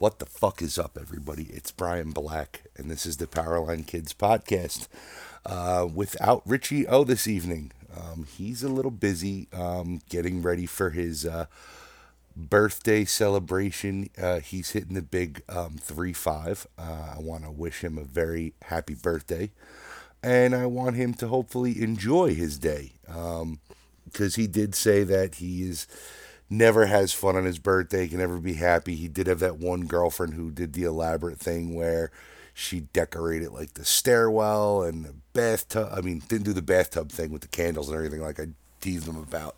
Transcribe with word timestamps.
What 0.00 0.18
the 0.18 0.24
fuck 0.24 0.62
is 0.62 0.78
up, 0.78 0.96
everybody? 0.98 1.48
It's 1.50 1.72
Brian 1.72 2.12
Black, 2.12 2.62
and 2.74 2.90
this 2.90 3.04
is 3.04 3.18
the 3.18 3.26
Powerline 3.26 3.86
Kids 3.86 4.14
podcast. 4.14 4.88
Uh, 5.44 5.86
without 5.94 6.40
Richie 6.46 6.86
O 6.86 7.04
this 7.04 7.28
evening, 7.28 7.70
um, 7.94 8.24
he's 8.24 8.62
a 8.62 8.70
little 8.70 8.90
busy 8.90 9.46
um, 9.52 10.00
getting 10.08 10.40
ready 10.40 10.64
for 10.64 10.88
his 10.88 11.26
uh, 11.26 11.44
birthday 12.34 13.04
celebration. 13.04 14.08
Uh, 14.18 14.40
he's 14.40 14.70
hitting 14.70 14.94
the 14.94 15.02
big 15.02 15.42
um, 15.50 15.76
3 15.78 16.14
5. 16.14 16.66
Uh, 16.78 16.82
I 17.16 17.20
want 17.20 17.44
to 17.44 17.50
wish 17.50 17.84
him 17.84 17.98
a 17.98 18.04
very 18.04 18.54
happy 18.62 18.94
birthday, 18.94 19.50
and 20.22 20.54
I 20.54 20.64
want 20.64 20.96
him 20.96 21.12
to 21.12 21.28
hopefully 21.28 21.82
enjoy 21.82 22.34
his 22.34 22.58
day 22.58 22.92
because 24.06 24.36
he 24.36 24.46
did 24.46 24.74
say 24.74 25.04
that 25.04 25.34
he 25.34 25.68
is 25.68 25.86
never 26.50 26.86
has 26.86 27.12
fun 27.12 27.36
on 27.36 27.44
his 27.44 27.58
birthday, 27.58 28.08
can 28.08 28.18
never 28.18 28.38
be 28.38 28.54
happy. 28.54 28.96
He 28.96 29.08
did 29.08 29.28
have 29.28 29.38
that 29.38 29.58
one 29.58 29.86
girlfriend 29.86 30.34
who 30.34 30.50
did 30.50 30.72
the 30.72 30.82
elaborate 30.82 31.38
thing 31.38 31.74
where 31.74 32.10
she 32.52 32.80
decorated 32.80 33.52
like 33.52 33.74
the 33.74 33.84
stairwell 33.84 34.82
and 34.82 35.04
the 35.04 35.14
bathtub. 35.32 35.88
I 35.92 36.00
mean, 36.00 36.22
didn't 36.28 36.44
do 36.44 36.52
the 36.52 36.60
bathtub 36.60 37.10
thing 37.10 37.30
with 37.32 37.42
the 37.42 37.48
candles 37.48 37.88
and 37.88 37.96
everything 37.96 38.20
like 38.20 38.40
I 38.40 38.48
teased 38.80 39.08
him 39.08 39.16
about. 39.16 39.56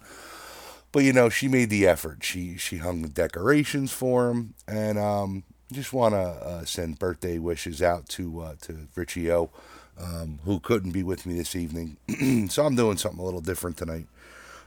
But 0.93 1.05
you 1.05 1.15
know, 1.15 1.31
she 1.31 1.49
made 1.49 1.71
the 1.71 1.87
effort. 1.87 2.23
She 2.23 2.59
she 2.59 2.77
hung 2.77 3.01
the 3.01 3.09
decorations 3.09 3.91
for 3.93 4.29
him, 4.31 4.53
and 4.69 4.99
um, 4.99 5.43
just 5.73 5.95
want 5.95 6.15
to 6.15 6.19
uh, 6.19 6.65
send 6.67 6.99
birthday 6.99 7.39
wishes 7.39 7.81
out 7.81 8.09
to 8.11 8.41
uh, 8.43 8.55
to 8.63 8.89
Richie 8.95 9.33
O, 9.33 9.51
um, 9.99 10.39
who 10.45 10.61
couldn't 10.61 10.93
be 10.93 11.03
with 11.03 11.25
me 11.25 11.35
this 11.35 11.57
evening. 11.57 11.97
so 12.51 12.67
I'm 12.67 12.77
doing 12.77 12.99
something 12.99 13.21
a 13.21 13.25
little 13.25 13.41
different 13.41 13.79
tonight. 13.79 14.07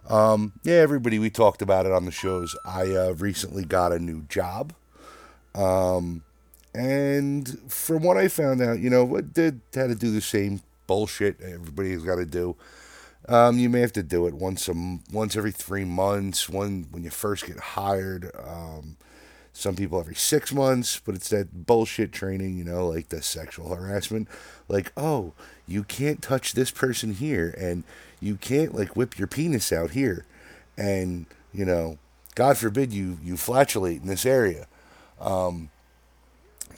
Um, 0.07 0.53
yeah, 0.63 0.75
everybody, 0.75 1.19
we 1.19 1.29
talked 1.29 1.61
about 1.61 1.85
it 1.85 1.91
on 1.91 2.05
the 2.05 2.11
shows. 2.11 2.55
I 2.63 2.91
uh, 2.91 3.13
recently 3.17 3.65
got 3.65 3.91
a 3.91 3.99
new 3.99 4.23
job. 4.23 4.73
Um, 5.55 6.23
and 6.73 7.71
from 7.71 8.03
what 8.03 8.17
I 8.17 8.27
found 8.27 8.61
out, 8.61 8.79
you 8.79 8.89
know, 8.89 9.03
what 9.03 9.33
did 9.33 9.61
had 9.73 9.87
to 9.87 9.95
do 9.95 10.11
the 10.11 10.21
same 10.21 10.61
bullshit 10.87 11.41
everybody's 11.41 12.03
got 12.03 12.15
to 12.15 12.25
do. 12.25 12.55
Um, 13.27 13.57
you 13.57 13.69
may 13.69 13.79
have 13.79 13.93
to 13.93 14.03
do 14.03 14.27
it 14.27 14.35
once 14.35 14.67
a 14.67 14.73
once 15.11 15.35
every 15.35 15.51
three 15.51 15.85
months. 15.85 16.47
One 16.47 16.87
when 16.91 17.03
you 17.03 17.09
first 17.09 17.47
get 17.47 17.57
hired. 17.57 18.29
Um, 18.37 18.97
some 19.55 19.75
people 19.75 19.99
every 19.99 20.15
six 20.15 20.53
months, 20.53 20.99
but 21.03 21.15
it's 21.15 21.29
that 21.29 21.65
bullshit 21.65 22.11
training, 22.11 22.57
you 22.57 22.65
know, 22.65 22.87
like 22.89 23.07
the 23.07 23.21
sexual 23.21 23.73
harassment. 23.73 24.27
Like, 24.67 24.91
oh, 24.97 25.31
you 25.65 25.83
can't 25.85 26.21
touch 26.21 26.51
this 26.51 26.71
person 26.71 27.13
here, 27.13 27.55
and 27.57 27.85
you 28.19 28.35
can't 28.35 28.75
like 28.75 28.97
whip 28.97 29.17
your 29.17 29.29
penis 29.29 29.71
out 29.71 29.91
here, 29.91 30.25
and 30.77 31.25
you 31.53 31.63
know, 31.63 31.97
God 32.35 32.57
forbid 32.57 32.91
you 32.91 33.17
you 33.23 33.37
flatulate 33.37 34.01
in 34.01 34.07
this 34.07 34.25
area. 34.25 34.67
Um, 35.21 35.69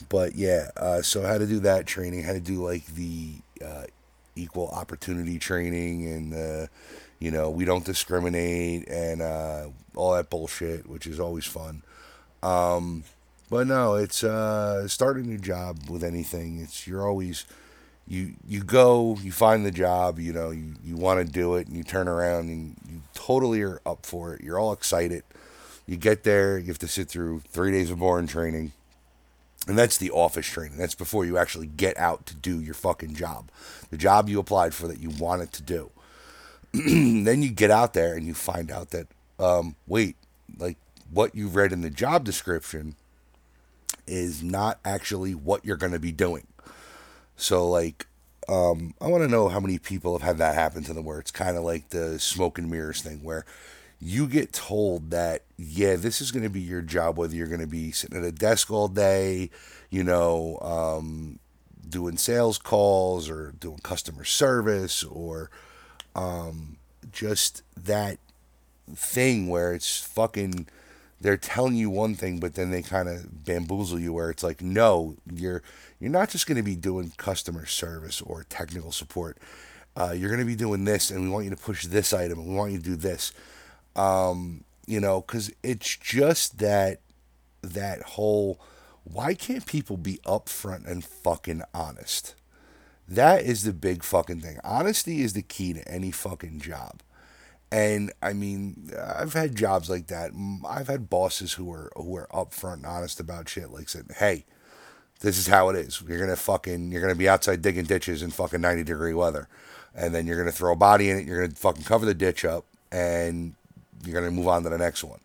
but 0.08 0.36
yeah, 0.36 0.70
uh, 0.76 1.02
so 1.02 1.22
how 1.22 1.36
to 1.36 1.46
do 1.46 1.58
that 1.60 1.84
training, 1.84 2.22
how 2.22 2.32
to 2.32 2.40
do 2.40 2.64
like 2.64 2.86
the 2.86 3.32
uh, 3.62 3.86
equal 4.36 4.68
opportunity 4.68 5.40
training, 5.40 6.06
and 6.06 6.34
uh, 6.34 6.66
you 7.18 7.32
know, 7.32 7.50
we 7.50 7.64
don't 7.64 7.84
discriminate, 7.84 8.86
and 8.88 9.20
uh, 9.20 9.66
all 9.96 10.14
that 10.14 10.30
bullshit, 10.30 10.88
which 10.88 11.08
is 11.08 11.18
always 11.18 11.44
fun. 11.44 11.82
Um, 12.42 13.04
but 13.50 13.66
no, 13.66 13.94
it's 13.94 14.22
uh, 14.22 14.86
starting 14.88 15.24
a 15.24 15.28
new 15.28 15.38
job 15.38 15.88
with 15.88 16.04
anything. 16.04 16.60
It's 16.60 16.86
you're 16.86 17.06
always 17.06 17.46
you 18.06 18.34
you 18.46 18.62
go, 18.62 19.18
you 19.22 19.32
find 19.32 19.64
the 19.64 19.70
job, 19.70 20.18
you 20.18 20.32
know, 20.32 20.50
you, 20.50 20.74
you 20.82 20.96
want 20.96 21.24
to 21.24 21.30
do 21.30 21.54
it, 21.56 21.66
and 21.66 21.76
you 21.76 21.82
turn 21.82 22.08
around 22.08 22.48
and 22.48 22.76
you 22.90 23.02
totally 23.14 23.62
are 23.62 23.80
up 23.84 24.06
for 24.06 24.34
it. 24.34 24.42
You're 24.42 24.58
all 24.58 24.72
excited. 24.72 25.24
You 25.86 25.96
get 25.96 26.24
there, 26.24 26.58
you 26.58 26.66
have 26.66 26.78
to 26.80 26.88
sit 26.88 27.08
through 27.08 27.40
three 27.48 27.70
days 27.70 27.90
of 27.90 27.98
boring 27.98 28.26
training. 28.26 28.72
And 29.66 29.76
that's 29.76 29.98
the 29.98 30.10
office 30.10 30.46
training. 30.46 30.78
That's 30.78 30.94
before 30.94 31.26
you 31.26 31.36
actually 31.36 31.66
get 31.66 31.98
out 31.98 32.24
to 32.26 32.34
do 32.34 32.60
your 32.60 32.74
fucking 32.74 33.14
job. 33.14 33.50
The 33.90 33.98
job 33.98 34.28
you 34.28 34.38
applied 34.38 34.74
for 34.74 34.88
that 34.88 35.00
you 35.00 35.10
wanted 35.10 35.52
to 35.52 35.62
do. 35.62 35.90
then 36.72 37.42
you 37.42 37.50
get 37.50 37.70
out 37.70 37.92
there 37.92 38.14
and 38.14 38.26
you 38.26 38.32
find 38.32 38.70
out 38.70 38.90
that, 38.90 39.08
um, 39.38 39.76
wait, 39.86 40.16
like 40.58 40.76
what 41.10 41.34
you've 41.34 41.56
read 41.56 41.72
in 41.72 41.82
the 41.82 41.90
job 41.90 42.24
description 42.24 42.96
is 44.06 44.42
not 44.42 44.78
actually 44.84 45.34
what 45.34 45.64
you're 45.64 45.76
going 45.76 45.92
to 45.92 45.98
be 45.98 46.12
doing. 46.12 46.46
So, 47.36 47.68
like, 47.68 48.06
um, 48.48 48.94
I 49.00 49.08
want 49.08 49.22
to 49.22 49.28
know 49.28 49.48
how 49.48 49.60
many 49.60 49.78
people 49.78 50.16
have 50.16 50.26
had 50.26 50.38
that 50.38 50.54
happen 50.54 50.82
to 50.84 50.94
them 50.94 51.04
where 51.04 51.18
it's 51.18 51.30
kind 51.30 51.56
of 51.56 51.64
like 51.64 51.90
the 51.90 52.18
smoke 52.18 52.58
and 52.58 52.70
mirrors 52.70 53.02
thing 53.02 53.22
where 53.22 53.44
you 54.00 54.26
get 54.26 54.52
told 54.52 55.10
that, 55.10 55.42
yeah, 55.56 55.96
this 55.96 56.20
is 56.20 56.30
going 56.30 56.44
to 56.44 56.50
be 56.50 56.60
your 56.60 56.82
job, 56.82 57.18
whether 57.18 57.34
you're 57.34 57.48
going 57.48 57.60
to 57.60 57.66
be 57.66 57.90
sitting 57.90 58.16
at 58.16 58.24
a 58.24 58.32
desk 58.32 58.70
all 58.70 58.88
day, 58.88 59.50
you 59.90 60.04
know, 60.04 60.58
um, 60.62 61.38
doing 61.88 62.16
sales 62.16 62.58
calls 62.58 63.28
or 63.28 63.52
doing 63.58 63.78
customer 63.78 64.24
service 64.24 65.02
or 65.04 65.50
um, 66.14 66.76
just 67.12 67.62
that 67.76 68.18
thing 68.94 69.48
where 69.48 69.74
it's 69.74 70.00
fucking 70.00 70.66
they're 71.20 71.36
telling 71.36 71.74
you 71.74 71.90
one 71.90 72.14
thing 72.14 72.38
but 72.38 72.54
then 72.54 72.70
they 72.70 72.82
kind 72.82 73.08
of 73.08 73.44
bamboozle 73.44 73.98
you 73.98 74.12
where 74.12 74.30
it's 74.30 74.42
like 74.42 74.62
no 74.62 75.16
you're 75.32 75.62
you're 76.00 76.10
not 76.10 76.28
just 76.28 76.46
going 76.46 76.56
to 76.56 76.62
be 76.62 76.76
doing 76.76 77.12
customer 77.16 77.66
service 77.66 78.20
or 78.20 78.44
technical 78.44 78.92
support. 78.92 79.38
Uh, 79.96 80.14
you're 80.16 80.28
going 80.28 80.40
to 80.40 80.46
be 80.46 80.54
doing 80.54 80.84
this 80.84 81.10
and 81.10 81.22
we 81.22 81.28
want 81.28 81.44
you 81.44 81.50
to 81.50 81.56
push 81.56 81.86
this 81.86 82.12
item 82.12 82.38
and 82.38 82.48
we 82.48 82.54
want 82.54 82.70
you 82.70 82.78
to 82.78 82.84
do 82.84 82.96
this. 82.96 83.32
Um, 83.96 84.64
you 84.86 85.00
know 85.00 85.20
because 85.20 85.52
it's 85.62 85.96
just 85.96 86.58
that 86.58 87.00
that 87.62 88.02
whole 88.02 88.60
why 89.04 89.34
can't 89.34 89.66
people 89.66 89.96
be 89.96 90.20
upfront 90.26 90.86
and 90.86 91.04
fucking 91.04 91.62
honest? 91.72 92.34
That 93.08 93.42
is 93.42 93.62
the 93.62 93.72
big 93.72 94.04
fucking 94.04 94.40
thing. 94.40 94.58
Honesty 94.62 95.22
is 95.22 95.32
the 95.32 95.42
key 95.42 95.72
to 95.72 95.88
any 95.88 96.10
fucking 96.10 96.60
job 96.60 97.00
and 97.70 98.12
I 98.22 98.32
mean, 98.32 98.90
I've 98.98 99.34
had 99.34 99.54
jobs 99.54 99.90
like 99.90 100.06
that. 100.06 100.30
I've 100.66 100.88
had 100.88 101.10
bosses 101.10 101.54
who 101.54 101.70
are 101.72 101.90
who 101.96 102.16
are 102.16 102.28
upfront 102.32 102.74
and 102.74 102.86
honest 102.86 103.20
about 103.20 103.48
shit. 103.48 103.70
Like 103.70 103.88
saying, 103.88 104.06
"Hey, 104.16 104.44
this 105.20 105.38
is 105.38 105.48
how 105.48 105.68
it 105.68 105.76
is. 105.76 106.02
You're 106.06 106.18
gonna 106.18 106.36
fucking 106.36 106.92
you're 106.92 107.02
gonna 107.02 107.14
be 107.14 107.28
outside 107.28 107.60
digging 107.60 107.84
ditches 107.84 108.22
in 108.22 108.30
fucking 108.30 108.60
90 108.60 108.84
degree 108.84 109.12
weather, 109.12 109.48
and 109.94 110.14
then 110.14 110.26
you're 110.26 110.38
gonna 110.38 110.52
throw 110.52 110.72
a 110.72 110.76
body 110.76 111.10
in 111.10 111.18
it. 111.18 111.26
You're 111.26 111.42
gonna 111.42 111.54
fucking 111.54 111.84
cover 111.84 112.06
the 112.06 112.14
ditch 112.14 112.44
up, 112.44 112.64
and 112.90 113.54
you're 114.04 114.18
gonna 114.18 114.30
move 114.32 114.48
on 114.48 114.62
to 114.62 114.70
the 114.70 114.78
next 114.78 115.04
one. 115.04 115.20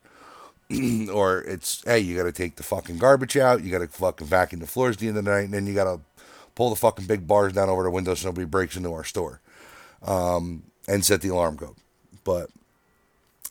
or 1.13 1.41
it's 1.43 1.81
hey, 1.85 1.99
you 1.99 2.17
gotta 2.17 2.31
take 2.33 2.57
the 2.57 2.63
fucking 2.63 2.97
garbage 2.97 3.37
out. 3.37 3.63
You 3.63 3.71
gotta 3.71 3.87
fucking 3.87 4.27
vacuum 4.27 4.59
the 4.59 4.67
floors 4.67 4.97
at 4.97 4.99
the 4.99 5.07
end 5.07 5.17
of 5.17 5.23
the 5.23 5.31
night, 5.31 5.45
and 5.45 5.53
then 5.53 5.65
you 5.65 5.73
gotta 5.73 6.01
pull 6.55 6.71
the 6.71 6.75
fucking 6.75 7.05
big 7.05 7.25
bars 7.25 7.53
down 7.53 7.69
over 7.69 7.83
the 7.83 7.91
window 7.91 8.15
so 8.15 8.27
nobody 8.27 8.45
breaks 8.45 8.75
into 8.75 8.91
our 8.91 9.05
store, 9.05 9.39
um, 10.05 10.63
and 10.89 11.05
set 11.05 11.21
the 11.21 11.29
alarm 11.29 11.57
code." 11.57 11.75
But 12.23 12.49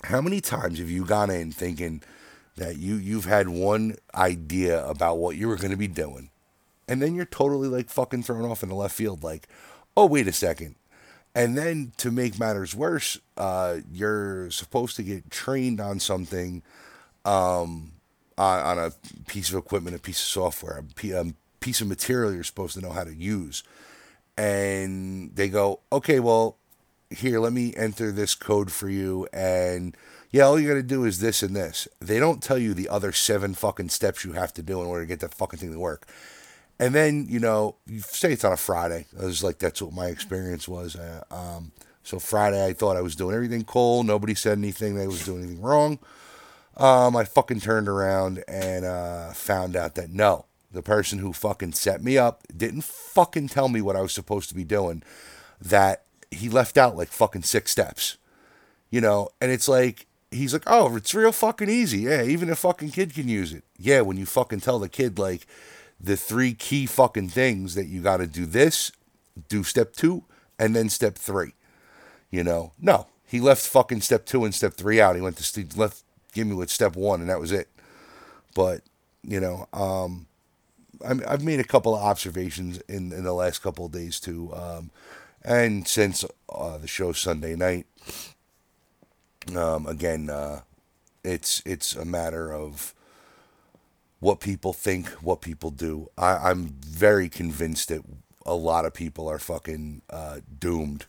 how 0.05 0.21
many 0.21 0.41
times 0.41 0.79
have 0.79 0.91
you 0.91 1.05
gone 1.05 1.31
in 1.31 1.53
thinking 1.53 2.03
that 2.57 2.77
you 2.77 2.97
you've 2.97 3.25
had 3.25 3.49
one 3.49 3.97
idea 4.15 4.87
about 4.87 5.19
what 5.19 5.37
you 5.37 5.49
were 5.49 5.57
going 5.57 5.71
to 5.71 5.77
be 5.77 5.89
doing 5.89 6.31
and 6.89 7.01
then 7.01 7.15
you're 7.15 7.25
totally 7.25 7.69
like 7.69 7.89
fucking 7.89 8.23
thrown 8.23 8.45
off 8.45 8.63
in 8.63 8.69
the 8.69 8.75
left 8.75 8.95
field 8.95 9.23
like 9.23 9.49
oh 9.97 10.07
wait 10.07 10.29
a 10.29 10.33
second. 10.33 10.77
And 11.35 11.57
then 11.57 11.93
to 11.97 12.11
make 12.11 12.39
matters 12.39 12.75
worse 12.75 13.19
uh, 13.37 13.79
you're 13.91 14.51
supposed 14.51 14.97
to 14.97 15.03
get 15.03 15.31
trained 15.31 15.81
on 15.81 15.99
something 15.99 16.63
um, 17.25 17.93
on, 18.37 18.61
on, 18.61 18.79
a 18.79 18.93
piece 19.27 19.49
of 19.49 19.57
equipment 19.57 19.97
a 19.97 19.99
piece 19.99 20.21
of 20.21 20.27
software 20.27 20.85
a, 21.03 21.11
a 21.13 21.33
piece 21.61 21.81
of 21.81 21.87
material 21.87 22.35
you're 22.35 22.45
supposed 22.45 22.75
to 22.75 22.81
know 22.81 22.93
how 22.93 23.05
to 23.05 23.15
use. 23.15 23.63
And 24.37 25.35
they 25.35 25.49
go 25.49 25.81
okay 25.91 26.21
well 26.21 26.59
here, 27.13 27.41
let 27.41 27.53
me 27.53 27.75
enter 27.77 28.13
this 28.13 28.35
code 28.35 28.73
for 28.73 28.89
you. 28.89 29.27
And 29.33 29.97
yeah, 30.31 30.45
all 30.45 30.59
you 30.59 30.69
got 30.69 30.75
to 30.75 30.83
do 30.83 31.05
is 31.05 31.21
this 31.21 31.43
and 31.43 31.55
this. 31.55 31.87
They 32.01 32.19
don't 32.19 32.43
tell 32.43 32.59
you 32.59 32.75
the 32.75 32.89
other 32.89 33.13
seven 33.13 33.55
fucking 33.55 33.91
steps 33.91 34.25
you 34.25 34.33
have 34.33 34.53
to 34.55 34.63
do 34.63 34.81
in 34.81 34.87
order 34.87 35.03
to 35.03 35.09
get 35.09 35.21
that 35.21 35.35
fucking 35.35 35.59
thing 35.59 35.73
to 35.73 35.79
work. 35.79 36.07
And 36.79 36.95
then, 36.95 37.27
you 37.29 37.39
know, 37.39 37.77
you 37.87 38.01
say 38.01 38.33
it's 38.33 38.45
on 38.45 38.53
a 38.53 38.57
Friday. 38.57 39.07
I 39.21 39.25
was 39.25 39.45
like, 39.45 39.59
that's 39.59 39.83
what 39.83 39.93
my 39.93 40.07
experience 40.07 40.67
was. 40.67 40.97
Uh, 40.97 41.23
um, 41.31 41.73
so 42.03 42.19
Friday, 42.19 42.65
I 42.65 42.73
thought 42.73 42.97
I 42.97 43.03
was 43.03 43.15
doing 43.15 43.35
everything 43.35 43.65
cool. 43.65 44.03
Nobody 44.03 44.35
said 44.35 44.59
anything. 44.59 44.97
They 44.97 45.07
was 45.07 45.25
doing 45.25 45.45
anything 45.45 45.63
wrong. 45.63 45.99
Um, 46.77 47.15
I 47.15 47.25
fucking 47.25 47.61
turned 47.61 47.89
around 47.89 48.43
and 48.49 48.85
uh, 48.85 49.33
found 49.33 49.77
out 49.77 49.95
that 49.95 50.11
no, 50.11 50.47
the 50.73 50.83
person 50.83 51.19
who 51.19 51.33
fucking 51.33 51.73
set 51.73 52.03
me 52.03 52.17
up 52.17 52.43
didn't 52.57 52.85
fucking 52.85 53.49
tell 53.49 53.69
me 53.69 53.83
what 53.83 53.95
I 53.97 54.01
was 54.01 54.13
supposed 54.13 54.49
to 54.49 54.55
be 54.55 54.65
doing. 54.65 55.03
That 55.61 56.05
he 56.33 56.49
left 56.49 56.79
out 56.79 56.97
like 56.97 57.09
fucking 57.09 57.43
six 57.43 57.71
steps, 57.71 58.17
you 58.91 59.01
know, 59.01 59.29
and 59.41 59.51
it's 59.51 59.69
like, 59.69 60.07
he's 60.31 60.53
like, 60.53 60.65
oh, 60.67 60.97
it's 60.97 61.15
real 61.15 61.33
fucking 61.33 61.69
easy. 61.69 62.01
Yeah, 62.01 62.23
even 62.23 62.51
a 62.51 62.57
fucking 62.57 62.91
kid 62.91 63.15
can 63.15 63.29
use 63.29 63.53
it. 63.53 63.65
Yeah, 63.79 64.01
when 64.01 64.17
you 64.17 64.27
fucking 64.27 64.61
tell 64.61 64.79
the 64.79 64.89
kid, 64.89 65.19
like, 65.19 65.47
the 66.01 66.17
three 66.17 66.53
key 66.53 66.87
fucking 66.87 67.29
things 67.29 67.75
that 67.75 67.87
you 67.87 68.03
got 68.03 68.17
to 68.17 68.27
do 68.27 68.45
this, 68.45 68.91
do 69.49 69.63
step 69.63 69.93
two, 69.93 70.25
and 70.59 70.75
then 70.75 70.89
step 70.89 71.17
three. 71.17 71.55
You 72.31 72.43
know, 72.43 72.73
no, 72.81 73.07
he 73.25 73.41
left 73.41 73.65
fucking 73.67 74.01
step 74.01 74.27
two 74.27 74.45
and 74.45 74.55
step 74.55 74.75
three 74.75 75.01
out. 75.01 75.15
He 75.15 75.23
went 75.23 75.37
to 75.37 75.67
left, 75.77 76.03
give 76.33 76.47
me 76.47 76.55
with 76.55 76.71
step 76.71 76.97
one, 76.97 77.21
and 77.21 77.31
that 77.31 77.39
was 77.39 77.53
it. 77.53 77.69
But 78.55 78.83
you 79.23 79.41
know, 79.41 79.69
um, 79.73 80.27
i 81.05 81.31
have 81.31 81.45
made 81.45 81.61
a 81.61 81.65
couple 81.65 81.95
of 81.95 82.03
observations 82.03 82.79
in, 82.89 83.13
in 83.13 83.25
the 83.25 83.33
last 83.33 83.63
couple 83.63 83.87
of 83.87 83.93
days 83.93 84.21
too. 84.21 84.53
Um, 84.55 84.91
and 85.45 85.87
since 85.87 86.25
uh, 86.49 86.79
the 86.79 86.87
show 86.87 87.13
Sunday 87.13 87.57
night, 87.57 87.87
um, 89.57 89.87
again, 89.87 90.31
uh, 90.31 90.61
it's 91.25 91.63
it's 91.65 91.95
a 91.95 92.05
matter 92.05 92.53
of 92.53 92.95
what 94.21 94.41
people 94.41 94.73
think, 94.73 95.09
what 95.15 95.41
people 95.41 95.71
do. 95.71 96.09
I, 96.17 96.51
I'm 96.51 96.77
very 96.81 97.29
convinced 97.29 97.89
that 97.89 98.03
a 98.47 98.55
lot 98.55 98.85
of 98.85 98.95
people 98.95 99.29
are 99.29 99.39
fucking 99.39 100.03
uh, 100.11 100.41
doomed 100.61 101.07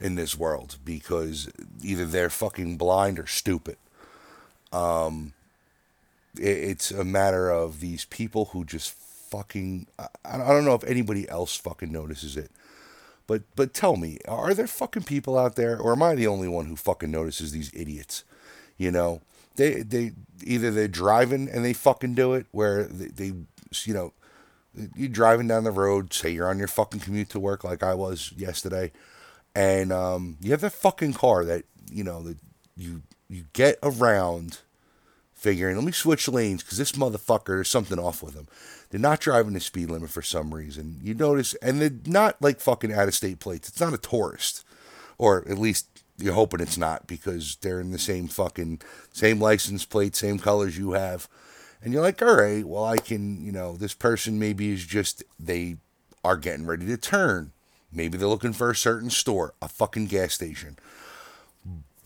in 0.00 0.16
this 0.16 0.36
world 0.36 0.78
because 0.84 1.48
either 1.82 2.04
they're 2.04 2.30
fucking 2.30 2.76
blind 2.76 3.18
or 3.18 3.26
stupid. 3.26 3.76
Um, 4.72 5.32
it, 6.36 6.58
it's 6.58 6.90
a 6.90 7.04
matter 7.04 7.50
of 7.50 7.80
these 7.80 8.04
people 8.04 8.46
who 8.46 8.64
just 8.64 8.92
fucking. 8.92 9.86
I, 9.98 10.08
I 10.24 10.38
don't 10.38 10.64
know 10.64 10.74
if 10.74 10.84
anybody 10.84 11.28
else 11.28 11.56
fucking 11.56 11.92
notices 11.92 12.36
it. 12.36 12.50
But 13.26 13.42
but 13.56 13.74
tell 13.74 13.96
me, 13.96 14.18
are 14.28 14.54
there 14.54 14.66
fucking 14.66 15.02
people 15.04 15.38
out 15.38 15.56
there, 15.56 15.78
or 15.78 15.92
am 15.92 16.02
I 16.02 16.14
the 16.14 16.26
only 16.26 16.48
one 16.48 16.66
who 16.66 16.76
fucking 16.76 17.10
notices 17.10 17.52
these 17.52 17.70
idiots? 17.74 18.24
You 18.76 18.90
know, 18.90 19.22
they 19.56 19.82
they 19.82 20.12
either 20.44 20.70
they're 20.70 20.88
driving 20.88 21.48
and 21.48 21.64
they 21.64 21.72
fucking 21.72 22.14
do 22.14 22.34
it, 22.34 22.46
where 22.52 22.84
they, 22.84 23.06
they 23.06 23.32
you 23.84 23.94
know, 23.94 24.12
you're 24.94 25.08
driving 25.08 25.48
down 25.48 25.64
the 25.64 25.70
road, 25.70 26.12
say 26.12 26.30
you're 26.30 26.48
on 26.48 26.58
your 26.58 26.68
fucking 26.68 27.00
commute 27.00 27.30
to 27.30 27.40
work 27.40 27.64
like 27.64 27.82
I 27.82 27.94
was 27.94 28.32
yesterday, 28.36 28.92
and 29.54 29.92
um, 29.92 30.36
you 30.40 30.52
have 30.52 30.60
that 30.60 30.72
fucking 30.72 31.14
car 31.14 31.44
that 31.44 31.64
you 31.90 32.04
know 32.04 32.22
that 32.22 32.38
you 32.76 33.02
you 33.28 33.44
get 33.52 33.78
around 33.82 34.60
figuring, 35.46 35.76
let 35.76 35.84
me 35.84 35.92
switch 35.92 36.26
lanes 36.26 36.64
because 36.64 36.76
this 36.76 36.92
motherfucker, 36.92 37.46
there's 37.46 37.68
something 37.68 38.00
off 38.00 38.20
with 38.20 38.34
him. 38.34 38.48
They're 38.90 38.98
not 38.98 39.20
driving 39.20 39.52
the 39.52 39.60
speed 39.60 39.92
limit 39.92 40.10
for 40.10 40.20
some 40.20 40.52
reason. 40.52 40.98
You 41.00 41.14
notice, 41.14 41.54
and 41.62 41.80
they're 41.80 41.90
not 42.04 42.42
like 42.42 42.58
fucking 42.58 42.92
out 42.92 43.06
of 43.06 43.14
state 43.14 43.38
plates. 43.38 43.68
It's 43.68 43.80
not 43.80 43.94
a 43.94 43.98
tourist, 43.98 44.64
or 45.18 45.48
at 45.48 45.56
least 45.56 46.02
you're 46.18 46.34
hoping 46.34 46.58
it's 46.58 46.76
not 46.76 47.06
because 47.06 47.58
they're 47.60 47.80
in 47.80 47.92
the 47.92 47.98
same 47.98 48.26
fucking 48.26 48.80
same 49.12 49.40
license 49.40 49.84
plate, 49.84 50.16
same 50.16 50.40
colors 50.40 50.76
you 50.76 50.92
have. 50.92 51.28
And 51.80 51.92
you're 51.92 52.02
like, 52.02 52.20
all 52.22 52.34
right, 52.34 52.64
well, 52.64 52.84
I 52.84 52.96
can, 52.96 53.40
you 53.44 53.52
know, 53.52 53.76
this 53.76 53.94
person 53.94 54.40
maybe 54.40 54.72
is 54.72 54.84
just, 54.84 55.22
they 55.38 55.76
are 56.24 56.36
getting 56.36 56.66
ready 56.66 56.86
to 56.86 56.96
turn. 56.96 57.52
Maybe 57.92 58.18
they're 58.18 58.26
looking 58.26 58.52
for 58.52 58.70
a 58.70 58.74
certain 58.74 59.10
store, 59.10 59.54
a 59.62 59.68
fucking 59.68 60.08
gas 60.08 60.34
station. 60.34 60.76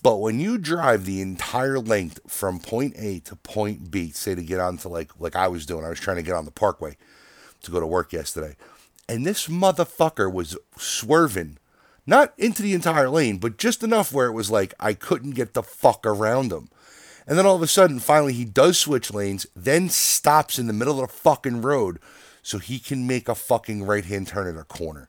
But 0.03 0.17
when 0.17 0.41
you 0.41 0.57
drive 0.57 1.05
the 1.05 1.21
entire 1.21 1.79
length 1.79 2.21
from 2.27 2.59
point 2.59 2.95
A 2.97 3.21
to 3.21 3.37
point 3.37 3.91
B, 3.91 4.11
say 4.11 4.35
to 4.35 4.43
get 4.43 4.61
onto 4.61 4.89
like 4.89 5.11
like 5.19 5.37
I 5.37 5.49
was 5.49 5.67
doing, 5.67 5.85
I 5.85 5.91
was 5.91 6.01
trying 6.01 6.17
to 6.17 6.23
get 6.23 6.35
on 6.35 6.47
the 6.47 6.51
parkway 6.51 6.97
to 7.63 7.71
go 7.71 7.81
to 7.81 7.87
work 7.87 8.13
yesterday. 8.13 8.57
And 9.09 9.27
this 9.27 9.49
motherfucker 9.49 10.33
was 10.33 10.57
swerving, 10.79 11.59
not 12.07 12.33
into 12.39 12.63
the 12.63 12.75
entire 12.75 13.11
lane, 13.11 13.39
but 13.39 13.59
just 13.59 13.83
enough 13.83 14.13
where 14.13 14.27
it 14.27 14.33
was 14.33 14.51
like 14.51 14.73
I 14.81 14.95
couldn't 14.95 15.33
get 15.33 15.53
the 15.53 15.63
fuck 15.63 16.07
around 16.07 16.53
him. 16.53 16.71
And 17.27 17.39
then 17.39 17.45
all 17.45 17.57
of 17.57 17.63
a 17.63 17.67
sudden, 17.67 17.99
finally, 17.99 18.33
he 18.33 18.45
does 18.45 18.79
switch 18.79 19.13
lanes, 19.13 19.47
then 19.55 19.89
stops 19.89 20.59
in 20.59 20.67
the 20.67 20.73
middle 20.73 21.01
of 21.01 21.09
the 21.09 21.15
fucking 21.15 21.61
road 21.63 21.99
so 22.43 22.59
he 22.59 22.79
can 22.79 23.07
make 23.07 23.29
a 23.29 23.35
fucking 23.35 23.85
right 23.85 24.05
hand 24.05 24.29
turn 24.29 24.49
at 24.49 24.61
a 24.61 24.65
corner. 24.65 25.09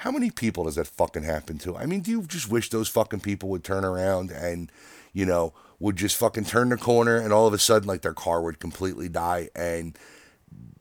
How 0.00 0.10
many 0.10 0.30
people 0.30 0.64
does 0.64 0.76
that 0.76 0.86
fucking 0.86 1.24
happen 1.24 1.58
to? 1.58 1.76
I 1.76 1.84
mean, 1.84 2.00
do 2.00 2.10
you 2.10 2.22
just 2.22 2.50
wish 2.50 2.70
those 2.70 2.88
fucking 2.88 3.20
people 3.20 3.50
would 3.50 3.62
turn 3.62 3.84
around 3.84 4.30
and, 4.30 4.72
you 5.12 5.26
know, 5.26 5.52
would 5.78 5.96
just 5.96 6.16
fucking 6.16 6.46
turn 6.46 6.70
the 6.70 6.78
corner 6.78 7.18
and 7.18 7.34
all 7.34 7.46
of 7.46 7.52
a 7.52 7.58
sudden, 7.58 7.86
like, 7.86 8.00
their 8.00 8.14
car 8.14 8.40
would 8.40 8.60
completely 8.60 9.10
die 9.10 9.50
and, 9.54 9.98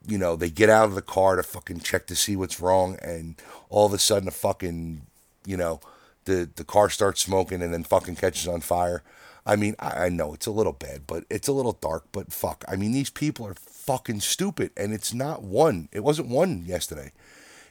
you 0.08 0.18
know, 0.18 0.38
they 0.38 0.50
get 0.50 0.70
out 0.70 0.86
of 0.86 0.96
the 0.96 1.02
car 1.02 1.36
to 1.36 1.44
fucking 1.44 1.82
check 1.82 2.08
to 2.08 2.16
see 2.16 2.38
what's 2.38 2.62
wrong 2.62 2.98
and 3.02 3.36
all 3.68 3.86
of 3.86 3.92
a 3.92 4.00
sudden 4.00 4.30
a 4.30 4.32
fucking, 4.32 5.02
you 5.46 5.58
know, 5.58 5.82
the, 6.24 6.50
the 6.56 6.64
car 6.64 6.90
starts 6.90 7.20
smoking 7.20 7.62
and 7.62 7.74
then 7.74 7.84
fucking 7.84 8.16
catches 8.16 8.48
on 8.48 8.62
fire. 8.62 9.04
I 9.46 9.58
mean, 9.58 9.76
I, 9.80 10.06
I 10.06 10.10
know 10.10 10.34
it's 10.34 10.48
a 10.48 10.52
little 10.52 10.72
bad, 10.72 11.02
but 11.08 11.26
it's 11.30 11.50
a 11.50 11.54
little 11.54 11.78
dark, 11.82 12.06
but 12.14 12.32
fuck. 12.32 12.64
I 12.70 12.78
mean, 12.78 12.94
these 12.94 13.10
people 13.10 13.46
are 13.46 13.56
fucking 13.56 14.22
stupid 14.22 14.72
and 14.78 14.94
it's 14.94 15.14
not 15.14 15.44
one. 15.44 15.90
It 15.92 16.06
wasn't 16.06 16.30
one 16.30 16.64
yesterday. 16.66 17.12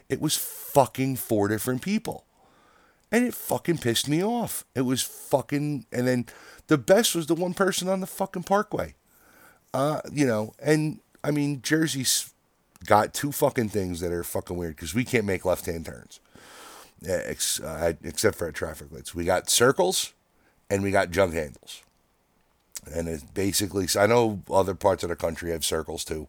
It 0.09 0.21
was 0.21 0.37
fucking 0.37 1.17
four 1.17 1.49
different 1.49 1.83
people. 1.83 2.25
And 3.11 3.25
it 3.25 3.35
fucking 3.35 3.79
pissed 3.79 4.09
me 4.09 4.23
off. 4.23 4.65
It 4.75 4.83
was 4.83 5.03
fucking. 5.03 5.87
And 5.93 6.07
then 6.07 6.27
the 6.67 6.79
best 6.79 7.15
was 7.15 7.27
the 7.27 7.35
one 7.35 7.55
person 7.55 7.89
on 7.89 8.01
the 8.01 8.07
fucking 8.07 8.43
parkway. 8.45 8.95
Uh, 9.73 10.01
you 10.13 10.27
know, 10.27 10.53
and 10.61 11.01
I 11.25 11.31
mean, 11.31 11.63
Jersey's 11.63 12.33
got 12.85 13.13
two 13.13 13.33
fucking 13.33 13.71
things 13.71 14.01
that 14.01 14.13
are 14.13 14.25
fucking 14.25 14.57
weird 14.57 14.77
because 14.77 14.95
we 14.95 15.05
can't 15.05 15.25
make 15.25 15.45
left 15.45 15.67
hand 15.67 15.87
turns, 15.87 16.21
ex- 17.07 17.61
uh, 17.61 17.95
except 18.03 18.37
for 18.39 18.49
at 18.49 18.55
traffic 18.55 18.93
lights. 18.93 19.15
We 19.15 19.25
got 19.25 19.51
circles 19.51 20.13
and 20.71 20.83
we 20.83 20.91
got 20.91 21.11
jug 21.11 21.33
handles. 21.33 21.83
And 22.95 23.09
it's 23.09 23.25
basically, 23.25 23.87
I 23.99 24.07
know 24.07 24.43
other 24.51 24.75
parts 24.75 25.03
of 25.03 25.11
the 25.11 25.17
country 25.17 25.51
have 25.51 25.65
circles 25.65 26.05
too. 26.05 26.29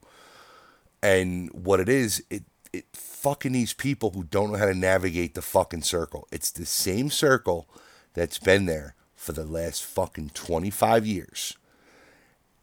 And 1.02 1.50
what 1.54 1.80
it 1.80 1.88
is, 1.88 2.24
it 2.30 2.44
it 2.74 2.86
fucking 2.94 3.52
these 3.52 3.74
people 3.74 4.12
who 4.12 4.24
don't 4.24 4.52
know 4.52 4.58
how 4.58 4.66
to 4.66 4.74
navigate 4.74 5.36
the 5.36 5.42
fucking 5.42 5.84
circle. 5.84 6.28
It's 6.32 6.52
the 6.52 6.66
same 6.66 7.10
circle 7.10 7.68
that's 8.14 8.40
been 8.40 8.66
there 8.66 8.96
for 9.16 9.34
the 9.34 9.46
last 9.46 9.84
fucking 9.84 10.32
25 10.34 11.06
years. 11.06 11.58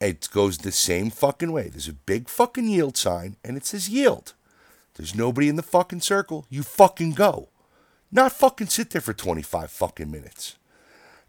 It 0.01 0.29
goes 0.31 0.59
the 0.59 0.73
same 0.73 1.11
fucking 1.11 1.53
way. 1.53 1.69
There's 1.69 1.89
a 1.89 1.93
big 1.93 2.29
fucking 2.29 2.69
yield 2.69 2.97
sign 2.97 3.37
and 3.45 3.57
it 3.57 3.65
says 3.65 3.89
yield. 3.89 4.35
There's 4.95 5.15
nobody 5.15 5.49
in 5.49 5.57
the 5.57 5.63
fucking 5.63 6.01
circle. 6.01 6.47
You 6.49 6.63
fucking 6.63 7.13
go. 7.13 7.49
Not 8.11 8.33
fucking 8.33 8.69
sit 8.69 8.91
there 8.91 9.01
for 9.01 9.13
25 9.13 9.71
fucking 9.71 10.11
minutes. 10.11 10.57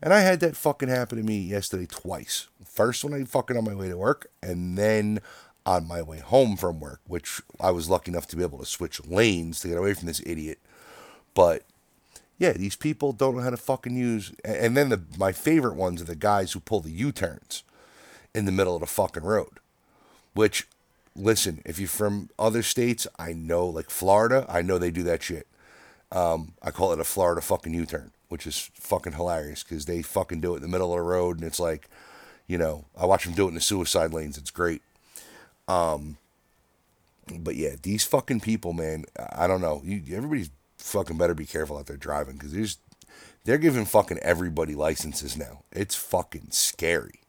And 0.01 0.13
I 0.13 0.19
had 0.19 0.39
that 0.41 0.55
fucking 0.55 0.89
happen 0.89 1.17
to 1.17 1.23
me 1.23 1.39
yesterday 1.39 1.87
twice. 1.87 2.47
First 2.63 3.03
when 3.03 3.13
I 3.13 3.23
fucking 3.23 3.57
on 3.57 3.63
my 3.63 3.73
way 3.73 3.89
to 3.89 3.97
work, 3.97 4.29
and 4.43 4.77
then 4.77 5.21
on 5.67 5.85
my 5.85 6.01
way 6.01 6.19
home 6.19 6.55
from 6.55 6.79
work, 6.79 7.01
which 7.05 7.41
I 7.59 7.71
was 7.71 7.89
lucky 7.89 8.09
enough 8.09 8.25
to 8.27 8.37
be 8.37 8.41
able 8.41 8.59
to 8.59 8.65
switch 8.65 9.05
lanes 9.05 9.59
to 9.59 9.67
get 9.67 9.77
away 9.77 9.93
from 9.93 10.07
this 10.07 10.21
idiot. 10.25 10.59
But 11.33 11.63
yeah, 12.39 12.53
these 12.53 12.77
people 12.77 13.11
don't 13.11 13.35
know 13.35 13.41
how 13.41 13.49
to 13.49 13.57
fucking 13.57 13.95
use. 13.95 14.31
And 14.45 14.77
then 14.77 14.89
the 14.89 15.01
my 15.17 15.33
favorite 15.33 15.75
ones 15.75 16.01
are 16.01 16.05
the 16.05 16.15
guys 16.15 16.53
who 16.53 16.61
pull 16.61 16.79
the 16.79 16.91
U 16.91 17.11
turns 17.11 17.63
in 18.33 18.45
the 18.45 18.51
middle 18.51 18.75
of 18.75 18.79
the 18.79 18.87
fucking 18.87 19.23
road. 19.23 19.59
Which, 20.33 20.67
listen, 21.15 21.61
if 21.65 21.79
you're 21.79 21.89
from 21.89 22.29
other 22.39 22.63
states, 22.63 23.05
I 23.19 23.33
know, 23.33 23.67
like 23.67 23.89
Florida, 23.89 24.45
I 24.47 24.61
know 24.61 24.77
they 24.77 24.91
do 24.91 25.03
that 25.03 25.21
shit. 25.21 25.47
Um, 26.13 26.53
I 26.63 26.71
call 26.71 26.93
it 26.93 26.99
a 27.01 27.03
Florida 27.03 27.41
fucking 27.41 27.73
U 27.73 27.85
turn, 27.85 28.11
which 28.29 28.47
is 28.47 28.71
fucking 28.75 29.13
hilarious 29.13 29.63
because 29.63 29.85
they 29.85 30.01
fucking 30.01 30.39
do 30.39 30.53
it 30.53 30.57
in 30.57 30.61
the 30.61 30.69
middle 30.69 30.93
of 30.93 30.97
the 30.97 31.03
road, 31.03 31.37
and 31.37 31.45
it's 31.45 31.59
like, 31.59 31.89
you 32.47 32.57
know, 32.57 32.85
I 32.97 33.05
watch 33.05 33.25
them 33.25 33.33
do 33.33 33.45
it 33.45 33.49
in 33.49 33.55
the 33.55 33.61
suicide 33.61 34.13
lanes. 34.13 34.37
It's 34.37 34.51
great. 34.51 34.81
Um, 35.67 36.17
but 37.39 37.55
yeah, 37.55 37.75
these 37.81 38.05
fucking 38.05 38.39
people, 38.41 38.73
man. 38.73 39.05
I 39.33 39.47
don't 39.47 39.61
know. 39.61 39.81
You, 39.83 40.01
everybody's 40.15 40.49
fucking 40.77 41.17
better 41.17 41.33
be 41.33 41.45
careful 41.45 41.77
out 41.77 41.87
there 41.87 41.97
driving 41.97 42.35
because 42.35 42.53
there's 42.53 42.77
they're 43.43 43.57
giving 43.57 43.85
fucking 43.85 44.19
everybody 44.19 44.75
licenses 44.75 45.37
now. 45.37 45.63
It's 45.71 45.95
fucking 45.95 46.47
scary, 46.51 47.21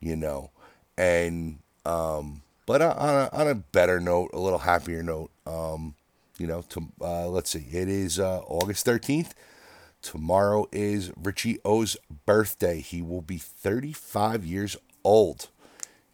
you 0.00 0.16
know. 0.16 0.50
And 0.96 1.58
um, 1.86 2.42
but 2.66 2.82
on 2.82 3.14
a, 3.14 3.28
on 3.32 3.48
a 3.48 3.54
better 3.54 4.00
note, 4.00 4.30
a 4.32 4.38
little 4.38 4.58
happier 4.60 5.02
note, 5.02 5.30
um, 5.46 5.94
you 6.38 6.46
know, 6.46 6.62
to, 6.70 6.86
uh, 7.00 7.28
let's 7.28 7.50
see, 7.50 7.66
it 7.70 7.88
is 7.88 8.18
uh, 8.18 8.40
August 8.46 8.84
thirteenth. 8.84 9.34
Tomorrow 10.00 10.68
is 10.70 11.12
Richie 11.20 11.58
O's 11.64 11.96
birthday. 12.24 12.80
He 12.80 13.02
will 13.02 13.20
be 13.20 13.38
35 13.38 14.44
years 14.44 14.76
old 15.02 15.48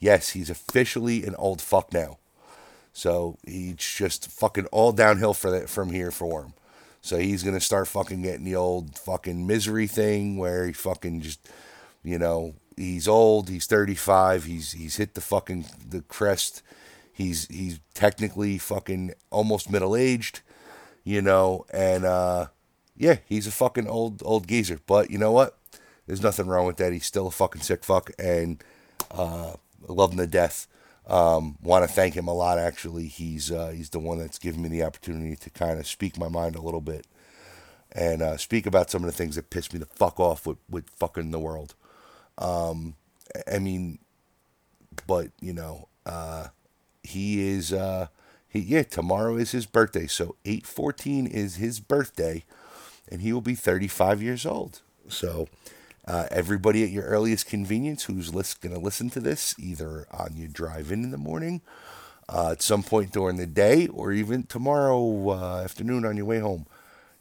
yes, 0.04 0.30
he's 0.30 0.50
officially 0.50 1.24
an 1.24 1.34
old 1.36 1.62
fuck 1.62 1.90
now. 1.90 2.18
So 2.92 3.38
he's 3.42 3.76
just 3.76 4.30
fucking 4.30 4.66
all 4.66 4.92
downhill 4.92 5.32
for 5.32 5.50
that 5.50 5.70
from 5.70 5.90
here 5.90 6.10
for 6.10 6.42
him. 6.42 6.52
So 7.00 7.18
he's 7.18 7.42
gonna 7.42 7.60
start 7.60 7.88
fucking 7.88 8.20
getting 8.20 8.44
the 8.44 8.54
old 8.54 8.98
fucking 8.98 9.46
misery 9.46 9.86
thing 9.86 10.36
where 10.36 10.66
he 10.66 10.74
fucking 10.74 11.22
just, 11.22 11.48
you 12.02 12.18
know, 12.18 12.54
he's 12.76 13.08
old, 13.08 13.48
he's 13.48 13.64
35, 13.66 14.44
he's 14.44 14.72
he's 14.72 14.96
hit 14.96 15.14
the 15.14 15.22
fucking 15.22 15.64
the 15.88 16.02
crest. 16.02 16.62
He's 17.10 17.46
he's 17.46 17.80
technically 17.94 18.58
fucking 18.58 19.14
almost 19.30 19.70
middle 19.70 19.96
aged, 19.96 20.42
you 21.02 21.22
know, 21.22 21.64
and 21.72 22.04
uh 22.04 22.48
yeah, 22.94 23.16
he's 23.26 23.46
a 23.46 23.52
fucking 23.52 23.88
old 23.88 24.22
old 24.24 24.46
geezer. 24.48 24.80
But 24.86 25.10
you 25.10 25.16
know 25.16 25.32
what? 25.32 25.58
There's 26.06 26.22
nothing 26.22 26.46
wrong 26.46 26.66
with 26.66 26.76
that. 26.76 26.92
He's 26.92 27.06
still 27.06 27.26
a 27.26 27.30
fucking 27.30 27.62
sick 27.62 27.84
fuck 27.84 28.10
and 28.18 28.62
uh 29.10 29.54
love 29.86 30.12
him 30.12 30.18
to 30.18 30.26
death. 30.26 30.66
Um, 31.06 31.56
Want 31.62 31.86
to 31.86 31.92
thank 31.92 32.14
him 32.14 32.28
a 32.28 32.34
lot. 32.34 32.58
Actually, 32.58 33.06
he's 33.06 33.50
uh, 33.50 33.68
he's 33.68 33.90
the 33.90 33.98
one 33.98 34.18
that's 34.18 34.38
given 34.38 34.62
me 34.62 34.68
the 34.68 34.82
opportunity 34.84 35.36
to 35.36 35.50
kind 35.50 35.78
of 35.78 35.86
speak 35.86 36.18
my 36.18 36.28
mind 36.28 36.56
a 36.56 36.62
little 36.62 36.80
bit 36.80 37.06
and 37.92 38.22
uh, 38.22 38.36
speak 38.36 38.66
about 38.66 38.90
some 38.90 39.04
of 39.04 39.06
the 39.06 39.16
things 39.16 39.36
that 39.36 39.50
piss 39.50 39.72
me 39.72 39.78
the 39.78 39.86
fuck 39.86 40.18
off 40.18 40.46
with 40.46 40.58
with 40.68 40.88
fucking 40.90 41.30
the 41.30 41.38
world. 41.38 41.74
Um, 42.38 42.94
I 43.52 43.58
mean, 43.58 43.98
but 45.06 45.28
you 45.40 45.52
know, 45.52 45.88
uh, 46.06 46.48
he 47.02 47.46
is 47.48 47.72
uh 47.72 48.08
he 48.48 48.60
yeah, 48.60 48.82
tomorrow 48.82 49.36
is 49.36 49.52
his 49.52 49.66
birthday. 49.66 50.06
So 50.06 50.36
814 50.44 51.26
is 51.26 51.56
his 51.56 51.80
birthday 51.80 52.44
and 53.08 53.20
he 53.20 53.32
will 53.32 53.40
be 53.40 53.54
35 53.54 54.22
years 54.22 54.46
old. 54.46 54.80
So 55.08 55.48
uh, 56.06 56.26
everybody 56.30 56.84
at 56.84 56.90
your 56.90 57.04
earliest 57.04 57.46
convenience 57.46 58.04
who's 58.04 58.30
going 58.30 58.74
to 58.74 58.80
listen 58.80 59.10
to 59.10 59.20
this, 59.20 59.54
either 59.58 60.06
on 60.10 60.36
your 60.36 60.48
drive 60.48 60.92
in 60.92 61.04
in 61.04 61.10
the 61.10 61.18
morning, 61.18 61.62
uh, 62.28 62.50
at 62.52 62.62
some 62.62 62.82
point 62.82 63.12
during 63.12 63.36
the 63.36 63.46
day, 63.46 63.86
or 63.88 64.12
even 64.12 64.44
tomorrow 64.44 65.30
uh, 65.30 65.62
afternoon 65.62 66.04
on 66.04 66.16
your 66.16 66.26
way 66.26 66.40
home, 66.40 66.66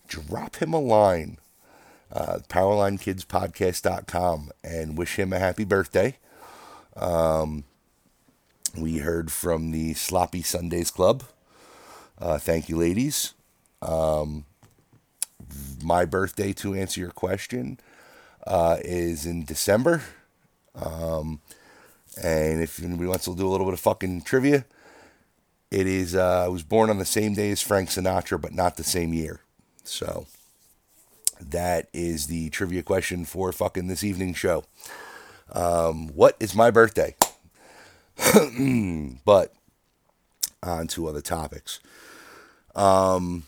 drop 0.07 0.57
him 0.57 0.73
a 0.73 0.79
line. 0.79 1.37
Uh, 2.11 2.39
PowerlineKidsPodcast.com 2.47 4.51
and 4.63 4.97
wish 4.97 5.17
him 5.17 5.33
a 5.33 5.39
happy 5.39 5.63
birthday. 5.63 6.17
Um, 6.95 7.63
we 8.77 8.99
heard 8.99 9.31
from 9.31 9.71
the 9.71 9.95
Sloppy 9.95 10.43
Sundays 10.43 10.91
Club. 10.91 11.23
Uh, 12.19 12.37
thank 12.37 12.69
you, 12.69 12.77
ladies. 12.77 13.33
Um, 13.81 14.45
my 15.83 16.05
birthday, 16.05 16.53
to 16.53 16.75
answer 16.75 16.99
your 16.99 17.11
question, 17.11 17.79
uh, 18.45 18.77
is 18.83 19.25
in 19.25 19.45
December. 19.45 20.03
Um, 20.75 21.41
and 22.21 22.62
if 22.62 22.81
anybody 22.81 23.07
wants 23.07 23.25
to 23.25 23.35
do 23.35 23.47
a 23.47 23.50
little 23.50 23.65
bit 23.65 23.73
of 23.73 23.79
fucking 23.79 24.21
trivia, 24.21 24.65
it 25.71 25.88
is, 25.88 26.15
uh, 26.15 26.45
I 26.45 26.47
was 26.47 26.63
born 26.63 26.89
on 26.89 27.00
the 27.00 27.05
same 27.05 27.33
day 27.33 27.51
as 27.51 27.62
Frank 27.62 27.89
Sinatra, 27.89 28.39
but 28.39 28.53
not 28.53 28.77
the 28.77 28.83
same 28.83 29.13
year. 29.13 29.41
So 29.83 30.27
that 31.39 31.88
is 31.93 32.27
the 32.27 32.50
trivia 32.50 32.83
question 32.83 33.25
for 33.25 33.51
fucking 33.51 33.88
this 33.88 34.03
evening 34.03 34.33
show. 34.33 34.65
Um, 35.51 36.09
what 36.09 36.35
is 36.39 36.55
my 36.55 36.71
birthday? 36.71 37.15
but 39.25 39.53
on 40.62 40.88
to 40.88 41.07
other 41.07 41.21
topics. 41.21 41.79
Um, 42.75 43.43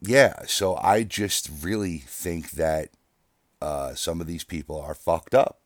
yeah, 0.00 0.42
so 0.46 0.76
I 0.76 1.02
just 1.02 1.50
really 1.62 1.98
think 1.98 2.52
that 2.52 2.90
uh, 3.60 3.94
some 3.94 4.20
of 4.20 4.26
these 4.26 4.44
people 4.44 4.80
are 4.80 4.94
fucked 4.94 5.34
up. 5.34 5.60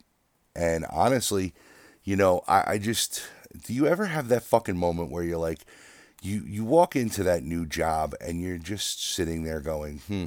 And 0.55 0.87
honestly, 0.91 1.55
you 2.03 2.17
know, 2.17 2.43
I, 2.47 2.75
I 2.75 2.79
just 2.79 3.27
do 3.67 3.73
you 3.73 3.87
ever 3.87 4.07
have 4.07 4.29
that 4.29 4.43
fucking 4.43 4.77
moment 4.77 5.11
where 5.11 5.25
you're 5.25 5.39
like, 5.39 5.61
you 6.23 6.43
you 6.47 6.65
walk 6.65 6.97
into 6.97 7.23
that 7.25 7.43
new 7.43 7.67
job 7.67 8.15
and 8.21 8.41
you're 8.41 8.59
just 8.59 9.05
sitting 9.05 9.45
there 9.45 9.61
going, 9.61 9.99
hmm, 10.07 10.27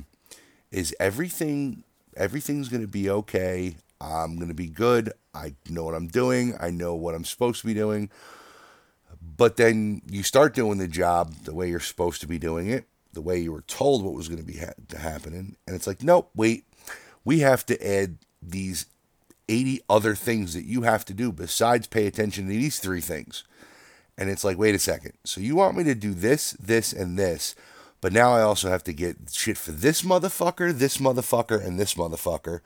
is 0.72 0.96
everything 1.00 1.84
everything's 2.16 2.70
gonna 2.70 2.88
be 2.88 3.10
okay? 3.10 3.78
I'm 4.00 4.38
gonna 4.38 4.54
be 4.54 4.68
good. 4.68 5.14
I 5.34 5.56
know 5.70 5.84
what 5.86 5.96
I'm 5.96 6.08
doing. 6.08 6.56
I 6.60 6.70
know 6.70 6.96
what 6.96 7.16
I'm 7.16 7.26
supposed 7.26 7.62
to 7.62 7.68
be 7.68 7.74
doing. 7.74 8.10
But 9.38 9.58
then 9.58 10.02
you 10.10 10.24
start 10.24 10.56
doing 10.56 10.78
the 10.80 10.88
job 10.88 11.34
the 11.44 11.54
way 11.54 11.70
you're 11.70 11.80
supposed 11.80 12.22
to 12.22 12.28
be 12.28 12.40
doing 12.40 12.70
it, 12.70 12.88
the 13.14 13.22
way 13.22 13.38
you 13.38 13.52
were 13.52 13.62
told 13.62 14.04
what 14.04 14.14
was 14.14 14.28
going 14.28 14.40
to 14.40 14.46
be 14.46 14.58
ha- 14.58 14.98
happening, 14.98 15.56
and 15.68 15.76
it's 15.76 15.86
like, 15.86 16.02
nope, 16.02 16.32
wait, 16.36 16.66
we 17.28 17.40
have 17.40 17.66
to 17.66 17.86
add 17.86 18.20
these 18.42 18.86
80 19.50 19.82
other 19.90 20.16
things 20.16 20.54
that 20.54 20.64
you 20.64 20.84
have 20.84 21.04
to 21.04 21.14
do 21.14 21.34
besides 21.34 21.86
pay 21.86 22.08
attention 22.08 22.46
to 22.46 22.52
these 22.52 22.80
three 22.80 23.02
things. 23.02 23.44
And 24.18 24.30
it's 24.30 24.46
like, 24.46 24.58
wait 24.58 24.76
a 24.76 24.80
second. 24.80 25.12
So 25.26 25.42
you 25.42 25.58
want 25.58 25.76
me 25.76 25.84
to 25.84 25.94
do 25.94 26.14
this, 26.14 26.52
this, 26.52 26.94
and 26.94 27.20
this, 27.20 27.54
but 28.00 28.14
now 28.14 28.32
I 28.32 28.44
also 28.44 28.70
have 28.70 28.82
to 28.86 28.94
get 28.94 29.18
shit 29.34 29.58
for 29.58 29.74
this 29.74 30.04
motherfucker, 30.04 30.72
this 30.72 31.00
motherfucker, 31.00 31.62
and 31.62 31.78
this 31.78 31.96
motherfucker. 31.96 32.62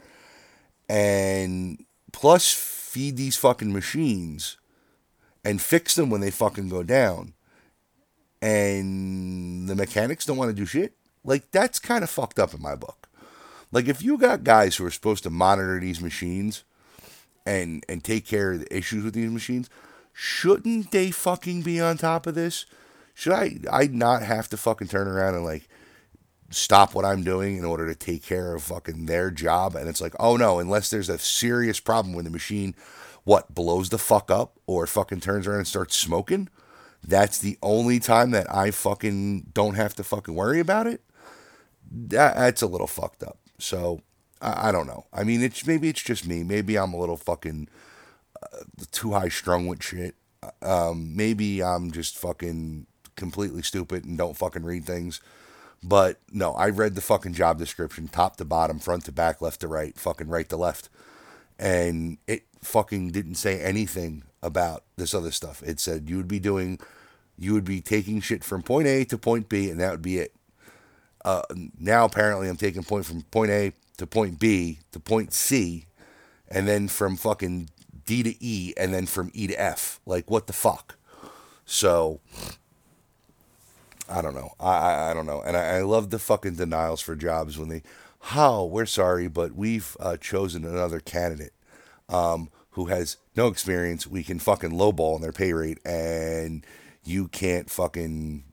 And 0.87 1.83
plus 2.11 2.53
feed 2.53 3.17
these 3.17 3.37
fucking 3.37 3.73
machines 3.73 4.57
and 5.43 5.59
fix 5.59 5.95
them 5.95 6.11
when 6.11 6.21
they 6.21 6.29
fucking 6.29 6.69
go 6.69 6.83
down. 6.83 7.33
And 8.43 9.67
the 9.67 9.75
mechanics 9.75 10.27
don't 10.27 10.37
want 10.37 10.51
to 10.51 10.55
do 10.55 10.67
shit. 10.67 10.93
Like, 11.23 11.49
that's 11.49 11.79
kind 11.79 12.03
of 12.03 12.11
fucked 12.11 12.37
up 12.37 12.53
in 12.53 12.61
my 12.61 12.75
book. 12.75 13.00
Like 13.71 13.87
if 13.87 14.01
you 14.01 14.17
got 14.17 14.43
guys 14.43 14.75
who 14.75 14.85
are 14.85 14.91
supposed 14.91 15.23
to 15.23 15.29
monitor 15.29 15.79
these 15.79 16.01
machines 16.01 16.63
and 17.45 17.83
and 17.87 18.03
take 18.03 18.25
care 18.25 18.53
of 18.53 18.59
the 18.59 18.75
issues 18.75 19.03
with 19.03 19.13
these 19.13 19.31
machines, 19.31 19.69
shouldn't 20.13 20.91
they 20.91 21.11
fucking 21.11 21.61
be 21.61 21.79
on 21.79 21.97
top 21.97 22.27
of 22.27 22.35
this? 22.35 22.65
Should 23.13 23.33
I 23.33 23.57
I 23.71 23.87
not 23.87 24.23
have 24.23 24.49
to 24.49 24.57
fucking 24.57 24.87
turn 24.87 25.07
around 25.07 25.35
and 25.35 25.45
like 25.45 25.67
stop 26.49 26.93
what 26.93 27.05
I'm 27.05 27.23
doing 27.23 27.57
in 27.57 27.63
order 27.63 27.87
to 27.87 27.95
take 27.95 28.23
care 28.23 28.53
of 28.53 28.63
fucking 28.63 29.05
their 29.05 29.31
job? 29.31 29.75
And 29.75 29.87
it's 29.87 30.01
like, 30.01 30.15
oh 30.19 30.35
no, 30.35 30.59
unless 30.59 30.89
there's 30.89 31.09
a 31.09 31.17
serious 31.17 31.79
problem 31.79 32.13
with 32.13 32.25
the 32.25 32.31
machine, 32.31 32.75
what 33.23 33.53
blows 33.53 33.89
the 33.89 33.97
fuck 33.97 34.29
up 34.29 34.59
or 34.67 34.85
fucking 34.87 35.21
turns 35.21 35.47
around 35.47 35.59
and 35.59 35.67
starts 35.67 35.95
smoking. 35.95 36.49
That's 37.03 37.39
the 37.39 37.57
only 37.63 37.99
time 37.99 38.31
that 38.31 38.53
I 38.53 38.71
fucking 38.71 39.51
don't 39.53 39.75
have 39.75 39.95
to 39.95 40.03
fucking 40.03 40.35
worry 40.35 40.59
about 40.59 40.87
it. 40.87 41.01
That, 41.91 42.35
that's 42.35 42.61
a 42.61 42.67
little 42.67 42.87
fucked 42.87 43.23
up. 43.23 43.37
So 43.61 44.01
I, 44.41 44.69
I 44.69 44.71
don't 44.71 44.87
know. 44.87 45.05
I 45.13 45.23
mean, 45.23 45.41
it's 45.41 45.65
maybe 45.65 45.89
it's 45.89 46.01
just 46.01 46.27
me. 46.27 46.43
Maybe 46.43 46.77
I'm 46.77 46.93
a 46.93 46.99
little 46.99 47.17
fucking 47.17 47.67
uh, 48.41 48.57
too 48.91 49.11
high 49.11 49.29
strung 49.29 49.67
with 49.67 49.83
shit. 49.83 50.15
Um, 50.61 51.15
maybe 51.15 51.63
I'm 51.63 51.91
just 51.91 52.17
fucking 52.17 52.87
completely 53.15 53.61
stupid 53.61 54.05
and 54.05 54.17
don't 54.17 54.37
fucking 54.37 54.63
read 54.63 54.85
things. 54.85 55.21
But 55.83 56.19
no, 56.31 56.53
I 56.53 56.69
read 56.69 56.95
the 56.95 57.01
fucking 57.01 57.33
job 57.33 57.57
description, 57.57 58.07
top 58.07 58.37
to 58.37 58.45
bottom, 58.45 58.79
front 58.79 59.05
to 59.05 59.11
back, 59.11 59.41
left 59.41 59.61
to 59.61 59.67
right, 59.67 59.97
fucking 59.97 60.27
right 60.27 60.47
to 60.49 60.57
left. 60.57 60.89
And 61.57 62.17
it 62.27 62.43
fucking 62.61 63.11
didn't 63.11 63.35
say 63.35 63.59
anything 63.59 64.23
about 64.43 64.83
this 64.95 65.13
other 65.13 65.31
stuff. 65.31 65.63
It 65.63 65.79
said 65.79 66.09
you 66.09 66.17
would 66.17 66.27
be 66.27 66.39
doing, 66.39 66.79
you 67.37 67.53
would 67.53 67.65
be 67.65 67.81
taking 67.81 68.21
shit 68.21 68.43
from 68.43 68.61
point 68.61 68.87
A 68.87 69.03
to 69.05 69.17
point 69.17 69.49
B, 69.49 69.69
and 69.69 69.79
that 69.79 69.91
would 69.91 70.01
be 70.01 70.17
it. 70.19 70.33
Uh, 71.23 71.43
now 71.79 72.05
apparently 72.05 72.49
I'm 72.49 72.57
taking 72.57 72.83
point 72.83 73.05
from 73.05 73.21
point 73.23 73.51
A 73.51 73.73
to 73.97 74.07
point 74.07 74.39
B 74.39 74.79
to 74.91 74.99
point 74.99 75.33
C, 75.33 75.85
and 76.49 76.67
then 76.67 76.87
from 76.87 77.15
fucking 77.15 77.69
D 78.05 78.23
to 78.23 78.43
E, 78.43 78.73
and 78.77 78.93
then 78.93 79.05
from 79.05 79.31
E 79.33 79.47
to 79.47 79.61
F. 79.61 79.99
Like 80.05 80.29
what 80.29 80.47
the 80.47 80.53
fuck? 80.53 80.97
So 81.65 82.19
I 84.09 84.21
don't 84.21 84.35
know. 84.35 84.51
I 84.59 84.77
I, 84.77 85.11
I 85.11 85.13
don't 85.13 85.25
know. 85.25 85.41
And 85.41 85.55
I, 85.55 85.77
I, 85.77 85.81
love 85.81 86.09
the 86.09 86.19
fucking 86.19 86.55
denials 86.55 87.01
for 87.01 87.15
jobs 87.15 87.57
when 87.57 87.69
they, 87.69 87.81
how 88.19 88.65
we're 88.65 88.85
sorry, 88.85 89.27
but 89.27 89.53
we've 89.55 89.95
uh, 89.99 90.17
chosen 90.17 90.65
another 90.65 90.99
candidate 90.99 91.53
um, 92.09 92.49
who 92.71 92.85
has 92.85 93.17
no 93.35 93.47
experience. 93.47 94.05
We 94.05 94.23
can 94.23 94.39
fucking 94.39 94.71
lowball 94.71 95.15
on 95.15 95.21
their 95.21 95.31
pay 95.31 95.53
rate, 95.53 95.79
and 95.85 96.65
you 97.03 97.27
can't 97.29 97.69
fucking 97.69 98.43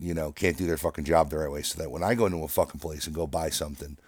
you 0.00 0.14
know, 0.14 0.32
can't 0.32 0.56
do 0.56 0.66
their 0.66 0.78
fucking 0.78 1.04
job 1.04 1.30
the 1.30 1.38
right 1.38 1.50
way. 1.50 1.62
So 1.62 1.80
that 1.80 1.90
when 1.90 2.02
I 2.02 2.14
go 2.14 2.26
into 2.26 2.42
a 2.42 2.48
fucking 2.48 2.80
place 2.80 3.06
and 3.06 3.14
go 3.14 3.26
buy 3.26 3.50
something, 3.50 3.98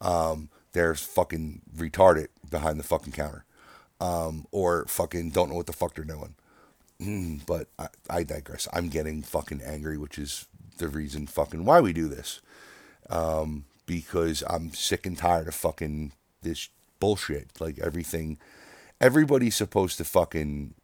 um, 0.00 0.48
they're 0.72 0.94
fucking 0.94 1.62
retarded 1.76 2.28
behind 2.50 2.80
the 2.80 2.84
fucking 2.84 3.12
counter. 3.12 3.44
Um, 4.00 4.46
or 4.50 4.86
fucking 4.86 5.30
don't 5.30 5.50
know 5.50 5.54
what 5.54 5.66
the 5.66 5.72
fuck 5.72 5.94
they're 5.94 6.04
doing. 6.04 6.34
Mm, 7.00 7.46
but 7.46 7.68
I, 7.78 7.88
I 8.10 8.22
digress. 8.22 8.66
I'm 8.72 8.88
getting 8.88 9.22
fucking 9.22 9.62
angry, 9.62 9.98
which 9.98 10.18
is 10.18 10.46
the 10.78 10.88
reason 10.88 11.26
fucking 11.26 11.64
why 11.64 11.80
we 11.80 11.92
do 11.92 12.08
this. 12.08 12.40
Um, 13.10 13.66
because 13.86 14.42
I'm 14.48 14.72
sick 14.72 15.06
and 15.06 15.16
tired 15.16 15.48
of 15.48 15.54
fucking 15.54 16.12
this 16.42 16.68
bullshit. 16.98 17.60
Like 17.60 17.78
everything, 17.78 18.38
everybody's 19.00 19.56
supposed 19.56 19.98
to 19.98 20.04
fucking 20.04 20.74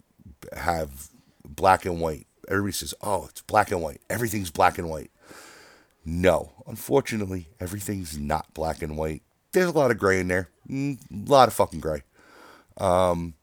have 0.56 1.08
black 1.44 1.84
and 1.84 2.00
white 2.00 2.26
everybody 2.50 2.72
says, 2.72 2.94
oh, 3.02 3.26
it's 3.28 3.42
black 3.42 3.70
and 3.70 3.82
white. 3.82 4.00
Everything's 4.10 4.50
black 4.50 4.78
and 4.78 4.88
white. 4.88 5.10
No, 6.04 6.52
unfortunately, 6.66 7.48
everything's 7.60 8.18
not 8.18 8.52
black 8.54 8.82
and 8.82 8.96
white. 8.96 9.22
There's 9.52 9.68
a 9.68 9.72
lot 9.72 9.90
of 9.90 9.98
gray 9.98 10.20
in 10.20 10.28
there. 10.28 10.48
Mm, 10.68 10.98
a 11.10 11.30
lot 11.30 11.48
of 11.48 11.54
fucking 11.54 11.80
gray. 11.80 12.02
Um, 12.78 13.34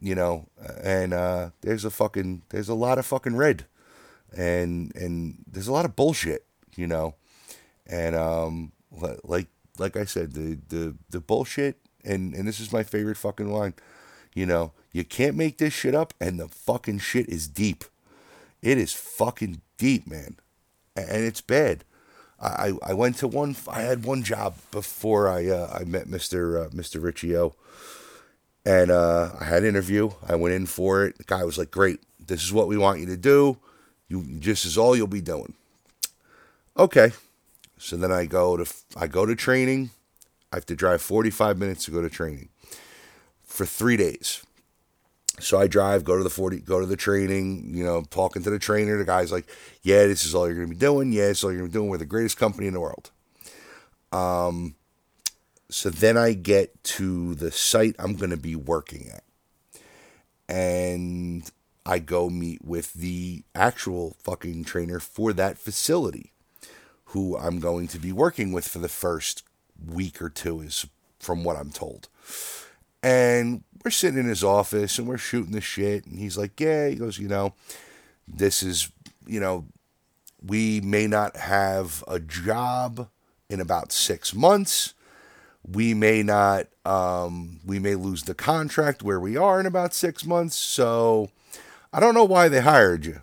you 0.00 0.14
know, 0.14 0.48
and 0.82 1.12
uh, 1.12 1.50
there's 1.62 1.84
a 1.84 1.90
fucking 1.90 2.42
there's 2.50 2.68
a 2.68 2.74
lot 2.74 2.98
of 2.98 3.06
fucking 3.06 3.36
red, 3.36 3.66
and 4.36 4.94
and 4.94 5.44
there's 5.50 5.68
a 5.68 5.72
lot 5.72 5.84
of 5.84 5.96
bullshit. 5.96 6.44
You 6.76 6.86
know, 6.86 7.14
and 7.86 8.14
um, 8.14 8.72
like 9.24 9.48
like 9.78 9.96
I 9.96 10.04
said, 10.04 10.34
the 10.34 10.58
the 10.68 10.94
the 11.10 11.20
bullshit, 11.20 11.78
and 12.04 12.34
and 12.34 12.46
this 12.46 12.60
is 12.60 12.72
my 12.72 12.82
favorite 12.82 13.16
fucking 13.16 13.52
line. 13.52 13.74
You 14.34 14.46
know, 14.46 14.72
you 14.92 15.04
can't 15.04 15.36
make 15.36 15.58
this 15.58 15.72
shit 15.72 15.94
up, 15.94 16.14
and 16.20 16.38
the 16.38 16.48
fucking 16.48 16.98
shit 16.98 17.28
is 17.28 17.48
deep. 17.48 17.84
It 18.62 18.78
is 18.78 18.92
fucking 18.92 19.60
deep, 19.78 20.06
man, 20.06 20.36
and 20.96 21.24
it's 21.24 21.40
bad. 21.40 21.84
I, 22.40 22.72
I 22.82 22.92
went 22.92 23.16
to 23.18 23.28
one. 23.28 23.56
I 23.68 23.80
had 23.82 24.04
one 24.04 24.22
job 24.22 24.56
before 24.70 25.28
I 25.28 25.46
uh, 25.48 25.78
I 25.80 25.84
met 25.84 26.08
Mister 26.08 26.64
uh, 26.64 26.68
Mister 26.72 27.00
Riccio, 27.00 27.54
and 28.64 28.90
uh, 28.90 29.30
I 29.40 29.44
had 29.44 29.62
an 29.62 29.68
interview. 29.68 30.10
I 30.26 30.34
went 30.34 30.54
in 30.54 30.66
for 30.66 31.04
it. 31.06 31.16
The 31.18 31.24
guy 31.24 31.44
was 31.44 31.56
like, 31.58 31.70
"Great, 31.70 32.00
this 32.24 32.42
is 32.42 32.52
what 32.52 32.68
we 32.68 32.76
want 32.76 33.00
you 33.00 33.06
to 33.06 33.16
do. 33.16 33.58
You 34.08 34.22
this 34.22 34.64
is 34.64 34.76
all 34.76 34.94
you'll 34.96 35.06
be 35.06 35.22
doing." 35.22 35.54
Okay, 36.76 37.12
so 37.78 37.96
then 37.96 38.12
I 38.12 38.26
go 38.26 38.56
to 38.56 38.70
I 38.96 39.06
go 39.06 39.24
to 39.24 39.34
training. 39.34 39.90
I 40.52 40.56
have 40.56 40.66
to 40.66 40.76
drive 40.76 41.00
forty 41.00 41.30
five 41.30 41.56
minutes 41.56 41.86
to 41.86 41.90
go 41.90 42.02
to 42.02 42.10
training 42.10 42.50
for 43.44 43.64
three 43.64 43.96
days. 43.96 44.42
So 45.38 45.58
I 45.58 45.66
drive, 45.66 46.04
go 46.04 46.16
to 46.16 46.22
the 46.22 46.30
40, 46.30 46.60
go 46.60 46.80
to 46.80 46.86
the 46.86 46.96
training, 46.96 47.74
you 47.74 47.84
know, 47.84 48.02
talking 48.10 48.42
to 48.42 48.50
the 48.50 48.58
trainer. 48.58 48.96
The 48.96 49.04
guy's 49.04 49.32
like, 49.32 49.46
yeah, 49.82 50.06
this 50.06 50.24
is 50.24 50.34
all 50.34 50.46
you're 50.46 50.56
going 50.56 50.68
to 50.68 50.74
be 50.74 50.80
doing. 50.80 51.12
Yeah, 51.12 51.28
this 51.28 51.38
is 51.38 51.44
all 51.44 51.50
you're 51.50 51.60
going 51.60 51.70
to 51.70 51.74
be 51.74 51.78
doing. 51.78 51.90
We're 51.90 51.98
the 51.98 52.06
greatest 52.06 52.38
company 52.38 52.66
in 52.66 52.74
the 52.74 52.80
world. 52.80 53.10
Um, 54.12 54.76
so 55.68 55.90
then 55.90 56.16
I 56.16 56.32
get 56.32 56.82
to 56.84 57.34
the 57.34 57.50
site 57.50 57.96
I'm 57.98 58.16
going 58.16 58.30
to 58.30 58.36
be 58.36 58.56
working 58.56 59.10
at. 59.12 59.22
And 60.48 61.50
I 61.84 61.98
go 61.98 62.30
meet 62.30 62.64
with 62.64 62.94
the 62.94 63.44
actual 63.54 64.16
fucking 64.22 64.64
trainer 64.64 65.00
for 65.00 65.32
that 65.32 65.58
facility, 65.58 66.32
who 67.06 67.36
I'm 67.36 67.60
going 67.60 67.88
to 67.88 67.98
be 67.98 68.12
working 68.12 68.52
with 68.52 68.66
for 68.66 68.78
the 68.78 68.88
first 68.88 69.42
week 69.84 70.22
or 70.22 70.28
two, 70.28 70.60
is 70.60 70.86
from 71.18 71.44
what 71.44 71.56
I'm 71.56 71.70
told. 71.70 72.08
And 73.02 73.64
we're 73.86 73.90
sitting 73.90 74.18
in 74.18 74.26
his 74.26 74.42
office 74.42 74.98
and 74.98 75.06
we're 75.06 75.16
shooting 75.16 75.52
the 75.52 75.60
shit. 75.60 76.06
And 76.06 76.18
he's 76.18 76.36
like, 76.36 76.58
Yeah, 76.58 76.88
he 76.88 76.96
goes, 76.96 77.20
You 77.20 77.28
know, 77.28 77.54
this 78.26 78.60
is, 78.60 78.90
you 79.28 79.38
know, 79.38 79.64
we 80.44 80.80
may 80.80 81.06
not 81.06 81.36
have 81.36 82.02
a 82.08 82.18
job 82.18 83.08
in 83.48 83.60
about 83.60 83.92
six 83.92 84.34
months. 84.34 84.94
We 85.64 85.94
may 85.94 86.24
not, 86.24 86.66
um, 86.84 87.60
we 87.64 87.78
may 87.78 87.94
lose 87.94 88.24
the 88.24 88.34
contract 88.34 89.04
where 89.04 89.20
we 89.20 89.36
are 89.36 89.60
in 89.60 89.66
about 89.66 89.94
six 89.94 90.26
months. 90.26 90.56
So 90.56 91.30
I 91.92 92.00
don't 92.00 92.14
know 92.14 92.24
why 92.24 92.48
they 92.48 92.62
hired 92.62 93.06
you. 93.06 93.22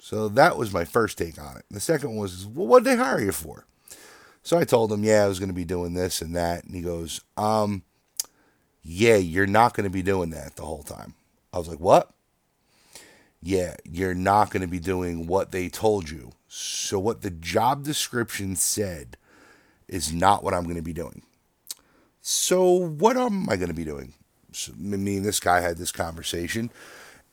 So 0.00 0.28
that 0.30 0.56
was 0.56 0.72
my 0.72 0.84
first 0.84 1.16
take 1.16 1.40
on 1.40 1.58
it. 1.58 1.64
The 1.70 1.78
second 1.78 2.08
one 2.08 2.18
was, 2.18 2.44
Well, 2.44 2.66
what 2.66 2.82
did 2.82 2.98
they 2.98 3.04
hire 3.04 3.20
you 3.20 3.30
for? 3.30 3.66
So 4.42 4.58
I 4.58 4.64
told 4.64 4.90
him, 4.90 5.04
Yeah, 5.04 5.22
I 5.22 5.28
was 5.28 5.38
going 5.38 5.48
to 5.48 5.54
be 5.54 5.64
doing 5.64 5.94
this 5.94 6.20
and 6.20 6.34
that. 6.34 6.64
And 6.64 6.74
he 6.74 6.82
goes, 6.82 7.20
Um, 7.36 7.84
yeah, 8.82 9.16
you're 9.16 9.46
not 9.46 9.74
going 9.74 9.84
to 9.84 9.90
be 9.90 10.02
doing 10.02 10.30
that 10.30 10.56
the 10.56 10.64
whole 10.64 10.82
time. 10.82 11.14
I 11.52 11.58
was 11.58 11.68
like, 11.68 11.80
what? 11.80 12.10
Yeah, 13.42 13.76
you're 13.84 14.14
not 14.14 14.50
going 14.50 14.62
to 14.62 14.68
be 14.68 14.78
doing 14.78 15.26
what 15.26 15.52
they 15.52 15.68
told 15.68 16.10
you. 16.10 16.32
So, 16.48 16.98
what 16.98 17.22
the 17.22 17.30
job 17.30 17.84
description 17.84 18.56
said 18.56 19.16
is 19.88 20.12
not 20.12 20.44
what 20.44 20.54
I'm 20.54 20.64
going 20.64 20.76
to 20.76 20.82
be 20.82 20.92
doing. 20.92 21.22
So, 22.20 22.72
what 22.72 23.16
am 23.16 23.48
I 23.48 23.56
going 23.56 23.68
to 23.68 23.74
be 23.74 23.84
doing? 23.84 24.14
So, 24.52 24.72
me 24.76 25.16
and 25.16 25.24
this 25.24 25.40
guy 25.40 25.60
had 25.60 25.78
this 25.78 25.92
conversation, 25.92 26.70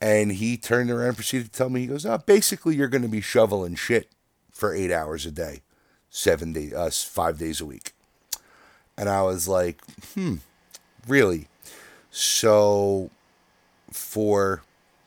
and 0.02 0.32
he 0.32 0.58
turned 0.58 0.90
around 0.90 1.10
and 1.10 1.18
proceeded 1.18 1.52
to 1.52 1.58
tell 1.58 1.70
me, 1.70 1.82
he 1.82 1.88
goes, 1.88 2.06
oh, 2.06 2.18
basically, 2.18 2.76
you're 2.76 2.88
going 2.88 3.02
to 3.02 3.08
be 3.08 3.22
shoveling 3.22 3.76
shit 3.76 4.10
for 4.52 4.74
eight 4.74 4.92
hours 4.92 5.26
a 5.26 5.32
day, 5.32 5.62
seven 6.10 6.54
days, 6.54 6.74
uh, 6.74 6.90
five 6.92 7.38
days 7.38 7.62
a 7.62 7.66
week. 7.66 7.94
And 8.98 9.10
I 9.10 9.22
was 9.22 9.48
like, 9.48 9.82
hmm, 10.14 10.38
really. 11.10 11.48
So 12.12 13.10
for 13.92 14.62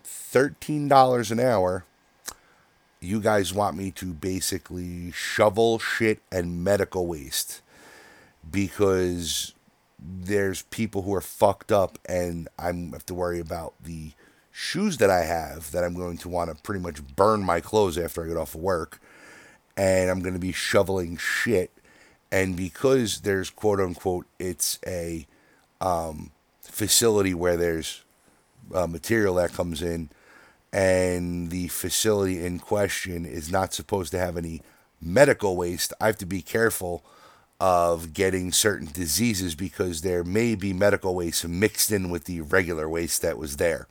$13 0.05 1.31
an 1.31 1.41
hour, 1.41 1.85
you 3.01 3.21
guys 3.21 3.53
want 3.53 3.77
me 3.77 3.91
to 3.91 4.13
basically 4.13 5.11
shovel 5.11 5.79
shit 5.79 6.21
and 6.31 6.63
medical 6.63 7.07
waste 7.07 7.61
because 8.49 9.55
there's 9.99 10.63
people 10.63 11.03
who 11.03 11.15
are 11.15 11.21
fucked 11.21 11.73
up 11.73 11.99
and 12.07 12.49
I'm 12.59 12.93
have 12.93 13.07
to 13.07 13.15
worry 13.15 13.41
about 13.41 13.75
the 13.83 14.13
shoes 14.51 14.99
that 14.99 15.11
I 15.11 15.25
have 15.25 15.73
that 15.73 15.85
I'm 15.85 15.95
going 15.95 16.19
to 16.19 16.29
want 16.29 16.51
to 16.51 16.63
pretty 16.63 16.81
much 16.81 17.01
burn 17.17 17.43
my 17.45 17.61
clothes 17.61 17.99
after 17.99 18.25
I 18.25 18.29
get 18.29 18.37
off 18.37 18.55
of 18.55 18.61
work 18.61 19.01
and 19.77 20.11
I'm 20.11 20.21
going 20.21 20.35
to 20.35 20.41
be 20.41 20.53
shoveling 20.53 21.17
shit 21.17 21.71
and 22.31 22.57
because 22.57 23.21
there's 23.21 23.51
quote 23.51 23.81
unquote 23.81 24.27
it's 24.39 24.79
a 24.87 25.27
um, 25.83 26.31
facility 26.63 27.35
where 27.35 27.57
there's 27.57 28.03
uh, 28.75 28.87
material 28.87 29.35
that 29.35 29.53
comes 29.53 29.83
in, 29.83 30.09
and 30.73 31.51
the 31.51 31.69
facility 31.69 32.43
in 32.45 32.59
question 32.59 33.27
is 33.27 33.51
not 33.51 33.75
supposed 33.75 34.13
to 34.13 34.19
have 34.19 34.37
any 34.37 34.63
medical 35.03 35.57
waste, 35.57 35.93
I 36.01 36.07
have 36.07 36.19
to 36.19 36.27
be 36.27 36.41
careful 36.41 37.05
of 37.61 38.13
getting 38.13 38.53
certain 38.53 38.89
diseases 38.93 39.55
because 39.55 40.01
there 40.01 40.25
may 40.25 40.55
be 40.55 40.73
medical 40.73 41.15
waste 41.15 41.47
mixed 41.47 41.93
in 41.93 42.11
with 42.11 42.25
the 42.25 42.41
regular 42.41 42.89
waste 42.89 43.23
that 43.23 43.39
was 43.39 43.57
there. 43.57 43.87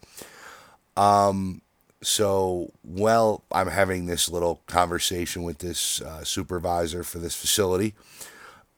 Um, 0.97 1.62
so, 2.01 2.71
well, 2.84 3.43
I'm 3.51 3.67
having 3.67 4.08
this 4.08 4.30
little 4.30 4.62
conversation 4.65 5.43
with 5.43 5.60
this 5.60 6.01
uh, 6.01 6.23
supervisor 6.23 7.04
for 7.04 7.19
this 7.19 7.36
facility 7.36 7.93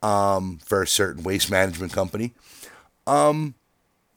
um, 0.01 0.59
for 0.63 0.83
a 0.83 0.87
certain 0.87 1.23
waste 1.23 1.49
management 1.49 1.93
company. 1.93 2.33
Um, 3.05 3.55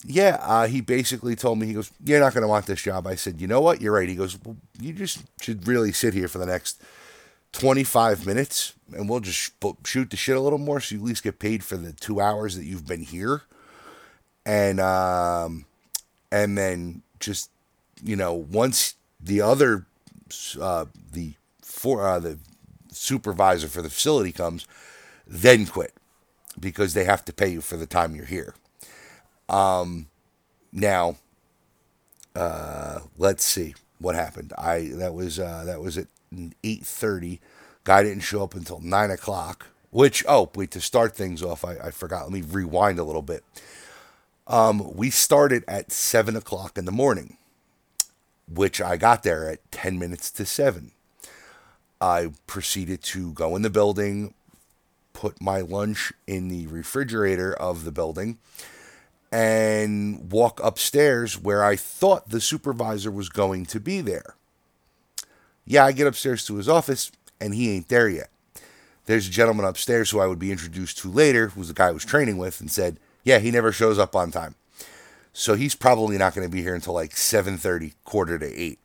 yeah, 0.05 0.38
uh, 0.40 0.66
he 0.66 0.81
basically 0.81 1.35
told 1.35 1.59
me, 1.59 1.66
he 1.66 1.75
goes, 1.75 1.90
You're 2.05 2.20
not 2.20 2.35
going 2.35 2.42
to 2.42 2.49
want 2.49 2.66
this 2.66 2.83
job. 2.83 3.07
I 3.07 3.14
said, 3.14 3.40
You 3.40 3.46
know 3.46 3.61
what? 3.61 3.81
You're 3.81 3.94
right. 3.94 4.09
He 4.09 4.14
goes, 4.14 4.38
Well, 4.44 4.57
you 4.81 4.92
just 4.92 5.25
should 5.40 5.66
really 5.66 5.92
sit 5.92 6.14
here 6.14 6.29
for 6.29 6.38
the 6.38 6.46
next 6.46 6.81
25 7.53 8.27
minutes 8.27 8.75
and 8.94 9.09
we'll 9.09 9.20
just 9.20 9.53
shoot 9.85 10.11
the 10.11 10.16
shit 10.16 10.37
a 10.37 10.40
little 10.40 10.59
more 10.59 10.81
so 10.81 10.94
you 10.94 11.01
at 11.01 11.07
least 11.07 11.22
get 11.22 11.38
paid 11.38 11.64
for 11.64 11.77
the 11.77 11.92
two 11.92 12.20
hours 12.20 12.57
that 12.57 12.64
you've 12.64 12.87
been 12.87 13.03
here. 13.03 13.42
And, 14.44 14.79
um, 14.79 15.64
and 16.31 16.57
then 16.57 17.03
just, 17.18 17.51
you 18.03 18.14
know, 18.14 18.33
once 18.33 18.94
the 19.20 19.40
other, 19.40 19.87
uh, 20.61 20.85
the, 21.12 21.33
for, 21.62 22.07
uh, 22.07 22.20
the 22.20 22.38
supervisor 22.92 23.68
for 23.68 23.83
the 23.83 23.90
facility 23.90 24.33
comes, 24.33 24.66
then 25.27 25.66
quit 25.66 25.94
because 26.61 26.94
they 26.94 27.05
have 27.05 27.25
to 27.25 27.33
pay 27.33 27.49
you 27.49 27.61
for 27.61 27.77
the 27.77 27.87
time 27.87 28.14
you're 28.14 28.27
here. 28.27 28.55
Um, 29.49 30.09
now, 30.73 31.17
uh, 32.35 33.01
let's 33.17 33.45
see 33.45 33.75
what 33.99 34.15
happened. 34.15 34.53
I 34.59 34.91
that 34.95 35.15
was 35.15 35.39
uh, 35.39 35.65
that 35.67 35.81
was 35.81 35.97
at 35.99 36.09
eight 36.63 36.85
thirty. 36.85 37.41
Guy 37.85 38.03
didn't 38.03 38.23
show 38.23 38.43
up 38.43 38.55
until 38.55 38.81
nine 38.81 39.11
o'clock. 39.11 39.69
Which 39.91 40.25
oh 40.29 40.51
wait 40.55 40.71
to 40.73 40.81
start 40.81 41.15
things 41.17 41.43
off, 41.43 41.65
I, 41.65 41.77
I 41.77 41.91
forgot. 41.91 42.25
Let 42.25 42.33
me 42.33 42.43
rewind 42.43 42.99
a 42.99 43.05
little 43.05 43.23
bit. 43.23 43.45
Um, 44.47 44.95
we 44.95 45.11
started 45.11 45.65
at 45.67 45.91
seven 45.91 46.37
o'clock 46.37 46.77
in 46.77 46.85
the 46.85 46.93
morning, 46.93 47.37
which 48.53 48.81
I 48.81 48.97
got 48.97 49.23
there 49.23 49.49
at 49.49 49.71
ten 49.71 49.99
minutes 49.99 50.31
to 50.33 50.45
seven. 50.45 50.93
I 52.01 52.33
proceeded 52.47 53.03
to 53.05 53.33
go 53.33 53.57
in 53.57 53.63
the 53.63 53.71
building, 53.71 54.35
put 55.15 55.41
my 55.41 55.61
lunch 55.61 56.13
in 56.27 56.49
the 56.49 56.67
refrigerator 56.67 57.55
of 57.55 57.85
the 57.85 57.93
building 57.93 58.39
and 59.33 60.31
walk 60.31 60.61
upstairs 60.62 61.41
where 61.41 61.65
I 61.65 61.77
thought 61.77 62.31
the 62.31 62.41
supervisor 62.41 63.11
was 63.11 63.29
going 63.29 63.67
to 63.67 63.81
be 63.81 64.01
there. 64.01 64.37
Yeah, 65.65 65.85
I 65.85 65.93
get 65.93 66.07
upstairs 66.07 66.45
to 66.47 66.57
his 66.57 66.69
office 66.69 67.11
and 67.41 67.55
he 67.55 67.71
ain't 67.71 67.89
there 67.89 68.09
yet. 68.09 68.31
There's 69.07 69.29
a 69.29 69.31
gentleman 69.31 69.67
upstairs 69.67 70.11
who 70.11 70.21
I 70.21 70.27
would 70.27 70.39
be 70.39 70.53
introduced 70.53 70.99
to 70.99 71.11
later, 71.11 71.49
who's 71.49 71.69
the 71.69 71.75
guy 71.75 71.89
I 71.89 71.93
was 71.93 72.05
training 72.05 72.39
with, 72.39 72.61
and 72.61 72.71
said, 72.71 72.99
"Yeah, 73.23 73.39
he 73.39 73.51
never 73.51 73.71
shows 73.71 73.99
up 73.99 74.17
on 74.17 74.31
time." 74.33 74.57
So 75.33 75.55
he's 75.55 75.75
probably 75.75 76.19
not 76.19 76.35
going 76.35 76.49
to 76.49 76.53
be 76.55 76.62
here 76.62 76.75
until 76.75 76.95
like 76.95 77.12
7:30, 77.12 77.95
quarter 78.05 78.39
to 78.39 78.47
8. 78.47 78.79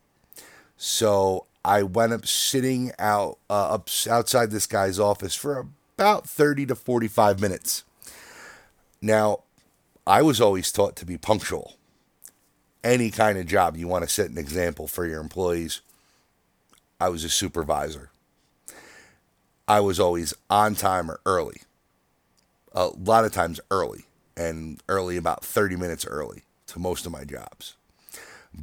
So 0.76 1.46
I 1.64 1.82
went 1.82 2.12
up 2.12 2.26
sitting 2.26 2.92
out 2.98 3.38
uh, 3.50 3.74
up 3.74 3.88
outside 4.08 4.50
this 4.50 4.66
guy's 4.66 4.98
office 4.98 5.34
for 5.34 5.66
about 5.96 6.28
30 6.28 6.66
to 6.66 6.74
45 6.74 7.40
minutes. 7.40 7.84
Now, 9.00 9.40
I 10.06 10.22
was 10.22 10.40
always 10.40 10.72
taught 10.72 10.96
to 10.96 11.06
be 11.06 11.18
punctual. 11.18 11.74
Any 12.82 13.10
kind 13.10 13.38
of 13.38 13.46
job 13.46 13.76
you 13.76 13.86
want 13.86 14.04
to 14.04 14.10
set 14.10 14.30
an 14.30 14.38
example 14.38 14.88
for 14.88 15.06
your 15.06 15.20
employees. 15.20 15.80
I 17.00 17.08
was 17.08 17.24
a 17.24 17.28
supervisor. 17.28 18.10
I 19.68 19.80
was 19.80 20.00
always 20.00 20.34
on 20.50 20.74
time 20.74 21.10
or 21.10 21.20
early. 21.24 21.62
A 22.72 22.86
lot 22.86 23.24
of 23.24 23.32
times 23.32 23.60
early, 23.70 24.06
and 24.36 24.82
early 24.88 25.16
about 25.16 25.44
30 25.44 25.76
minutes 25.76 26.06
early 26.06 26.42
to 26.66 26.78
most 26.78 27.06
of 27.06 27.12
my 27.12 27.24
jobs 27.24 27.74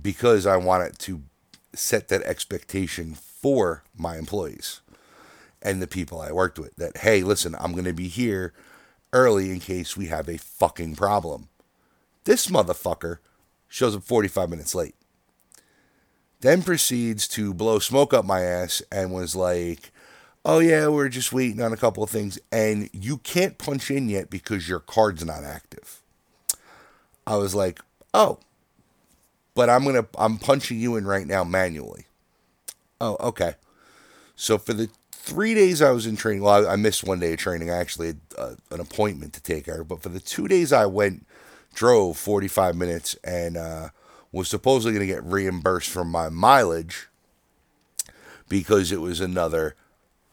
because 0.01 0.45
I 0.45 0.57
wanted 0.57 0.99
to 0.99 1.21
set 1.73 2.07
that 2.09 2.23
expectation 2.23 3.13
for 3.13 3.83
my 3.95 4.17
employees 4.17 4.81
and 5.61 5.81
the 5.81 5.87
people 5.87 6.21
I 6.21 6.31
worked 6.31 6.59
with 6.59 6.75
that, 6.77 6.97
hey, 6.97 7.21
listen, 7.21 7.55
I'm 7.59 7.73
going 7.73 7.85
to 7.85 7.93
be 7.93 8.07
here 8.07 8.53
early 9.13 9.51
in 9.51 9.59
case 9.59 9.97
we 9.97 10.07
have 10.07 10.27
a 10.27 10.37
fucking 10.37 10.95
problem. 10.95 11.49
This 12.25 12.47
motherfucker 12.47 13.17
shows 13.67 13.95
up 13.95 14.03
45 14.03 14.49
minutes 14.49 14.75
late. 14.75 14.95
Then 16.41 16.63
proceeds 16.63 17.27
to 17.29 17.53
blow 17.53 17.79
smoke 17.79 18.13
up 18.13 18.25
my 18.25 18.41
ass 18.41 18.81
and 18.91 19.11
was 19.11 19.35
like, 19.35 19.91
oh 20.45 20.59
yeah, 20.59 20.87
we're 20.87 21.09
just 21.09 21.33
waiting 21.33 21.61
on 21.61 21.73
a 21.73 21.77
couple 21.77 22.03
of 22.03 22.09
things. 22.09 22.39
And 22.51 22.89
you 22.93 23.17
can't 23.17 23.57
punch 23.57 23.91
in 23.91 24.09
yet 24.09 24.29
because 24.29 24.69
your 24.69 24.79
card's 24.79 25.25
not 25.25 25.43
active. 25.43 26.01
I 27.27 27.35
was 27.35 27.53
like, 27.53 27.81
oh, 28.13 28.39
but 29.53 29.69
I'm 29.69 29.83
to, 29.83 30.07
I'm 30.17 30.37
punching 30.37 30.79
you 30.79 30.95
in 30.95 31.05
right 31.05 31.27
now 31.27 31.43
manually. 31.43 32.05
Oh, 33.01 33.17
okay. 33.19 33.55
So 34.35 34.57
for 34.57 34.73
the 34.73 34.89
three 35.29 35.53
days 35.53 35.81
I 35.81 35.91
was 35.91 36.07
in 36.07 36.15
training. 36.15 36.41
Well, 36.41 36.67
I, 36.67 36.73
I 36.73 36.75
missed 36.75 37.03
one 37.03 37.19
day 37.19 37.33
of 37.33 37.39
training. 37.39 37.69
I 37.69 37.77
actually 37.77 38.07
had 38.07 38.19
uh, 38.37 38.55
an 38.71 38.79
appointment 38.79 39.33
to 39.33 39.43
take 39.43 39.65
care. 39.65 39.83
But 39.83 40.01
for 40.01 40.09
the 40.09 40.19
two 40.19 40.47
days 40.47 40.73
I 40.73 40.87
went, 40.87 41.25
drove 41.73 42.17
45 42.17 42.75
minutes, 42.75 43.15
and 43.23 43.55
uh, 43.55 43.89
was 44.31 44.49
supposedly 44.49 44.93
going 44.93 45.07
to 45.07 45.13
get 45.13 45.23
reimbursed 45.23 45.89
from 45.89 46.09
my 46.09 46.29
mileage 46.29 47.07
because 48.47 48.91
it 48.91 49.01
was 49.01 49.21
another 49.21 49.75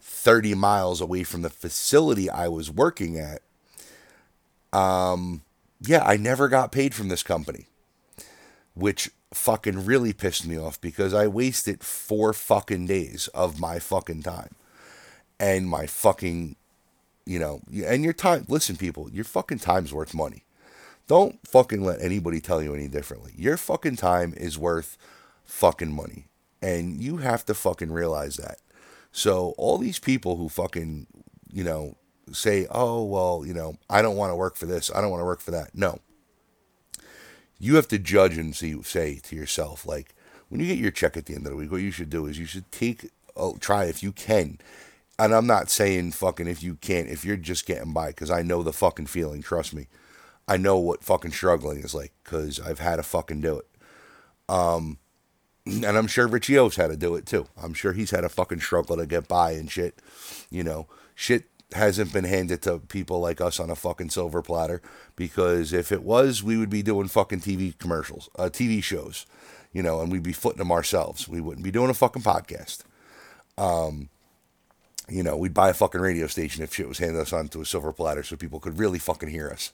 30 0.01 0.55
miles 0.55 1.03
away 1.03 1.23
from 1.23 1.43
the 1.43 1.51
facility 1.51 2.31
I 2.31 2.49
was 2.49 2.71
working 2.71 3.19
at. 3.19 3.43
Um, 4.73 5.43
yeah, 5.81 6.03
I 6.05 6.17
never 6.17 6.49
got 6.49 6.73
paid 6.73 6.95
from 6.95 7.09
this 7.09 7.23
company, 7.23 7.67
which 8.75 9.11
fucking 9.35 9.85
really 9.85 10.15
pissed 10.15 10.47
me 10.47 10.59
off 10.59 10.81
because 10.81 11.13
I 11.13 11.27
wasted 11.27 11.85
four 11.85 12.33
fucking 12.33 12.87
days 12.87 13.29
of 13.29 13.61
my 13.61 13.79
fucking 13.79 14.23
time 14.23 14.55
and 15.39 15.69
my 15.69 15.87
fucking, 15.87 16.57
you 17.25 17.39
know, 17.39 17.61
and 17.85 18.03
your 18.03 18.13
time. 18.13 18.47
Listen, 18.49 18.77
people, 18.77 19.11
your 19.11 19.25
fucking 19.25 19.59
time's 19.59 19.93
worth 19.93 20.15
money. 20.15 20.45
Don't 21.09 21.39
fucking 21.47 21.85
let 21.85 22.01
anybody 22.01 22.41
tell 22.41 22.63
you 22.63 22.75
any 22.75 22.89
differently. 22.89 23.33
Your 23.37 23.57
fucking 23.57 23.97
time 23.97 24.35
is 24.37 24.59
worth 24.59 24.99
fucking 25.45 25.93
money. 25.93 26.27
And 26.61 27.01
you 27.01 27.19
have 27.19 27.45
to 27.47 27.55
fucking 27.55 27.93
realize 27.93 28.37
that. 28.37 28.59
So 29.13 29.55
all 29.57 29.79
these 29.79 29.99
people 29.99 30.37
who 30.37 30.49
fucking, 30.49 31.07
you 31.53 31.63
know, 31.63 31.97
say, 32.33 32.67
oh, 32.71 33.05
well, 33.05 33.45
you 33.47 33.55
know, 33.55 33.77
I 33.89 34.03
don't 34.03 34.17
want 34.17 34.33
to 34.33 34.37
work 34.37 34.57
for 34.57 34.67
this. 34.67 34.91
I 34.93 35.01
don't 35.01 35.11
want 35.11 35.21
to 35.21 35.27
work 35.27 35.41
for 35.41 35.53
that. 35.53 35.75
No. 35.75 36.01
You 37.59 37.77
have 37.77 37.89
to 37.89 37.99
judge 37.99 38.37
and 38.37 38.55
see, 38.55 38.83
say 38.83 39.21
to 39.25 39.37
yourself, 39.37 39.87
like, 39.87 40.15
when 40.49 40.61
you 40.61 40.67
get 40.67 40.79
your 40.79 40.91
check 40.91 41.17
at 41.17 41.27
the 41.27 41.35
end 41.35 41.47
of 41.47 41.53
the 41.53 41.57
week, 41.57 41.71
what 41.71 41.81
you 41.83 41.91
should 41.91 42.11
do 42.11 42.27
is 42.27 42.39
you 42.39 42.47
should 42.47 42.71
take, 42.73 43.11
oh, 43.37 43.57
try 43.59 43.85
if 43.85 44.03
you 44.03 44.13
can. 44.13 44.59
And 45.19 45.35
I'm 45.35 45.47
not 45.47 45.71
saying 45.71 46.13
fucking 46.13 46.47
if 46.47 46.63
you 46.63 46.75
can't, 46.77 47.09
if 47.09 47.25
you're 47.25 47.37
just 47.37 47.67
getting 47.67 47.93
by, 47.93 48.09
because 48.09 48.31
I 48.31 48.43
know 48.43 48.63
the 48.63 48.73
fucking 48.73 49.07
feeling, 49.07 49.43
trust 49.43 49.73
me. 49.73 49.89
I 50.47 50.57
know 50.57 50.79
what 50.79 51.03
fucking 51.03 51.33
struggling 51.33 51.79
is 51.79 51.95
like, 51.95 52.13
because 52.23 52.61
I've 52.61 52.79
had 52.79 52.97
to 52.97 53.03
fucking 53.03 53.41
do 53.41 53.59
it. 53.59 53.67
Um, 54.49 54.99
and 55.67 55.85
I'm 55.85 56.07
sure 56.07 56.29
Richie 56.29 56.59
O's 56.59 56.77
had 56.77 56.91
to 56.91 56.97
do 56.97 57.17
it 57.17 57.27
too. 57.27 57.47
I'm 57.61 57.75
sure 57.75 57.93
he's 57.93 58.13
had 58.13 58.25
a 58.25 58.29
fucking 58.29 58.61
struggle 58.61 58.97
to 58.97 59.07
get 59.07 59.27
by 59.27 59.53
and 59.53 59.71
shit. 59.71 60.01
You 60.51 60.63
know, 60.63 60.87
shit 61.15 61.45
hasn't 61.73 62.13
been 62.13 62.25
handed 62.25 62.63
to 62.63 62.79
people 62.79 63.21
like 63.21 63.41
us 63.41 63.59
on 63.59 63.71
a 63.71 63.75
fucking 63.75 64.11
silver 64.11 64.43
platter 64.43 64.81
because 65.17 65.73
if 65.73 65.91
it 65.91 66.03
was, 66.03 66.43
we 66.43 66.57
would 66.57 66.71
be 66.71 66.83
doing 66.83 67.09
fucking 67.09 67.41
TV 67.41 67.77
commercials, 67.79 68.29
uh, 68.39 68.45
TV 68.45 68.83
shows, 68.83 69.27
you 69.73 69.83
know, 69.83 70.01
and 70.01 70.13
we'd 70.13 70.23
be 70.23 70.33
footing 70.33 70.59
them 70.59 70.71
ourselves. 70.71 71.27
We 71.27 71.41
wouldn't 71.41 71.65
be 71.65 71.73
doing 71.73 71.91
a 71.91 71.95
fucking 71.95 72.23
podcast. 72.23 72.85
Um, 73.59 74.11
you 75.09 75.23
know, 75.23 75.37
we'd 75.37 75.55
buy 75.55 75.71
a 75.71 75.75
fucking 75.75 76.01
radio 76.01 76.27
station 76.27 76.63
if 76.63 76.75
shit 76.75 76.89
was 76.89 76.99
handed 76.99 77.21
us 77.21 77.33
onto 77.33 77.61
a 77.61 77.67
silver 77.67 77.93
platter 77.93 78.23
so 78.23 78.37
people 78.37 78.61
could 78.61 78.79
really 78.79 78.99
fucking 78.99 79.29
hear 79.29 79.49
us. 79.51 79.73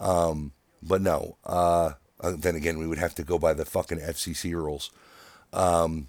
Um, 0.00 0.52
but 0.82 1.00
no, 1.00 1.36
uh, 1.44 1.92
uh 2.20 2.32
then 2.36 2.56
again, 2.56 2.78
we 2.78 2.86
would 2.86 2.98
have 2.98 3.14
to 3.16 3.24
go 3.24 3.38
by 3.38 3.52
the 3.52 3.64
fucking 3.64 3.98
FCC 3.98 4.52
rules. 4.52 4.90
Um, 5.52 6.08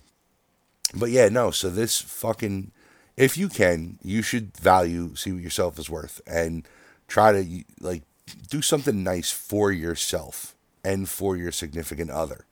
but 0.93 1.11
yeah, 1.11 1.29
no. 1.29 1.51
So 1.51 1.69
this 1.69 2.01
fucking, 2.01 2.71
if 3.17 3.37
you 3.37 3.49
can, 3.49 3.99
you 4.01 4.21
should 4.21 4.57
value, 4.57 5.15
see 5.15 5.31
what 5.31 5.43
yourself 5.43 5.77
is 5.77 5.89
worth, 5.89 6.21
and 6.25 6.67
try 7.07 7.31
to 7.31 7.63
like 7.79 8.03
do 8.49 8.61
something 8.61 9.03
nice 9.03 9.31
for 9.31 9.71
yourself 9.71 10.55
and 10.83 11.07
for 11.07 11.37
your 11.37 11.51
significant 11.51 12.09
other. 12.09 12.45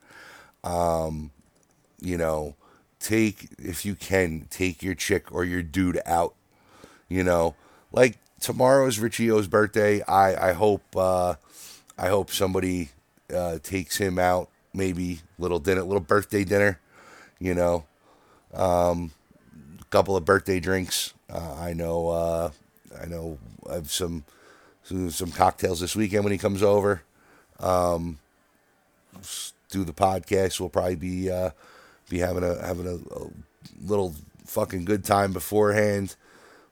Um, 0.64 1.32
you 2.00 2.18
know, 2.18 2.56
take 3.08 3.50
if 3.58 3.86
you 3.86 3.96
can 3.96 4.48
take 4.50 4.84
your 4.84 4.96
chick 4.96 5.32
or 5.32 5.46
your 5.46 5.64
dude 5.64 6.00
out. 6.06 6.36
You 7.10 7.24
know, 7.24 7.56
like 7.92 8.18
tomorrow 8.40 8.80
tomorrow's 8.80 9.00
Richie 9.00 9.32
O's 9.32 9.48
birthday. 9.48 10.02
I 10.04 10.50
I 10.50 10.54
hope 10.54 10.84
uh, 10.96 11.36
I 11.98 12.10
hope 12.10 12.32
somebody 12.32 12.90
uh, 13.34 13.60
takes 13.64 13.98
him 13.98 14.20
out 14.20 14.50
maybe 14.74 15.22
little 15.40 15.60
dinner, 15.60 15.82
little 15.82 16.00
birthday 16.00 16.44
dinner, 16.44 16.80
you 17.40 17.54
know, 17.54 17.86
um, 18.54 19.12
a 19.82 19.86
couple 19.86 20.16
of 20.16 20.24
birthday 20.24 20.60
drinks. 20.60 21.14
Uh, 21.30 21.56
I 21.60 21.74
know, 21.74 22.10
uh, 22.10 22.52
I 23.02 23.06
know, 23.06 23.40
I 23.70 23.76
have 23.76 23.92
some, 23.92 24.24
some, 24.84 25.10
some 25.10 25.32
cocktails 25.32 25.80
this 25.80 25.96
weekend 25.96 26.24
when 26.24 26.32
he 26.32 26.38
comes 26.38 26.64
over. 26.64 27.02
Um, 27.60 28.20
do 29.70 29.84
the 29.84 29.94
podcast. 29.94 30.60
We'll 30.60 30.70
probably 30.70 30.96
be 30.96 31.32
uh, 31.32 31.50
be 32.10 32.20
having 32.20 32.44
a 32.44 32.66
having 32.66 32.88
a, 32.88 32.96
a, 33.16 33.28
little 33.86 34.16
fucking 34.46 34.86
good 34.86 35.04
time 35.04 35.34
beforehand. 35.34 36.16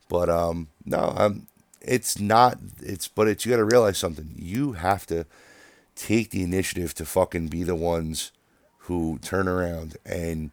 But 0.10 0.30
um, 0.30 0.68
no, 0.86 1.14
I'm. 1.16 1.48
It's 1.82 2.20
not. 2.20 2.58
It's 2.82 3.08
but 3.08 3.28
it's 3.28 3.46
you 3.46 3.52
got 3.52 3.58
to 3.58 3.66
realize 3.66 3.98
something. 3.98 4.34
You 4.38 4.74
have 4.74 5.06
to 5.08 5.26
take 5.96 6.32
the 6.32 6.44
initiative 6.44 6.94
to 6.96 7.06
fucking 7.06 7.48
be 7.48 7.64
the 7.64 7.76
ones 7.76 8.32
who 8.80 9.18
turn 9.22 9.48
around 9.48 9.98
and 10.06 10.52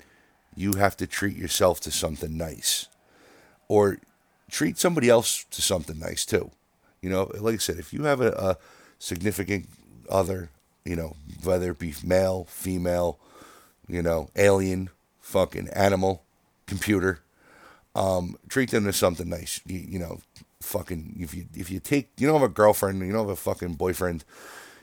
you 0.57 0.75
have 0.75 0.97
to 0.97 1.07
treat 1.07 1.37
yourself 1.37 1.81
to 1.81 1.91
something 1.91 2.37
nice 2.37 2.89
or 3.69 3.99
treat 4.51 4.79
somebody 4.79 5.09
else 5.09 5.45
to 5.51 5.61
something 5.61 5.99
nice 5.99 6.25
too. 6.25 6.51
You 7.01 7.11
know, 7.11 7.31
like 7.41 7.55
I 7.55 7.59
said, 7.59 7.79
if 7.79 7.93
you 7.93 8.05
have 8.05 8.21
a, 8.21 8.31
a 8.33 8.57
significant 8.99 9.69
other, 10.09 10.51
you 10.85 10.95
know, 10.95 11.17
whether 11.43 11.73
it 11.73 11.79
be 11.79 11.95
male, 12.05 12.45
female, 12.49 13.19
you 13.93 14.03
know, 14.03 14.31
alien, 14.37 14.89
fucking 15.21 15.69
animal, 15.69 16.23
computer, 16.67 17.21
um, 17.95 18.37
treat 18.49 18.71
them 18.71 18.85
to 18.85 18.93
something 18.93 19.29
nice. 19.29 19.61
You, 19.67 19.79
you 19.81 19.99
know, 19.99 20.21
fucking 20.61 21.17
if 21.21 21.35
you 21.35 21.47
if 21.55 21.71
you 21.71 21.79
take 21.79 22.09
you 22.17 22.27
don't 22.27 22.41
have 22.41 22.51
a 22.51 22.53
girlfriend, 22.53 23.01
you 23.01 23.13
don't 23.13 23.29
have 23.29 23.29
a 23.29 23.37
fucking 23.37 23.75
boyfriend, 23.75 24.25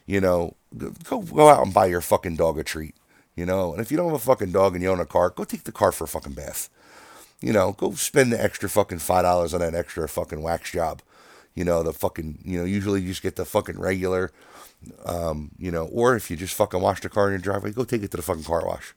you 0.06 0.22
know, 0.22 0.56
go 1.04 1.22
go 1.22 1.50
out 1.50 1.64
and 1.66 1.74
buy 1.74 1.88
your 1.88 2.02
fucking 2.02 2.36
dog 2.36 2.60
a 2.60 2.64
treat. 2.64 2.96
You 3.36 3.46
know, 3.46 3.72
and 3.72 3.82
if 3.82 3.90
you 3.90 3.98
don't 3.98 4.08
have 4.08 4.16
a 4.16 4.20
fucking 4.20 4.52
dog 4.52 4.76
and 4.76 4.84
you 4.84 4.90
own 4.90 5.00
a 5.00 5.06
car, 5.06 5.30
go 5.32 5.44
take 5.44 5.64
the 5.64 5.72
car 5.72 5.92
for 5.92 6.04
a 6.04 6.08
fucking 6.08 6.34
bath. 6.34 6.70
You 7.42 7.54
know, 7.54 7.72
go 7.72 7.94
spend 7.94 8.34
the 8.34 8.44
extra 8.44 8.70
fucking 8.70 9.00
five 9.00 9.24
dollars 9.24 9.54
on 9.54 9.62
that 9.62 9.74
extra 9.74 10.08
fucking 10.08 10.42
wax 10.44 10.72
job. 10.72 11.02
You 11.56 11.64
know, 11.64 11.82
the 11.82 11.94
fucking 11.94 12.40
you 12.44 12.60
know, 12.60 12.66
usually 12.66 13.02
you 13.02 13.08
just 13.08 13.24
get 13.24 13.38
the 13.38 13.46
fucking 13.46 13.80
regular 13.80 14.32
um, 15.06 15.52
you 15.58 15.72
know, 15.72 15.86
or 15.86 16.16
if 16.16 16.30
you 16.30 16.38
just 16.38 16.54
fucking 16.54 16.82
wash 16.82 17.02
the 17.02 17.10
car 17.10 17.28
in 17.28 17.32
your 17.34 17.40
driveway, 17.40 17.72
go 17.72 17.84
take 17.84 18.04
it 18.04 18.12
to 18.12 18.18
the 18.18 18.24
fucking 18.24 18.44
car 18.44 18.66
wash. 18.66 18.94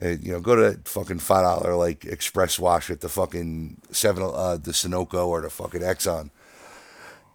And, 0.00 0.24
you 0.24 0.32
know, 0.32 0.40
go 0.40 0.56
to 0.56 0.62
that 0.62 0.88
fucking 0.88 1.18
five 1.18 1.44
dollar 1.44 1.76
like 1.76 2.04
express 2.04 2.58
wash 2.58 2.90
at 2.90 3.00
the 3.00 3.08
fucking 3.08 3.80
seven 3.90 4.22
uh 4.22 4.56
the 4.56 4.72
Sunoco 4.72 5.26
or 5.26 5.42
the 5.42 5.50
fucking 5.50 5.82
Exxon. 5.82 6.30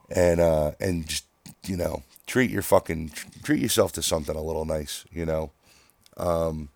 And 0.09 0.39
uh 0.39 0.71
and 0.79 1.07
just 1.07 1.25
you 1.67 1.77
know, 1.77 2.03
treat 2.27 2.49
your 2.49 2.61
fucking 2.61 3.11
treat 3.43 3.61
yourself 3.61 3.91
to 3.93 4.01
something 4.01 4.35
a 4.35 4.41
little 4.41 4.65
nice, 4.65 5.05
you 5.11 5.25
know. 5.25 5.51
Um, 6.17 6.69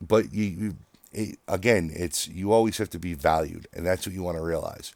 but 0.00 0.32
you, 0.32 0.44
you 0.44 0.76
it, 1.12 1.38
again, 1.48 1.90
it's 1.94 2.28
you 2.28 2.52
always 2.52 2.78
have 2.78 2.90
to 2.90 2.98
be 2.98 3.14
valued, 3.14 3.68
and 3.72 3.86
that's 3.86 4.06
what 4.06 4.14
you 4.14 4.22
want 4.22 4.36
to 4.36 4.42
realize. 4.42 4.92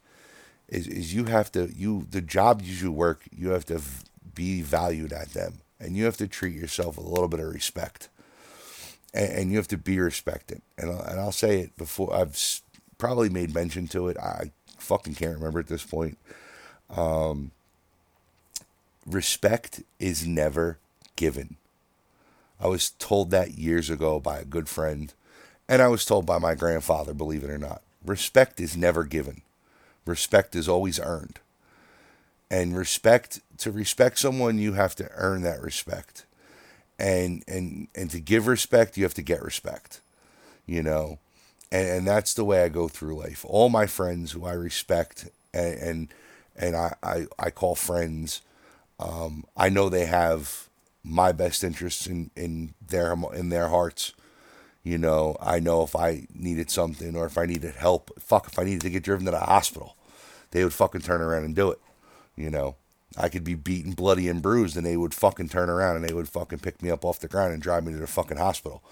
Is 0.69 0.87
is 0.87 1.15
you 1.15 1.25
have 1.25 1.51
to 1.53 1.73
you 1.75 2.07
the 2.11 2.21
jobs 2.21 2.83
you 2.83 2.93
work, 2.93 3.23
you 3.37 3.51
have 3.51 3.65
to 3.67 3.81
be 4.35 4.63
valued 4.63 5.13
at 5.13 5.31
them, 5.31 5.61
and 5.81 5.97
you 5.97 6.05
have 6.05 6.17
to 6.19 6.29
treat 6.29 6.55
yourself 6.55 6.97
with 6.97 7.07
a 7.07 7.11
little 7.11 7.29
bit 7.29 7.41
of 7.41 7.53
respect, 7.53 8.09
and, 9.15 9.33
and 9.33 9.51
you 9.51 9.57
have 9.57 9.69
to 9.69 9.79
be 9.79 9.99
respected. 9.99 10.63
And 10.77 10.91
I'll, 10.91 11.03
and 11.03 11.21
I'll 11.21 11.33
say 11.33 11.61
it 11.61 11.77
before 11.77 12.15
I've 12.15 12.39
probably 12.99 13.29
made 13.29 13.55
mention 13.55 13.89
to 13.89 14.09
it. 14.09 14.17
I 14.19 14.51
fucking 14.79 15.15
can't 15.15 15.37
remember 15.37 15.61
at 15.61 15.69
this 15.69 15.85
point. 15.85 16.19
Um, 16.91 17.53
respect 19.07 19.83
is 19.99 20.27
never 20.27 20.79
given. 21.17 21.57
I 22.61 22.67
was 22.67 22.91
told 22.91 23.31
that 23.31 23.57
years 23.57 23.89
ago 23.89 24.19
by 24.19 24.39
a 24.39 24.45
good 24.45 24.69
friend, 24.69 25.13
and 25.69 25.81
I 25.81 25.89
was 25.89 26.05
told 26.05 26.27
by 26.27 26.39
my 26.39 26.55
grandfather, 26.55 27.15
believe 27.15 27.45
it 27.45 27.51
or 27.51 27.59
not. 27.59 27.83
Respect 28.05 28.61
is 28.61 28.77
never 28.77 29.05
given, 29.05 29.43
respect 30.05 30.57
is 30.57 30.69
always 30.69 30.99
earned. 30.99 31.41
And 32.51 32.75
respect, 32.75 33.41
to 33.59 33.71
respect 33.71 34.19
someone, 34.19 34.59
you 34.59 34.73
have 34.73 34.95
to 34.97 35.11
earn 35.15 35.43
that 35.43 35.61
respect. 35.61 36.25
And, 36.99 37.45
and, 37.47 37.89
and 37.95 38.11
to 38.11 38.21
give 38.21 38.47
respect, 38.47 38.97
you 38.97 39.05
have 39.05 39.15
to 39.15 39.23
get 39.23 39.43
respect, 39.43 40.01
you 40.67 40.83
know? 40.83 41.19
And, 41.71 41.89
and 41.89 42.09
that's 42.09 42.35
the 42.35 42.45
way 42.45 42.63
I 42.65 42.69
go 42.69 42.89
through 42.89 43.19
life. 43.19 43.45
All 43.49 43.69
my 43.69 43.87
friends 43.87 44.33
who 44.33 44.45
I 44.45 44.53
respect 44.53 45.29
and, 45.55 45.79
and, 45.79 46.09
and 46.57 46.77
I, 46.77 46.95
I, 47.03 47.27
I 47.39 47.51
call 47.51 47.77
friends, 47.77 48.43
um, 48.99 49.45
I 49.57 49.69
know 49.69 49.89
they 49.89 50.07
have 50.07 50.69
my 51.05 51.33
best 51.33 51.65
interests 51.65 52.07
in, 52.07 52.31
in 52.37 52.75
their 52.87 53.15
in 53.33 53.49
their 53.49 53.69
hearts. 53.69 54.13
You 54.83 54.99
know, 54.99 55.37
I 55.41 55.61
know 55.61 55.83
if 55.83 55.95
I 55.95 56.27
needed 56.35 56.71
something 56.71 57.17
or 57.17 57.27
if 57.27 57.37
I 57.37 57.47
needed 57.47 57.75
help, 57.75 58.11
fuck, 58.21 58.47
if 58.47 58.59
I 58.59 58.65
needed 58.65 58.83
to 58.83 58.91
get 58.91 59.03
driven 59.03 59.27
to 59.27 59.31
the 59.31 59.39
hospital, 59.39 59.97
they 60.51 60.65
would 60.65 60.73
fucking 60.73 61.03
turn 61.03 61.21
around 61.21 61.45
and 61.45 61.55
do 61.55 61.71
it. 61.71 61.79
You 62.37 62.51
know, 62.51 62.77
I 63.17 63.29
could 63.29 63.45
be 63.45 63.55
beaten, 63.55 63.93
bloody, 63.93 64.29
and 64.29 64.43
bruised, 64.43 64.77
and 64.77 64.85
they 64.85 64.97
would 64.97 65.15
fucking 65.15 65.49
turn 65.49 65.71
around 65.71 65.97
and 65.97 66.05
they 66.05 66.13
would 66.13 66.29
fucking 66.29 66.59
pick 66.59 66.83
me 66.83 66.91
up 66.91 67.05
off 67.05 67.21
the 67.21 67.29
ground 67.29 67.53
and 67.53 67.63
drive 67.63 67.85
me 67.85 67.93
to 67.93 67.99
the 67.99 68.07
fucking 68.07 68.37
hospital. 68.37 68.83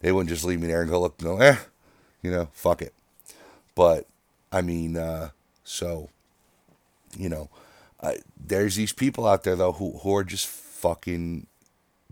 They 0.00 0.12
wouldn't 0.12 0.30
just 0.30 0.44
leave 0.44 0.60
me 0.60 0.68
there 0.68 0.82
and 0.82 0.90
go 0.90 1.00
look, 1.00 1.20
no, 1.20 1.38
eh, 1.38 1.56
you 2.22 2.30
know, 2.30 2.48
fuck 2.52 2.80
it. 2.82 2.94
But 3.74 4.06
I 4.52 4.62
mean, 4.62 4.96
uh, 4.96 5.30
so, 5.64 6.10
you 7.18 7.28
know, 7.28 7.48
uh, 8.00 8.14
there's 8.36 8.76
these 8.76 8.92
people 8.92 9.26
out 9.26 9.42
there 9.42 9.56
though 9.56 9.72
who 9.72 9.98
who 9.98 10.14
are 10.14 10.24
just 10.24 10.46
fucking 10.46 11.46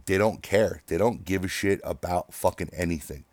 they 0.06 0.18
don't 0.18 0.42
care. 0.42 0.82
They 0.86 0.98
don't 0.98 1.24
give 1.24 1.44
a 1.44 1.48
shit 1.48 1.80
about 1.84 2.34
fucking 2.34 2.70
anything. 2.72 3.24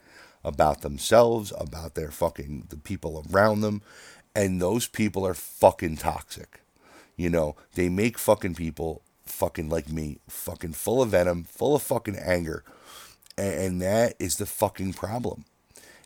About 0.43 0.81
themselves, 0.81 1.53
about 1.57 1.93
their 1.95 2.09
fucking 2.09 2.67
the 2.69 2.77
people 2.77 3.25
around 3.31 3.61
them. 3.61 3.81
And 4.35 4.61
those 4.61 4.87
people 4.87 5.25
are 5.27 5.33
fucking 5.33 5.97
toxic. 5.97 6.61
You 7.15 7.29
know, 7.29 7.55
they 7.75 7.89
make 7.89 8.17
fucking 8.17 8.55
people 8.55 9.01
fucking 9.25 9.69
like 9.69 9.89
me, 9.89 10.19
fucking 10.27 10.73
full 10.73 11.01
of 11.01 11.09
venom, 11.09 11.43
full 11.43 11.75
of 11.75 11.81
fucking 11.81 12.17
anger. 12.17 12.63
And 13.37 13.81
that 13.81 14.15
is 14.19 14.37
the 14.37 14.45
fucking 14.45 14.93
problem. 14.93 15.45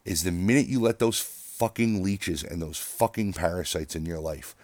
Is 0.04 0.24
the 0.24 0.32
minute 0.32 0.68
you 0.68 0.80
let 0.80 1.00
those 1.00 1.20
fucking 1.20 2.04
leeches 2.04 2.44
and 2.44 2.62
those 2.62 2.78
fucking 2.78 3.34
parasites 3.34 3.96
in 3.96 4.06
your 4.06 4.20
life, 4.20 4.56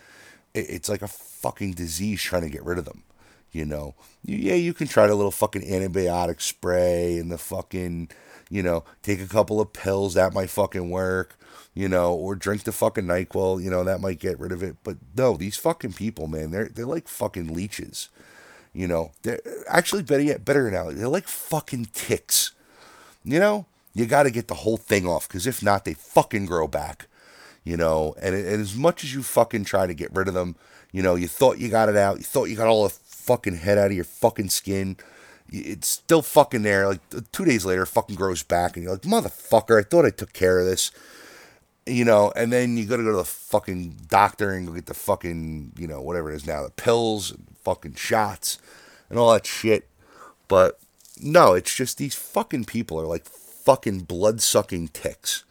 it's 0.54 0.90
like 0.90 1.02
a 1.02 1.08
fucking 1.08 1.72
disease 1.72 2.22
trying 2.22 2.44
to 2.44 2.50
get 2.50 2.64
rid 2.64 2.78
of 2.78 2.86
them. 2.86 3.04
You 3.52 3.66
know, 3.66 3.96
yeah, 4.24 4.56
you 4.56 4.74
can 4.74 4.88
try 4.88 5.08
the 5.08 5.16
little 5.16 5.32
fucking 5.32 5.64
antibiotic 5.64 6.42
spray 6.42 7.18
and 7.18 7.30
the 7.32 7.38
fucking, 7.38 8.10
you 8.52 8.62
know, 8.62 8.84
take 9.02 9.22
a 9.22 9.28
couple 9.28 9.62
of 9.62 9.72
pills 9.72 10.14
that 10.14 10.34
might 10.34 10.50
fucking 10.50 10.90
work, 10.90 11.40
you 11.74 11.88
know, 11.88 12.14
or 12.14 12.36
drink 12.36 12.64
the 12.64 12.74
fucking 12.74 13.06
Nyquil, 13.06 13.64
you 13.64 13.72
know, 13.72 13.84
that 13.86 14.02
might 14.02 14.20
get 14.20 14.40
rid 14.40 14.52
of 14.52 14.62
it. 14.62 14.76
But 14.84 14.98
no, 15.18 15.38
these 15.38 15.56
fucking 15.56 15.94
people, 15.94 16.28
man, 16.28 16.52
they're 16.52 16.68
they're 16.68 16.86
like 16.86 17.08
fucking 17.08 17.54
leeches. 17.54 18.10
You 18.74 18.88
know, 18.88 19.12
they're 19.24 19.40
actually 19.68 20.04
better 20.04 20.24
yet, 20.24 20.46
better 20.46 20.70
now. 20.70 20.92
They're 20.92 21.08
like 21.08 21.30
fucking 21.30 21.90
ticks. 21.94 22.52
You 23.24 23.40
know, 23.40 23.66
you 23.94 24.06
got 24.06 24.24
to 24.24 24.32
get 24.32 24.50
the 24.50 24.56
whole 24.56 24.78
thing 24.78 25.08
off 25.08 25.28
because 25.28 25.48
if 25.48 25.64
not, 25.64 25.86
they 25.86 25.94
fucking 25.94 26.46
grow 26.46 26.68
back. 26.68 27.08
You 27.64 27.78
know, 27.78 28.16
and, 28.22 28.36
and 28.36 28.62
as 28.62 28.76
much 28.76 29.04
as 29.04 29.14
you 29.14 29.24
fucking 29.24 29.66
try 29.66 29.88
to 29.88 29.94
get 29.94 30.14
rid 30.14 30.28
of 30.28 30.34
them, 30.34 30.56
you 30.92 31.02
know, 31.02 31.16
you 31.16 31.28
thought 31.28 31.60
you 31.60 31.70
got 31.70 31.90
it 31.90 31.96
out, 31.96 32.18
you 32.18 32.24
thought 32.24 32.46
you 32.46 32.56
got 32.58 32.68
all 32.68 32.84
the 32.84 32.90
fucking 32.90 33.58
head 33.58 33.78
out 33.78 33.88
of 33.88 33.94
your 33.94 34.04
fucking 34.04 34.50
skin. 34.50 34.98
It's 35.52 35.88
still 35.88 36.22
fucking 36.22 36.64
there. 36.64 36.88
Like 36.88 37.02
two 37.32 37.46
days 37.46 37.66
later, 37.66 37.86
fucking 37.86 38.16
grows 38.16 38.44
back, 38.44 38.76
and 38.76 38.84
you're 38.84 38.94
like, 38.94 39.02
motherfucker, 39.02 39.80
I 39.80 39.84
thought 39.84 40.06
I 40.06 40.10
took 40.10 40.34
care 40.34 40.60
of 40.60 40.66
this. 40.66 40.92
You 41.86 42.06
know, 42.06 42.32
and 42.36 42.54
then 42.54 42.78
you 42.78 42.86
gotta 42.86 43.04
go 43.04 43.12
to 43.12 43.18
the 43.18 43.26
fucking 43.26 44.06
doctor 44.08 44.52
and 44.52 44.68
go 44.68 44.74
get 44.74 44.86
the 44.86 44.94
fucking, 44.94 45.74
you 45.78 45.88
know, 45.88 46.00
whatever 46.00 46.32
it 46.32 46.36
is 46.36 46.46
now, 46.46 46.64
the 46.64 46.70
pills 46.70 47.32
and 47.32 47.48
fucking 47.64 47.96
shots 47.96 48.60
and 49.10 49.18
all 49.18 49.34
that 49.34 49.46
shit. 49.46 49.88
But 50.48 50.80
no, 51.20 51.54
it's 51.54 51.76
just 51.76 51.98
these 51.98 52.16
fucking 52.16 52.66
people 52.66 53.00
are 53.00 53.06
like 53.06 53.26
fucking 53.26 54.02
blood 54.02 54.42
sucking 54.42 54.90
ticks. 54.90 55.44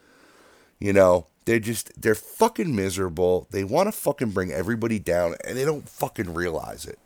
You 0.79 0.93
know, 0.93 1.27
they're 1.45 1.59
just, 1.59 2.01
they're 2.01 2.15
fucking 2.15 2.75
miserable. 2.75 3.47
They 3.51 3.65
want 3.65 3.89
to 3.89 3.93
fucking 3.93 4.31
bring 4.31 4.53
everybody 4.53 4.99
down 4.99 5.35
and 5.45 5.57
they 5.59 5.65
don't 5.65 5.89
fucking 5.89 6.33
realize 6.33 6.87
it. 6.87 6.99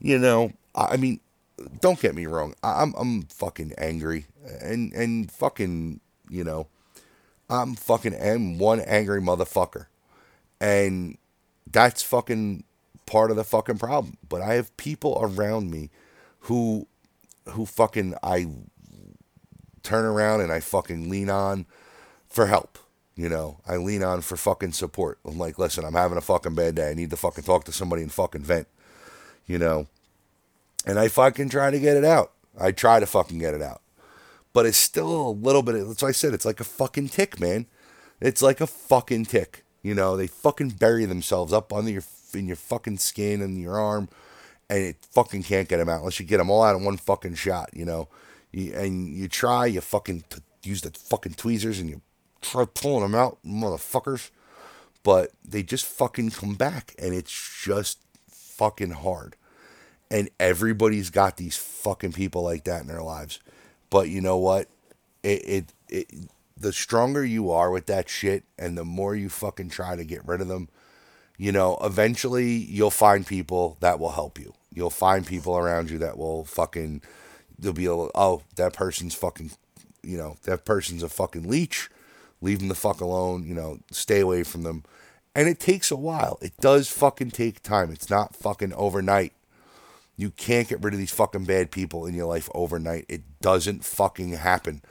You 0.00 0.18
know, 0.18 0.52
I 0.74 0.96
mean, 0.96 1.20
don't 1.80 2.00
get 2.00 2.14
me 2.14 2.26
wrong. 2.26 2.54
I'm, 2.62 2.94
I'm 2.96 3.22
fucking 3.22 3.72
angry 3.78 4.26
and, 4.60 4.92
and 4.92 5.30
fucking, 5.30 6.00
you 6.28 6.44
know, 6.44 6.68
I'm 7.50 7.74
fucking 7.74 8.14
am 8.14 8.58
one 8.58 8.80
angry 8.80 9.20
motherfucker. 9.20 9.86
And 10.60 11.16
that's 11.70 12.02
fucking 12.02 12.64
part 13.06 13.30
of 13.30 13.36
the 13.36 13.44
fucking 13.44 13.78
problem. 13.78 14.18
But 14.28 14.42
I 14.42 14.54
have 14.54 14.76
people 14.76 15.18
around 15.20 15.70
me 15.70 15.90
who 16.40 16.86
who 17.50 17.64
fucking 17.64 18.14
I 18.22 18.46
turn 19.82 20.04
around 20.04 20.42
and 20.42 20.52
I 20.52 20.60
fucking 20.60 21.08
lean 21.08 21.30
on 21.30 21.66
for 22.28 22.46
help. 22.46 22.78
You 23.16 23.28
know, 23.28 23.58
I 23.66 23.78
lean 23.78 24.04
on 24.04 24.20
for 24.20 24.36
fucking 24.36 24.72
support. 24.72 25.18
I'm 25.24 25.38
like, 25.38 25.58
listen, 25.58 25.84
I'm 25.84 25.94
having 25.94 26.18
a 26.18 26.22
fucking 26.22 26.54
bad 26.54 26.76
day. 26.76 26.90
I 26.90 26.94
need 26.94 27.10
to 27.10 27.16
fucking 27.16 27.44
talk 27.44 27.64
to 27.64 27.72
somebody 27.72 28.02
and 28.02 28.12
fucking 28.12 28.42
vent. 28.42 28.68
You 29.46 29.58
know, 29.58 29.86
and 30.88 30.98
I 30.98 31.08
fucking 31.08 31.50
try 31.50 31.70
to 31.70 31.78
get 31.78 31.98
it 31.98 32.04
out. 32.04 32.32
I 32.58 32.72
try 32.72 32.98
to 32.98 33.06
fucking 33.06 33.38
get 33.38 33.54
it 33.54 33.62
out, 33.62 33.82
but 34.52 34.66
it's 34.66 34.78
still 34.78 35.28
a 35.28 35.30
little 35.30 35.62
bit. 35.62 35.86
That's 35.86 36.02
why 36.02 36.08
I 36.08 36.12
said 36.12 36.34
it's 36.34 36.46
like 36.46 36.60
a 36.60 36.64
fucking 36.64 37.10
tick, 37.10 37.38
man. 37.38 37.66
It's 38.20 38.42
like 38.42 38.60
a 38.60 38.66
fucking 38.66 39.26
tick. 39.26 39.64
You 39.82 39.94
know, 39.94 40.16
they 40.16 40.26
fucking 40.26 40.70
bury 40.70 41.04
themselves 41.04 41.52
up 41.52 41.72
under 41.72 41.90
your 41.90 42.02
in 42.34 42.46
your 42.46 42.56
fucking 42.56 42.98
skin 42.98 43.42
and 43.42 43.60
your 43.60 43.78
arm, 43.78 44.08
and 44.68 44.78
it 44.82 44.96
fucking 45.12 45.44
can't 45.44 45.68
get 45.68 45.76
them 45.76 45.90
out 45.90 46.00
unless 46.00 46.18
you 46.18 46.26
get 46.26 46.38
them 46.38 46.50
all 46.50 46.64
out 46.64 46.74
in 46.74 46.84
one 46.84 46.96
fucking 46.96 47.34
shot. 47.34 47.70
You 47.74 47.84
know, 47.84 48.08
you, 48.50 48.72
and 48.74 49.14
you 49.14 49.28
try, 49.28 49.66
you 49.66 49.80
fucking 49.80 50.24
t- 50.30 50.40
use 50.64 50.80
the 50.80 50.90
fucking 50.90 51.34
tweezers 51.34 51.78
and 51.78 51.88
you 51.88 52.00
try 52.40 52.64
pulling 52.64 53.02
them 53.02 53.14
out, 53.14 53.38
motherfuckers. 53.46 54.30
But 55.04 55.30
they 55.44 55.62
just 55.62 55.84
fucking 55.84 56.30
come 56.30 56.54
back, 56.54 56.94
and 56.98 57.14
it's 57.14 57.62
just 57.62 57.98
fucking 58.28 58.90
hard. 58.90 59.36
And 60.10 60.30
everybody's 60.40 61.10
got 61.10 61.36
these 61.36 61.56
fucking 61.56 62.12
people 62.12 62.42
like 62.42 62.64
that 62.64 62.80
in 62.80 62.88
their 62.88 63.02
lives. 63.02 63.40
But 63.90 64.08
you 64.08 64.20
know 64.20 64.38
what? 64.38 64.68
It, 65.22 65.42
it, 65.46 65.72
it 65.88 66.10
the 66.56 66.72
stronger 66.72 67.24
you 67.24 67.50
are 67.50 67.70
with 67.70 67.86
that 67.86 68.08
shit, 68.08 68.44
and 68.58 68.76
the 68.76 68.84
more 68.84 69.14
you 69.14 69.28
fucking 69.28 69.70
try 69.70 69.96
to 69.96 70.04
get 70.04 70.26
rid 70.26 70.40
of 70.40 70.48
them, 70.48 70.68
you 71.36 71.52
know, 71.52 71.78
eventually 71.82 72.48
you'll 72.52 72.90
find 72.90 73.26
people 73.26 73.76
that 73.80 74.00
will 74.00 74.10
help 74.10 74.38
you. 74.38 74.54
You'll 74.72 74.90
find 74.90 75.26
people 75.26 75.56
around 75.56 75.90
you 75.90 75.98
that 75.98 76.18
will 76.18 76.44
fucking, 76.44 77.02
they'll 77.58 77.72
be 77.72 77.84
able, 77.84 78.10
oh, 78.14 78.42
that 78.56 78.72
person's 78.72 79.14
fucking, 79.14 79.52
you 80.02 80.16
know, 80.16 80.36
that 80.44 80.64
person's 80.64 81.02
a 81.02 81.08
fucking 81.08 81.48
leech. 81.48 81.90
Leave 82.40 82.60
them 82.60 82.68
the 82.68 82.74
fuck 82.74 83.00
alone, 83.00 83.44
you 83.44 83.54
know, 83.54 83.78
stay 83.90 84.20
away 84.20 84.42
from 84.42 84.62
them. 84.62 84.84
And 85.34 85.48
it 85.48 85.60
takes 85.60 85.90
a 85.90 85.96
while. 85.96 86.38
It 86.40 86.56
does 86.60 86.88
fucking 86.88 87.30
take 87.30 87.62
time. 87.62 87.90
It's 87.90 88.10
not 88.10 88.34
fucking 88.34 88.72
overnight. 88.74 89.32
You 90.18 90.30
can't 90.32 90.68
get 90.68 90.82
rid 90.82 90.92
of 90.92 90.98
these 90.98 91.12
fucking 91.12 91.44
bad 91.44 91.70
people 91.70 92.04
in 92.04 92.12
your 92.12 92.26
life 92.26 92.50
overnight. 92.52 93.06
It 93.08 93.22
doesn't 93.40 93.84
fucking 93.84 94.32
happen. 94.32 94.82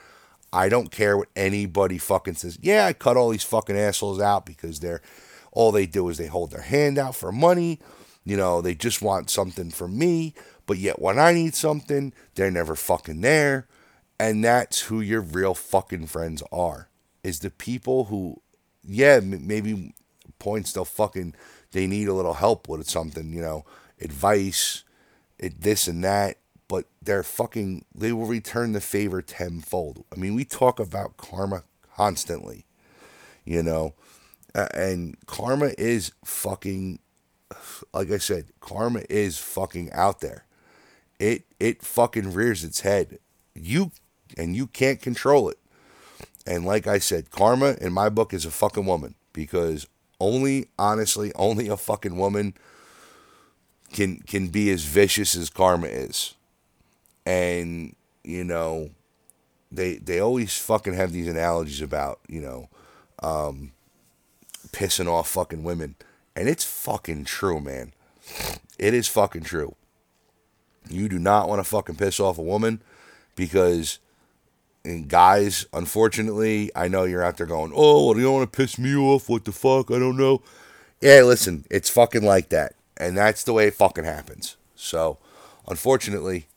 I 0.53 0.69
don't 0.69 0.89
care 0.89 1.17
what 1.17 1.27
anybody 1.35 1.97
fucking 1.97 2.35
says. 2.35 2.57
Yeah, 2.61 2.85
I 2.85 2.93
cut 2.93 3.17
all 3.17 3.29
these 3.29 3.43
fucking 3.43 3.77
assholes 3.77 4.21
out 4.21 4.45
because 4.45 4.79
they're 4.79 5.01
all 5.51 5.73
they 5.73 5.85
do 5.85 6.07
is 6.07 6.17
they 6.17 6.27
hold 6.27 6.51
their 6.51 6.61
hand 6.61 6.97
out 6.97 7.13
for 7.13 7.33
money. 7.33 7.79
You 8.23 8.37
know, 8.37 8.61
they 8.61 8.73
just 8.73 9.01
want 9.01 9.29
something 9.29 9.69
from 9.69 9.99
me. 9.99 10.33
But 10.65 10.77
yet 10.77 11.01
when 11.01 11.19
I 11.19 11.33
need 11.33 11.55
something, 11.55 12.13
they're 12.35 12.49
never 12.49 12.75
fucking 12.75 13.19
there. 13.19 13.67
And 14.17 14.43
that's 14.43 14.81
who 14.81 15.01
your 15.01 15.21
real 15.21 15.53
fucking 15.53 16.07
friends 16.07 16.41
are. 16.53 16.87
Is 17.21 17.39
the 17.39 17.49
people 17.49 18.05
who, 18.05 18.41
yeah, 18.81 19.19
maybe 19.21 19.93
points 20.39 20.71
they'll 20.71 20.85
fucking, 20.85 21.35
they 21.71 21.85
need 21.85 22.07
a 22.07 22.13
little 22.13 22.35
help 22.35 22.69
with 22.69 22.87
something, 22.89 23.33
you 23.33 23.41
know, 23.41 23.65
advice, 23.99 24.83
it, 25.39 25.61
this 25.61 25.87
and 25.87 26.03
that. 26.03 26.37
But 26.67 26.85
they're 27.01 27.23
fucking, 27.23 27.85
they 27.95 28.11
will 28.11 28.25
return 28.25 28.73
the 28.73 28.81
favor 28.81 29.21
tenfold. 29.21 30.03
I 30.13 30.19
mean, 30.19 30.35
we 30.35 30.43
talk 30.43 30.79
about 30.81 31.15
karma 31.15 31.63
constantly, 31.95 32.65
you 33.45 33.63
know 33.63 33.93
uh, 34.57 34.67
and 34.73 35.15
karma 35.27 35.71
is 35.77 36.11
fucking, 36.25 36.99
like 37.93 38.11
I 38.11 38.17
said, 38.17 38.45
karma 38.59 39.03
is 39.09 39.37
fucking 39.37 39.91
out 39.93 40.19
there. 40.19 40.45
It 41.19 41.43
it 41.59 41.83
fucking 41.83 42.33
rears 42.33 42.63
its 42.63 42.81
head. 42.81 43.19
You 43.53 43.91
and 44.37 44.55
you 44.55 44.67
can't 44.67 45.01
control 45.01 45.49
it. 45.49 45.57
And 46.45 46.65
like 46.65 46.87
I 46.87 46.99
said, 46.99 47.29
karma 47.29 47.75
in 47.79 47.93
my 47.93 48.09
book 48.09 48.33
is 48.33 48.45
a 48.45 48.51
fucking 48.51 48.85
woman 48.85 49.15
because 49.33 49.87
only 50.19 50.67
honestly, 50.79 51.31
only 51.35 51.67
a 51.67 51.77
fucking 51.77 52.17
woman 52.17 52.55
can 53.91 54.17
can 54.19 54.47
be 54.47 54.69
as 54.71 54.83
vicious 54.83 55.35
as 55.35 55.49
karma 55.49 55.87
is. 55.87 56.35
And 57.25 57.95
you 58.23 58.43
know, 58.43 58.91
they 59.71 59.95
they 59.95 60.19
always 60.19 60.57
fucking 60.57 60.93
have 60.93 61.11
these 61.11 61.27
analogies 61.27 61.81
about, 61.81 62.19
you 62.27 62.41
know, 62.41 62.69
um, 63.21 63.71
pissing 64.71 65.07
off 65.07 65.29
fucking 65.29 65.63
women. 65.63 65.95
And 66.35 66.47
it's 66.47 66.63
fucking 66.63 67.25
true, 67.25 67.59
man. 67.59 67.93
It 68.77 68.93
is 68.93 69.07
fucking 69.07 69.43
true. 69.43 69.75
You 70.89 71.09
do 71.09 71.19
not 71.19 71.49
want 71.49 71.59
to 71.59 71.63
fucking 71.63 71.95
piss 71.95 72.19
off 72.19 72.37
a 72.37 72.43
woman 72.43 72.81
because, 73.35 73.99
and 74.85 75.07
guys, 75.07 75.65
unfortunately, 75.73 76.71
I 76.75 76.87
know 76.87 77.03
you're 77.03 77.23
out 77.23 77.37
there 77.37 77.47
going, 77.47 77.73
oh, 77.75 78.15
you 78.15 78.23
don't 78.23 78.35
want 78.35 78.51
to 78.51 78.55
piss 78.55 78.77
me 78.77 78.95
off? 78.95 79.27
What 79.29 79.45
the 79.45 79.51
fuck? 79.51 79.91
I 79.91 79.99
don't 79.99 80.17
know. 80.17 80.41
Yeah, 81.01 81.23
listen, 81.23 81.65
it's 81.69 81.89
fucking 81.89 82.23
like 82.23 82.49
that. 82.49 82.73
And 82.97 83.17
that's 83.17 83.43
the 83.43 83.53
way 83.53 83.67
it 83.67 83.75
fucking 83.75 84.03
happens. 84.03 84.57
So, 84.75 85.17
unfortunately, 85.67 86.47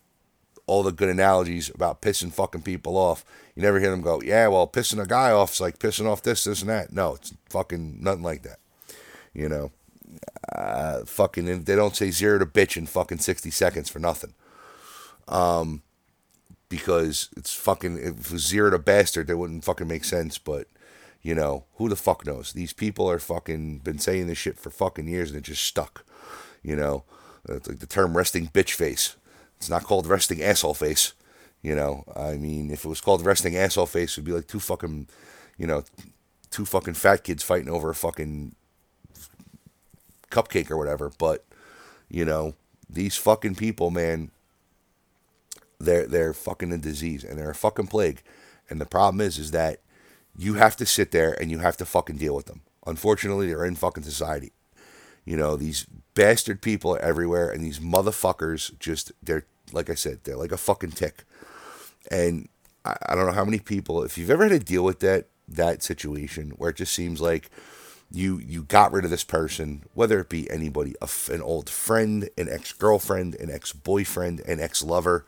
all 0.66 0.82
the 0.82 0.92
good 0.92 1.08
analogies 1.08 1.68
about 1.68 2.00
pissing 2.00 2.32
fucking 2.32 2.62
people 2.62 2.96
off. 2.96 3.24
You 3.54 3.62
never 3.62 3.80
hear 3.80 3.90
them 3.90 4.02
go, 4.02 4.22
yeah, 4.22 4.46
well, 4.48 4.68
pissing 4.68 5.02
a 5.02 5.06
guy 5.06 5.30
off 5.32 5.54
is 5.54 5.60
like 5.60 5.78
pissing 5.78 6.06
off 6.06 6.22
this, 6.22 6.44
this, 6.44 6.60
and 6.60 6.70
that. 6.70 6.92
No, 6.92 7.14
it's 7.14 7.34
fucking 7.48 7.98
nothing 8.00 8.22
like 8.22 8.42
that. 8.42 8.58
You 9.34 9.48
know, 9.48 9.72
uh, 10.54 11.04
fucking, 11.04 11.64
they 11.64 11.76
don't 11.76 11.96
say 11.96 12.10
zero 12.10 12.38
to 12.38 12.46
bitch 12.46 12.76
in 12.76 12.86
fucking 12.86 13.18
60 13.18 13.50
seconds 13.50 13.90
for 13.90 13.98
nothing. 13.98 14.34
Um, 15.28 15.82
because 16.68 17.30
it's 17.36 17.52
fucking, 17.52 17.98
if 17.98 18.26
it 18.26 18.32
was 18.32 18.46
zero 18.46 18.70
to 18.70 18.78
bastard, 18.78 19.26
that 19.26 19.36
wouldn't 19.36 19.64
fucking 19.64 19.88
make 19.88 20.04
sense, 20.04 20.38
but. 20.38 20.66
You 21.22 21.34
know, 21.34 21.64
who 21.74 21.88
the 21.88 21.96
fuck 21.96 22.24
knows? 22.24 22.52
These 22.52 22.72
people 22.72 23.10
are 23.10 23.18
fucking 23.18 23.78
been 23.78 23.98
saying 23.98 24.26
this 24.26 24.38
shit 24.38 24.58
for 24.58 24.70
fucking 24.70 25.06
years 25.06 25.30
and 25.30 25.38
it 25.38 25.44
just 25.44 25.62
stuck. 25.62 26.04
You 26.62 26.76
know, 26.76 27.04
it's 27.48 27.68
like 27.68 27.78
the 27.78 27.86
term 27.86 28.16
resting 28.16 28.48
bitch 28.48 28.72
face 28.72 29.16
It's 29.56 29.68
not 29.70 29.84
called 29.84 30.06
resting 30.06 30.42
asshole 30.42 30.74
face. 30.74 31.12
You 31.62 31.74
know, 31.74 32.04
I 32.16 32.36
mean, 32.36 32.70
if 32.70 32.84
it 32.86 32.88
was 32.88 33.02
called 33.02 33.24
resting 33.24 33.54
asshole 33.56 33.86
face, 33.86 34.14
it'd 34.14 34.24
be 34.24 34.32
like 34.32 34.46
two 34.46 34.60
fucking, 34.60 35.08
you 35.58 35.66
know, 35.66 35.84
two 36.50 36.64
fucking 36.64 36.94
fat 36.94 37.22
kids 37.22 37.42
fighting 37.42 37.68
over 37.68 37.90
a 37.90 37.94
fucking 37.94 38.54
cupcake 40.30 40.70
or 40.70 40.78
whatever. 40.78 41.12
But, 41.18 41.44
you 42.08 42.24
know, 42.24 42.54
these 42.88 43.16
fucking 43.16 43.56
people, 43.56 43.90
man, 43.90 44.30
they're 45.78 46.06
they're 46.06 46.32
fucking 46.32 46.72
a 46.72 46.78
disease 46.78 47.24
and 47.24 47.38
they're 47.38 47.50
a 47.50 47.54
fucking 47.54 47.88
plague. 47.88 48.22
And 48.70 48.80
the 48.80 48.86
problem 48.86 49.20
is, 49.20 49.38
is 49.38 49.50
that 49.50 49.80
you 50.36 50.54
have 50.54 50.76
to 50.76 50.86
sit 50.86 51.10
there 51.10 51.32
and 51.40 51.50
you 51.50 51.58
have 51.58 51.76
to 51.78 51.84
fucking 51.84 52.16
deal 52.16 52.34
with 52.34 52.46
them. 52.46 52.62
Unfortunately, 52.86 53.48
they're 53.48 53.64
in 53.64 53.76
fucking 53.76 54.04
society. 54.04 54.52
You 55.24 55.36
know, 55.36 55.56
these 55.56 55.86
bastard 56.14 56.62
people 56.62 56.94
are 56.94 57.00
everywhere, 57.00 57.50
and 57.50 57.62
these 57.62 57.78
motherfuckers 57.78 58.78
just, 58.78 59.12
they're, 59.22 59.44
like 59.72 59.90
I 59.90 59.94
said, 59.94 60.20
they're 60.24 60.36
like 60.36 60.52
a 60.52 60.56
fucking 60.56 60.92
tick. 60.92 61.24
And 62.10 62.48
I, 62.84 62.96
I 63.06 63.14
don't 63.14 63.26
know 63.26 63.32
how 63.32 63.44
many 63.44 63.58
people, 63.58 64.02
if 64.02 64.16
you've 64.16 64.30
ever 64.30 64.48
had 64.48 64.58
to 64.58 64.64
deal 64.64 64.82
with 64.82 65.00
that, 65.00 65.26
that 65.46 65.82
situation 65.82 66.50
where 66.56 66.70
it 66.70 66.76
just 66.76 66.94
seems 66.94 67.20
like 67.20 67.50
you 68.12 68.38
you 68.38 68.62
got 68.64 68.92
rid 68.92 69.04
of 69.04 69.10
this 69.10 69.24
person, 69.24 69.84
whether 69.94 70.20
it 70.20 70.28
be 70.28 70.50
anybody, 70.50 70.94
a, 71.00 71.08
an 71.32 71.42
old 71.42 71.70
friend, 71.70 72.28
an 72.36 72.48
ex 72.48 72.72
girlfriend, 72.72 73.36
an 73.36 73.50
ex 73.50 73.72
boyfriend, 73.72 74.40
an 74.40 74.60
ex 74.60 74.82
lover, 74.82 75.24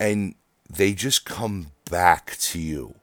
and 0.00 0.34
they 0.68 0.94
just 0.94 1.24
come 1.24 1.68
back 1.90 2.36
to 2.38 2.58
you 2.58 2.94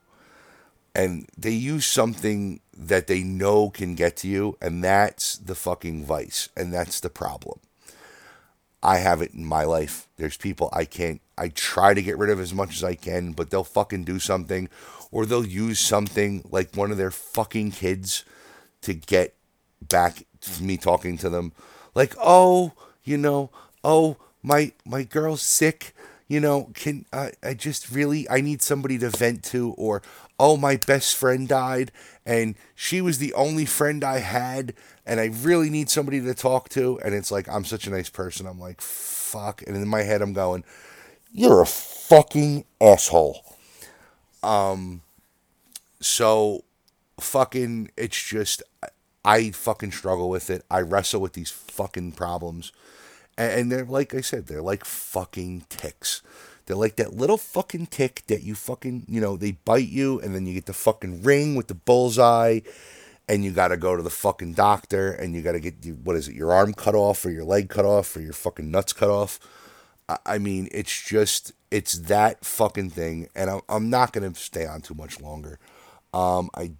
and 0.94 1.28
they 1.36 1.50
use 1.50 1.86
something 1.86 2.60
that 2.76 3.06
they 3.06 3.22
know 3.22 3.70
can 3.70 3.94
get 3.94 4.16
to 4.18 4.28
you, 4.28 4.56
and 4.60 4.82
that's 4.82 5.36
the 5.38 5.54
fucking 5.54 6.04
vice, 6.04 6.48
and 6.56 6.72
that's 6.72 7.00
the 7.00 7.10
problem. 7.10 7.60
I 8.82 8.98
have 8.98 9.22
it 9.22 9.32
in 9.32 9.44
my 9.44 9.64
life. 9.64 10.08
There's 10.16 10.36
people 10.36 10.68
I 10.72 10.84
can't, 10.84 11.20
I 11.38 11.48
try 11.48 11.94
to 11.94 12.02
get 12.02 12.18
rid 12.18 12.30
of 12.30 12.40
as 12.40 12.52
much 12.52 12.76
as 12.76 12.84
I 12.84 12.94
can, 12.94 13.32
but 13.32 13.50
they'll 13.50 13.64
fucking 13.64 14.04
do 14.04 14.18
something, 14.18 14.68
or 15.10 15.24
they'll 15.24 15.46
use 15.46 15.78
something 15.78 16.44
like 16.50 16.74
one 16.74 16.90
of 16.90 16.98
their 16.98 17.10
fucking 17.10 17.70
kids 17.72 18.24
to 18.82 18.94
get 18.94 19.34
back 19.80 20.24
to 20.40 20.62
me 20.62 20.76
talking 20.76 21.16
to 21.18 21.28
them. 21.28 21.52
Like, 21.94 22.14
oh, 22.18 22.72
you 23.04 23.16
know, 23.16 23.50
oh, 23.84 24.16
my 24.42 24.72
my 24.84 25.04
girl's 25.04 25.42
sick 25.42 25.94
you 26.32 26.40
know, 26.40 26.70
can 26.72 27.04
I, 27.12 27.32
I 27.42 27.52
just 27.52 27.92
really 27.92 28.26
I 28.30 28.40
need 28.40 28.62
somebody 28.62 28.96
to 29.00 29.10
vent 29.10 29.44
to 29.44 29.72
or 29.72 30.00
oh 30.40 30.56
my 30.56 30.76
best 30.76 31.14
friend 31.14 31.46
died 31.46 31.92
and 32.24 32.54
she 32.74 33.02
was 33.02 33.18
the 33.18 33.34
only 33.34 33.66
friend 33.66 34.02
I 34.02 34.20
had 34.20 34.72
and 35.04 35.20
I 35.20 35.26
really 35.42 35.68
need 35.68 35.90
somebody 35.90 36.22
to 36.22 36.32
talk 36.32 36.70
to 36.70 36.98
and 37.04 37.14
it's 37.14 37.30
like 37.30 37.50
I'm 37.50 37.66
such 37.66 37.86
a 37.86 37.90
nice 37.90 38.08
person. 38.08 38.46
I'm 38.46 38.58
like 38.58 38.80
fuck 38.80 39.62
and 39.66 39.76
in 39.76 39.86
my 39.86 40.04
head 40.04 40.22
I'm 40.22 40.32
going 40.32 40.64
you're 41.32 41.60
a 41.60 41.66
fucking 41.66 42.64
asshole. 42.80 43.44
Um 44.42 45.02
so 46.00 46.64
fucking 47.20 47.90
it's 47.98 48.22
just 48.22 48.62
I 49.22 49.50
fucking 49.50 49.92
struggle 49.92 50.30
with 50.30 50.48
it. 50.48 50.64
I 50.70 50.80
wrestle 50.80 51.20
with 51.20 51.34
these 51.34 51.50
fucking 51.50 52.12
problems 52.12 52.72
and 53.42 53.72
they're 53.72 53.84
like 53.84 54.14
I 54.14 54.20
said, 54.20 54.46
they're 54.46 54.62
like 54.62 54.84
fucking 54.84 55.66
ticks. 55.68 56.22
They're 56.66 56.76
like 56.76 56.96
that 56.96 57.14
little 57.14 57.38
fucking 57.38 57.86
tick 57.86 58.22
that 58.28 58.42
you 58.42 58.54
fucking, 58.54 59.06
you 59.08 59.20
know, 59.20 59.36
they 59.36 59.52
bite 59.52 59.88
you 59.88 60.20
and 60.20 60.34
then 60.34 60.46
you 60.46 60.54
get 60.54 60.66
the 60.66 60.72
fucking 60.72 61.22
ring 61.22 61.54
with 61.54 61.66
the 61.66 61.74
bullseye 61.74 62.60
and 63.28 63.44
you 63.44 63.50
got 63.50 63.68
to 63.68 63.76
go 63.76 63.96
to 63.96 64.02
the 64.02 64.10
fucking 64.10 64.54
doctor 64.54 65.10
and 65.10 65.34
you 65.34 65.42
got 65.42 65.52
to 65.52 65.60
get, 65.60 65.74
what 66.04 66.16
is 66.16 66.28
it, 66.28 66.34
your 66.34 66.52
arm 66.52 66.72
cut 66.72 66.94
off 66.94 67.24
or 67.24 67.30
your 67.30 67.44
leg 67.44 67.68
cut 67.68 67.84
off 67.84 68.16
or 68.16 68.20
your 68.20 68.32
fucking 68.32 68.70
nuts 68.70 68.92
cut 68.92 69.10
off. 69.10 69.40
I 70.26 70.38
mean, 70.38 70.68
it's 70.72 71.02
just, 71.02 71.52
it's 71.70 71.94
that 71.94 72.44
fucking 72.44 72.90
thing. 72.90 73.28
And 73.34 73.50
I'm, 73.50 73.60
I'm 73.68 73.90
not 73.90 74.12
going 74.12 74.32
to 74.32 74.38
stay 74.38 74.66
on 74.66 74.82
too 74.82 74.94
much 74.94 75.20
longer. 75.20 75.58
Um, 76.12 76.50
I 76.54 76.72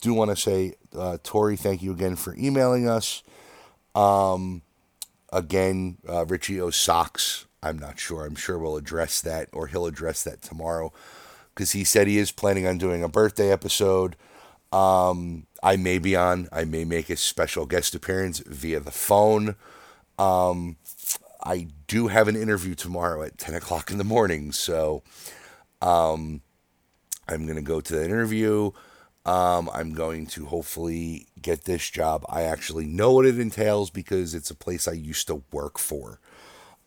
do 0.00 0.14
want 0.14 0.30
to 0.30 0.36
say, 0.36 0.74
uh, 0.96 1.18
Tori, 1.22 1.56
thank 1.56 1.82
you 1.82 1.92
again 1.92 2.16
for 2.16 2.34
emailing 2.36 2.88
us. 2.88 3.22
Um, 3.94 4.62
Again, 5.32 5.98
uh, 6.08 6.24
Richie 6.26 6.60
O's 6.60 6.76
socks. 6.76 7.46
I'm 7.62 7.78
not 7.78 7.98
sure. 7.98 8.24
I'm 8.24 8.36
sure 8.36 8.58
we'll 8.58 8.76
address 8.76 9.20
that, 9.22 9.48
or 9.52 9.66
he'll 9.66 9.86
address 9.86 10.22
that 10.24 10.42
tomorrow, 10.42 10.92
because 11.54 11.72
he 11.72 11.84
said 11.84 12.06
he 12.06 12.18
is 12.18 12.30
planning 12.30 12.66
on 12.66 12.78
doing 12.78 13.02
a 13.02 13.08
birthday 13.08 13.50
episode. 13.50 14.16
Um, 14.72 15.46
I 15.62 15.76
may 15.76 15.98
be 15.98 16.14
on. 16.14 16.48
I 16.52 16.64
may 16.64 16.84
make 16.84 17.10
a 17.10 17.16
special 17.16 17.66
guest 17.66 17.94
appearance 17.94 18.38
via 18.40 18.80
the 18.80 18.90
phone. 18.90 19.56
Um, 20.18 20.76
I 21.42 21.68
do 21.86 22.08
have 22.08 22.28
an 22.28 22.36
interview 22.36 22.74
tomorrow 22.74 23.22
at 23.22 23.38
10 23.38 23.54
o'clock 23.54 23.90
in 23.90 23.98
the 23.98 24.04
morning, 24.04 24.52
so 24.52 25.02
um, 25.80 26.40
I'm 27.28 27.44
going 27.44 27.56
to 27.56 27.62
go 27.62 27.80
to 27.80 27.94
the 27.94 28.04
interview. 28.04 28.70
Um, 29.26 29.68
I'm 29.74 29.92
going 29.92 30.26
to 30.28 30.46
hopefully 30.46 31.26
get 31.42 31.64
this 31.64 31.90
job. 31.90 32.24
I 32.28 32.42
actually 32.42 32.86
know 32.86 33.12
what 33.12 33.26
it 33.26 33.40
entails 33.40 33.90
because 33.90 34.34
it's 34.34 34.52
a 34.52 34.54
place 34.54 34.86
I 34.86 34.92
used 34.92 35.26
to 35.26 35.42
work 35.50 35.78
for. 35.78 36.20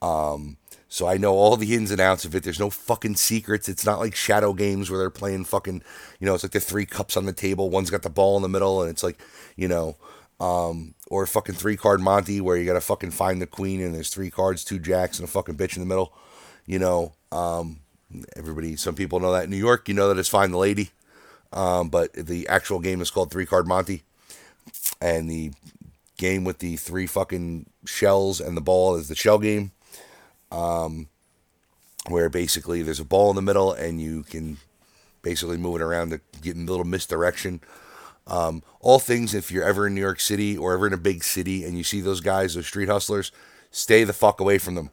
Um, 0.02 0.56
so 0.88 1.06
I 1.06 1.18
know 1.18 1.34
all 1.34 1.58
the 1.58 1.76
ins 1.76 1.92
and 1.92 2.00
outs 2.00 2.24
of 2.24 2.34
it. 2.34 2.44
There's 2.44 2.60
no 2.60 2.70
fucking 2.70 3.18
secrets. 3.18 3.68
It's 3.68 3.86
not 3.86 4.00
like 4.00 4.16
shadow 4.16 4.54
games 4.54 4.90
where 4.90 4.98
they're 4.98 5.10
playing 5.10 5.44
fucking, 5.46 5.84
you 6.20 6.26
know, 6.26 6.34
it's 6.34 6.44
like 6.44 6.54
the 6.54 6.62
three 6.62 6.86
cups 6.86 7.18
on 7.18 7.26
the 7.26 7.34
table. 7.34 7.70
One's 7.70 7.90
got 7.90 8.04
the 8.04 8.10
ball 8.10 8.38
in 8.38 8.42
the 8.42 8.50
middle, 8.50 8.82
and 8.82 8.90
it's 8.90 9.04
like, 9.04 9.20
you 9.58 9.68
know, 9.68 9.98
um, 10.40 10.96
or 11.08 11.28
fucking 11.28 11.56
three 11.56 11.76
card 11.76 12.00
Monty 12.00 12.40
where 12.40 12.56
you 12.56 12.66
gotta 12.66 12.80
fucking 12.80 13.12
find 13.12 13.42
the 13.42 13.48
queen 13.48 13.82
and 13.82 13.94
there's 13.94 14.10
three 14.10 14.32
cards, 14.32 14.64
two 14.64 14.80
jacks, 14.80 15.20
and 15.20 15.28
a 15.28 15.32
fucking 15.32 15.58
bitch 15.58 15.76
in 15.76 15.82
the 15.82 15.88
middle. 15.88 16.14
You 16.66 16.80
know, 16.80 17.14
um, 17.34 17.82
everybody, 18.38 18.78
some 18.78 18.96
people 18.96 19.20
know 19.20 19.34
that 19.34 19.44
in 19.44 19.50
New 19.50 19.58
York. 19.58 19.90
You 19.90 19.94
know 19.94 20.08
that 20.08 20.18
it's 20.18 20.30
find 20.30 20.54
the 20.54 20.58
lady. 20.58 20.92
Um, 21.52 21.90
but 21.90 22.14
the 22.14 22.48
actual 22.48 22.80
game 22.80 23.02
is 23.02 23.10
called 23.10 23.32
Three 23.32 23.46
Card 23.46 23.68
Monty, 23.68 24.04
and 25.02 25.30
the 25.30 25.52
game 26.18 26.44
with 26.44 26.60
the 26.60 26.76
three 26.76 27.08
fucking 27.08 27.66
shells 27.86 28.40
and 28.40 28.56
the 28.56 28.62
ball 28.62 28.96
is 28.96 29.08
the 29.08 29.16
shell 29.16 29.40
game, 29.40 29.72
um, 30.52 31.08
where 32.08 32.30
basically 32.30 32.84
there's 32.84 33.00
a 33.00 33.06
ball 33.06 33.30
in 33.30 33.36
the 33.36 33.42
middle 33.42 33.72
and 33.72 34.02
you 34.02 34.24
can 34.24 34.58
basically 35.22 35.58
move 35.58 35.78
it 35.78 35.84
around 35.84 36.10
to 36.10 36.20
get 36.42 36.56
in 36.56 36.68
a 36.68 36.70
little 36.70 36.86
misdirection. 36.86 37.62
Um, 38.28 38.62
all 38.80 39.00
things, 39.00 39.34
if 39.34 39.50
you're 39.50 39.64
ever 39.64 39.88
in 39.88 39.96
New 39.96 40.02
York 40.02 40.20
City 40.20 40.58
or 40.58 40.74
ever 40.74 40.86
in 40.86 40.94
a 40.94 40.98
big 40.98 41.24
city 41.24 41.64
and 41.64 41.78
you 41.78 41.84
see 41.84 42.02
those 42.02 42.22
guys, 42.22 42.54
those 42.54 42.68
street 42.68 42.90
hustlers, 42.90 43.32
stay 43.72 44.04
the 44.04 44.14
fuck 44.14 44.40
away 44.40 44.58
from 44.58 44.76
them 44.76 44.92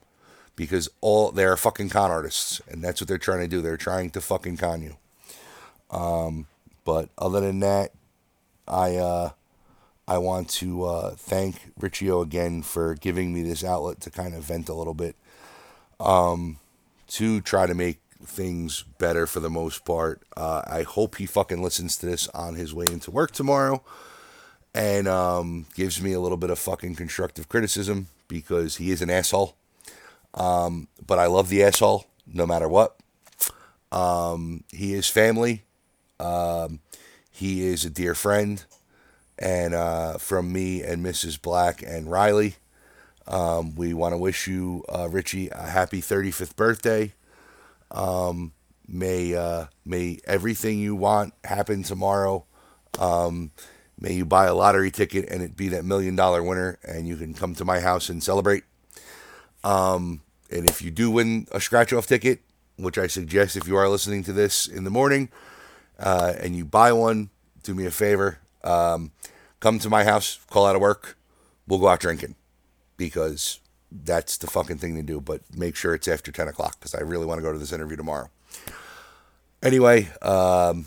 because 0.54 0.88
all 1.00 1.32
they're 1.32 1.56
fucking 1.56 1.90
con 1.90 2.10
artists 2.10 2.62
and 2.68 2.82
that's 2.82 3.00
what 3.00 3.08
they're 3.08 3.18
trying 3.18 3.40
to 3.40 3.48
do. 3.48 3.60
They're 3.60 3.76
trying 3.76 4.10
to 4.10 4.20
fucking 4.20 4.56
con 4.56 4.80
you. 4.80 4.96
Um, 5.90 6.46
but 6.84 7.10
other 7.18 7.40
than 7.40 7.60
that, 7.60 7.92
I 8.66 8.96
uh, 8.96 9.30
I 10.08 10.18
want 10.18 10.48
to 10.50 10.84
uh, 10.84 11.10
thank 11.16 11.72
Richie 11.78 12.10
O 12.10 12.20
again 12.20 12.62
for 12.62 12.94
giving 12.94 13.34
me 13.34 13.42
this 13.42 13.64
outlet 13.64 14.00
to 14.02 14.10
kind 14.10 14.34
of 14.34 14.44
vent 14.44 14.68
a 14.68 14.74
little 14.74 14.94
bit, 14.94 15.16
um, 15.98 16.58
to 17.08 17.40
try 17.40 17.66
to 17.66 17.74
make 17.74 18.00
things 18.24 18.84
better 18.98 19.26
for 19.26 19.40
the 19.40 19.50
most 19.50 19.84
part. 19.84 20.22
Uh, 20.36 20.62
I 20.66 20.82
hope 20.82 21.16
he 21.16 21.26
fucking 21.26 21.62
listens 21.62 21.96
to 21.98 22.06
this 22.06 22.28
on 22.28 22.54
his 22.54 22.72
way 22.74 22.86
into 22.90 23.10
work 23.10 23.30
tomorrow, 23.32 23.82
and 24.74 25.06
um, 25.08 25.66
gives 25.74 26.00
me 26.00 26.12
a 26.12 26.20
little 26.20 26.38
bit 26.38 26.50
of 26.50 26.58
fucking 26.58 26.96
constructive 26.96 27.48
criticism 27.48 28.08
because 28.28 28.76
he 28.76 28.90
is 28.90 29.02
an 29.02 29.10
asshole. 29.10 29.56
Um, 30.34 30.88
but 31.04 31.18
I 31.18 31.26
love 31.26 31.48
the 31.48 31.62
asshole 31.62 32.06
no 32.26 32.46
matter 32.46 32.68
what. 32.68 32.96
Um, 33.92 34.64
he 34.70 34.94
is 34.94 35.08
family. 35.08 35.62
Um, 36.18 36.80
he 37.30 37.66
is 37.66 37.84
a 37.84 37.90
dear 37.90 38.14
friend, 38.14 38.64
and 39.38 39.74
uh, 39.74 40.18
from 40.18 40.52
me 40.52 40.82
and 40.82 41.04
Mrs. 41.04 41.40
Black 41.40 41.82
and 41.82 42.10
Riley, 42.10 42.56
um, 43.26 43.74
we 43.74 43.92
want 43.92 44.12
to 44.12 44.18
wish 44.18 44.46
you, 44.46 44.84
uh, 44.88 45.08
Richie, 45.08 45.48
a 45.50 45.66
happy 45.68 46.00
35th 46.00 46.56
birthday. 46.56 47.12
Um, 47.90 48.52
may 48.88 49.34
uh, 49.34 49.66
may 49.84 50.18
everything 50.24 50.78
you 50.78 50.94
want 50.94 51.34
happen 51.44 51.82
tomorrow. 51.82 52.44
Um, 52.98 53.50
may 53.98 54.12
you 54.14 54.24
buy 54.24 54.46
a 54.46 54.54
lottery 54.54 54.90
ticket 54.90 55.28
and 55.28 55.42
it 55.42 55.56
be 55.56 55.68
that 55.68 55.84
million 55.84 56.16
dollar 56.16 56.42
winner, 56.42 56.78
and 56.86 57.06
you 57.06 57.16
can 57.16 57.34
come 57.34 57.54
to 57.56 57.64
my 57.64 57.80
house 57.80 58.08
and 58.08 58.22
celebrate. 58.22 58.64
Um, 59.64 60.22
and 60.50 60.68
if 60.68 60.80
you 60.80 60.90
do 60.90 61.10
win 61.10 61.48
a 61.50 61.60
scratch 61.60 61.92
off 61.92 62.06
ticket, 62.06 62.40
which 62.76 62.98
I 62.98 63.06
suggest 63.08 63.56
if 63.56 63.66
you 63.66 63.76
are 63.76 63.88
listening 63.88 64.22
to 64.24 64.32
this 64.32 64.66
in 64.66 64.84
the 64.84 64.90
morning, 64.90 65.28
uh, 65.98 66.34
and 66.38 66.56
you 66.56 66.64
buy 66.64 66.92
one, 66.92 67.30
do 67.62 67.74
me 67.74 67.86
a 67.86 67.90
favor. 67.90 68.38
Um, 68.64 69.12
come 69.60 69.78
to 69.80 69.90
my 69.90 70.04
house, 70.04 70.38
call 70.50 70.66
out 70.66 70.76
of 70.76 70.82
work. 70.82 71.16
We'll 71.66 71.80
go 71.80 71.88
out 71.88 72.00
drinking 72.00 72.36
because 72.96 73.60
that's 73.90 74.36
the 74.36 74.46
fucking 74.46 74.78
thing 74.78 74.94
to 74.96 75.02
do. 75.02 75.20
But 75.20 75.42
make 75.54 75.76
sure 75.76 75.94
it's 75.94 76.08
after 76.08 76.30
10 76.30 76.48
o'clock 76.48 76.78
because 76.78 76.94
I 76.94 77.00
really 77.00 77.26
want 77.26 77.38
to 77.38 77.42
go 77.42 77.52
to 77.52 77.58
this 77.58 77.72
interview 77.72 77.96
tomorrow. 77.96 78.30
Anyway, 79.62 80.08
um, 80.22 80.86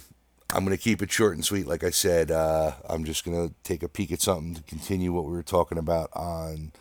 I'm 0.52 0.66
going 0.66 0.76
to 0.76 0.82
keep 0.82 1.02
it 1.02 1.12
short 1.12 1.36
and 1.36 1.46
sweet. 1.46 1.68
Like 1.68 1.84
I 1.84 1.90
said, 1.90 2.32
uh, 2.32 2.74
I'm 2.88 3.04
just 3.04 3.26
going 3.26 3.50
to 3.50 3.54
take 3.64 3.84
a 3.84 3.90
peek 3.90 4.12
at 4.12 4.22
something 4.22 4.56
to 4.56 4.64
continue 4.64 5.12
what 5.12 5.26
we 5.26 5.32
were 5.32 5.44
talking 5.44 5.78
about 5.78 6.10
on 6.14 6.72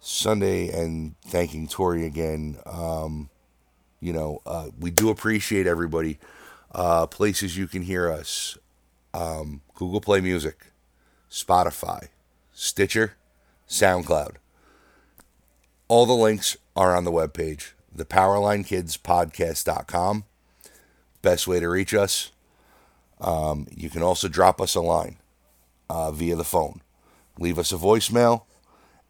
Sunday 0.00 0.68
and 0.68 1.14
thanking 1.26 1.66
Tori 1.66 2.06
again. 2.06 2.58
Um, 2.66 3.30
you 4.00 4.12
know, 4.12 4.40
uh, 4.46 4.68
we 4.78 4.90
do 4.90 5.10
appreciate 5.10 5.66
everybody. 5.66 6.18
Uh, 6.72 7.06
places 7.06 7.56
you 7.56 7.66
can 7.66 7.82
hear 7.82 8.10
us 8.10 8.58
um, 9.14 9.62
Google 9.74 10.00
Play 10.00 10.20
Music, 10.20 10.72
Spotify, 11.30 12.08
Stitcher, 12.52 13.14
SoundCloud. 13.68 14.36
All 15.88 16.06
the 16.06 16.12
links 16.12 16.56
are 16.76 16.94
on 16.94 17.04
the 17.04 17.12
webpage, 17.12 17.72
thepowerlinekidspodcast.com. 17.96 20.24
Best 21.22 21.48
way 21.48 21.60
to 21.60 21.68
reach 21.68 21.94
us. 21.94 22.32
Um, 23.20 23.66
you 23.74 23.90
can 23.90 24.02
also 24.02 24.28
drop 24.28 24.60
us 24.60 24.74
a 24.74 24.80
line 24.80 25.16
uh, 25.90 26.12
via 26.12 26.36
the 26.36 26.44
phone. 26.44 26.82
Leave 27.38 27.58
us 27.58 27.72
a 27.72 27.76
voicemail, 27.76 28.42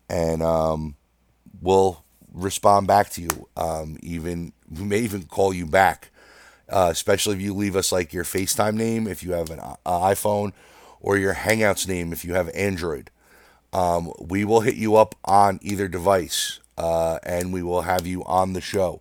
and 0.09 0.42
um, 0.42 0.96
we'll 1.61 2.04
respond 2.32 2.86
back 2.86 3.11
to 3.11 3.22
you. 3.22 3.48
Um, 3.56 3.98
even 4.02 4.52
we 4.70 4.84
may 4.84 5.00
even 5.00 5.24
call 5.24 5.52
you 5.52 5.66
back, 5.66 6.11
uh, 6.68 6.88
especially 6.90 7.36
if 7.36 7.42
you 7.42 7.54
leave 7.54 7.76
us 7.76 7.92
like 7.92 8.12
your 8.12 8.24
FaceTime 8.24 8.74
name 8.74 9.06
if 9.06 9.22
you 9.22 9.32
have 9.32 9.50
an 9.50 9.60
iPhone, 9.86 10.52
or 11.00 11.16
your 11.16 11.34
Hangouts 11.34 11.86
name 11.86 12.12
if 12.12 12.24
you 12.24 12.34
have 12.34 12.48
Android. 12.54 13.10
Um, 13.72 14.12
we 14.18 14.44
will 14.44 14.60
hit 14.60 14.76
you 14.76 14.96
up 14.96 15.14
on 15.24 15.58
either 15.62 15.88
device, 15.88 16.60
uh, 16.76 17.18
and 17.22 17.52
we 17.52 17.62
will 17.62 17.82
have 17.82 18.06
you 18.06 18.24
on 18.24 18.52
the 18.52 18.60
show. 18.60 19.00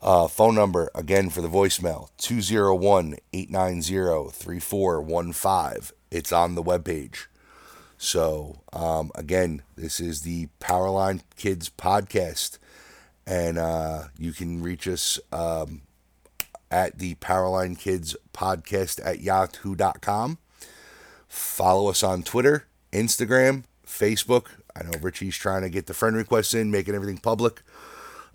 Uh, 0.00 0.26
phone 0.26 0.56
number 0.56 0.90
again 0.96 1.30
for 1.30 1.40
the 1.40 1.48
voicemail 1.48 2.08
201 2.18 3.16
890 3.32 4.30
3415. 4.32 5.96
It's 6.10 6.32
on 6.32 6.56
the 6.56 6.62
webpage. 6.62 7.26
So, 7.98 8.62
um, 8.72 9.12
again, 9.14 9.62
this 9.76 10.00
is 10.00 10.22
the 10.22 10.48
Powerline 10.60 11.20
Kids 11.36 11.70
podcast. 11.70 12.58
And 13.24 13.58
uh, 13.58 14.08
you 14.18 14.32
can 14.32 14.60
reach 14.60 14.88
us 14.88 15.20
um, 15.30 15.82
at 16.72 16.98
the 16.98 17.14
Powerline 17.16 17.78
Kids 17.78 18.16
podcast 18.32 18.98
at 19.04 19.20
yahoo.com. 19.20 20.38
Follow 21.28 21.90
us 21.90 22.02
on 22.02 22.22
Twitter, 22.22 22.66
Instagram, 22.92 23.64
Facebook. 23.86 24.46
I 24.74 24.82
know 24.82 24.98
Richie's 25.00 25.36
trying 25.36 25.62
to 25.62 25.68
get 25.68 25.86
the 25.86 25.94
friend 25.94 26.16
requests 26.16 26.54
in, 26.54 26.70
making 26.70 26.94
everything 26.94 27.18
public. 27.18 27.62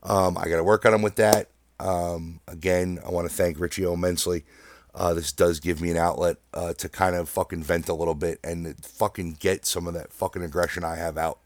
Um, 0.04 0.38
I 0.38 0.48
got 0.48 0.58
to 0.58 0.64
work 0.64 0.86
on 0.86 0.94
him 0.94 1.02
with 1.02 1.16
that. 1.16 1.50
Um, 1.80 2.40
again, 2.48 3.00
I 3.06 3.10
want 3.10 3.28
to 3.28 3.34
thank 3.34 3.60
Richie 3.60 3.84
immensely. 3.84 4.46
Uh, 4.94 5.14
this 5.14 5.32
does 5.32 5.60
give 5.60 5.82
me 5.82 5.92
an 5.92 5.98
outlet 5.98 6.38
uh, 6.54 6.74
to 6.74 6.90
kind 6.90 7.16
of 7.16 7.30
fucking 7.30 7.64
vent 7.64 7.90
a 7.90 7.94
little 7.94 8.16
bit 8.16 8.40
and 8.44 8.76
fucking 8.86 9.38
get 9.40 9.66
some 9.66 9.88
of 9.88 9.94
that 9.94 10.14
fucking 10.14 10.44
aggression 10.44 10.84
I 10.84 10.96
have 10.96 11.18
out. 11.18 11.40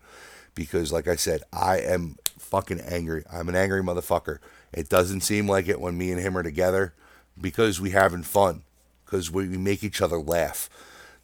Because, 0.55 0.91
like 0.91 1.07
I 1.07 1.15
said, 1.15 1.43
I 1.53 1.79
am 1.79 2.17
fucking 2.37 2.81
angry. 2.81 3.23
I'm 3.31 3.47
an 3.47 3.55
angry 3.55 3.81
motherfucker. 3.81 4.39
It 4.73 4.89
doesn't 4.89 5.21
seem 5.21 5.47
like 5.47 5.67
it 5.67 5.81
when 5.81 5.97
me 5.97 6.11
and 6.11 6.21
him 6.21 6.37
are 6.37 6.43
together 6.43 6.93
because 7.39 7.81
we 7.81 7.91
having 7.91 8.23
fun, 8.23 8.63
because 9.05 9.29
we, 9.31 9.47
we 9.47 9.57
make 9.57 9.83
each 9.83 10.01
other 10.01 10.17
laugh. 10.17 10.69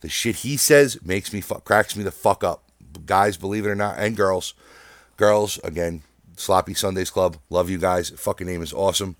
The 0.01 0.09
shit 0.09 0.37
he 0.37 0.57
says 0.57 0.99
makes 1.03 1.33
me 1.33 1.41
cracks 1.41 1.95
me 1.95 2.03
the 2.03 2.11
fuck 2.11 2.43
up. 2.43 2.63
Guys, 3.05 3.37
believe 3.37 3.65
it 3.65 3.69
or 3.69 3.75
not, 3.75 3.97
and 3.97 4.17
girls, 4.17 4.53
girls 5.17 5.59
again. 5.63 6.03
Sloppy 6.35 6.75
Sundays 6.75 7.09
Club, 7.09 7.37
love 7.49 7.69
you 7.69 7.79
guys. 7.79 8.11
Fucking 8.11 8.45
name 8.45 8.61
is 8.61 8.71
awesome. 8.71 9.15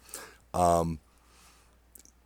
Um, 0.54 1.00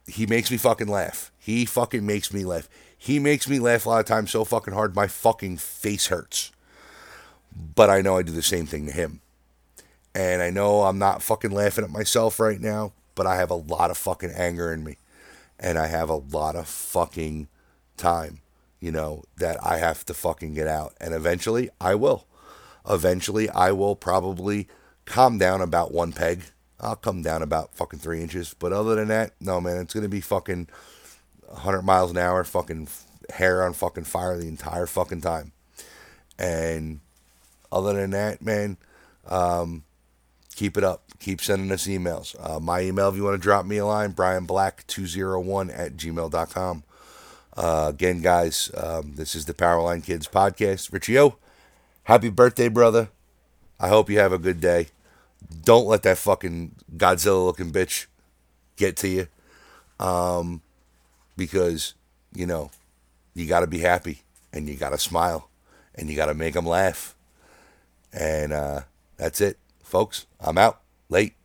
he 0.06 0.26
makes 0.26 0.52
me 0.52 0.58
fucking 0.58 0.88
laugh. 0.88 1.32
He 1.38 1.66
fucking 1.66 2.06
makes 2.06 2.34
me 2.34 2.44
laugh. 2.44 2.68
He 2.98 3.18
makes 3.18 3.48
me 3.48 3.60
laugh 3.60 3.86
a 3.86 3.90
lot 3.90 4.00
of 4.02 4.06
times 4.06 4.32
so 4.32 4.44
fucking 4.44 4.74
hard 4.74 4.96
my 4.96 5.08
fucking 5.08 5.58
face 5.58 6.08
hurts. 6.08 6.52
But 7.76 7.90
I 7.90 8.02
know 8.02 8.18
I 8.18 8.22
do 8.22 8.32
the 8.32 8.42
same 8.42 8.66
thing 8.66 8.86
to 8.86 8.92
him. 8.92 9.22
And 10.14 10.42
I 10.42 10.50
know 10.50 10.84
I'm 10.84 11.00
not 11.00 11.22
fucking 11.22 11.52
laughing 11.52 11.84
at 11.84 11.90
myself 11.90 12.40
right 12.40 12.60
now, 12.60 12.94
but 13.16 13.26
I 13.28 13.38
have 13.38 13.50
a 13.50 13.56
lot 13.56 13.92
of 13.92 13.98
fucking 13.98 14.32
anger 14.32 14.74
in 14.74 14.84
me. 14.84 14.98
And 15.60 15.78
I 15.78 15.88
have 15.88 16.10
a 16.10 16.16
lot 16.16 16.56
of 16.56 16.68
fucking 16.68 17.48
time, 17.96 18.42
you 18.80 18.92
know, 18.92 19.24
that 19.38 19.58
I 19.64 19.78
have 19.78 20.06
to 20.06 20.14
fucking 20.14 20.54
get 20.54 20.68
out. 20.68 20.94
And 21.00 21.14
eventually 21.14 21.70
I 21.80 21.96
will. 21.96 22.26
Eventually 22.90 23.50
I 23.50 23.72
will 23.72 23.96
probably 23.96 24.68
calm 25.06 25.38
down 25.38 25.62
about 25.62 25.94
one 25.94 26.14
peg 26.14 26.44
I'll 26.82 26.96
come 26.96 27.22
down 27.22 27.44
about 27.44 27.76
fucking 27.76 28.00
three 28.00 28.22
inches. 28.22 28.56
But 28.58 28.74
other 28.74 28.96
than 28.96 29.08
that, 29.10 29.34
no, 29.40 29.62
man, 29.62 29.78
it's 29.78 29.94
going 29.94 30.04
to 30.04 30.10
be 30.10 30.22
fucking 30.22 30.68
100 31.46 31.84
miles 31.84 32.12
an 32.12 32.18
hour, 32.18 32.44
fucking 32.44 32.88
hair 33.34 33.64
on 33.64 33.74
fucking 33.74 34.06
fire 34.06 34.36
the 34.38 34.48
entire 34.48 34.88
fucking 34.88 35.22
time. 35.22 35.52
And 36.40 37.00
other 37.72 37.94
than 37.94 38.10
that, 38.12 38.42
man, 38.42 38.78
um, 39.28 39.84
keep 40.62 40.78
it 40.78 40.84
up. 40.84 41.04
Keep 41.20 41.42
sending 41.42 41.72
us 41.72 41.88
emails. 41.88 42.36
Uh, 42.40 42.60
my 42.60 42.82
email, 42.82 43.10
if 43.10 43.16
you 43.16 43.24
want 43.24 43.34
to 43.36 43.42
drop 43.42 43.66
me 43.66 43.78
a 43.78 43.86
line, 43.86 44.14
brianblack201 44.14 45.78
at 45.78 45.98
gmail.com. 45.98 46.84
Uh, 47.58 47.88
again, 47.90 48.22
guys, 48.22 48.72
um, 48.78 49.14
this 49.16 49.36
is 49.36 49.46
the 49.46 49.54
Powerline 49.54 50.04
Kids 50.04 50.28
podcast. 50.28 50.94
Richie 50.94 51.20
O, 51.20 51.38
happy 52.04 52.30
birthday, 52.30 52.70
brother. 52.70 53.10
I 53.80 53.88
hope 53.88 54.10
you 54.10 54.20
have 54.20 54.34
a 54.34 54.38
good 54.38 54.62
day 54.62 54.88
don't 55.64 55.88
let 55.88 56.04
that 56.04 56.18
fucking 56.18 56.76
Godzilla 56.96 57.46
looking 57.46 57.72
bitch 57.72 58.08
get 58.76 58.96
to 58.98 59.08
you. 59.08 59.28
Um, 60.00 60.62
because, 61.38 61.94
you 62.34 62.46
know, 62.46 62.72
you 63.34 63.48
got 63.48 63.62
to 63.62 63.68
be 63.68 63.80
happy 63.80 64.22
and 64.52 64.68
you 64.68 64.76
got 64.76 64.90
to 64.90 64.98
smile 64.98 65.50
and 65.96 66.10
you 66.10 66.16
got 66.16 66.28
to 66.28 66.34
make 66.34 66.54
them 66.54 66.66
laugh. 66.66 67.16
And 68.14 68.52
uh, 68.52 68.82
that's 69.18 69.42
it, 69.42 69.58
folks. 69.92 70.26
I'm 70.40 70.58
out. 70.58 70.82
Late. 71.10 71.36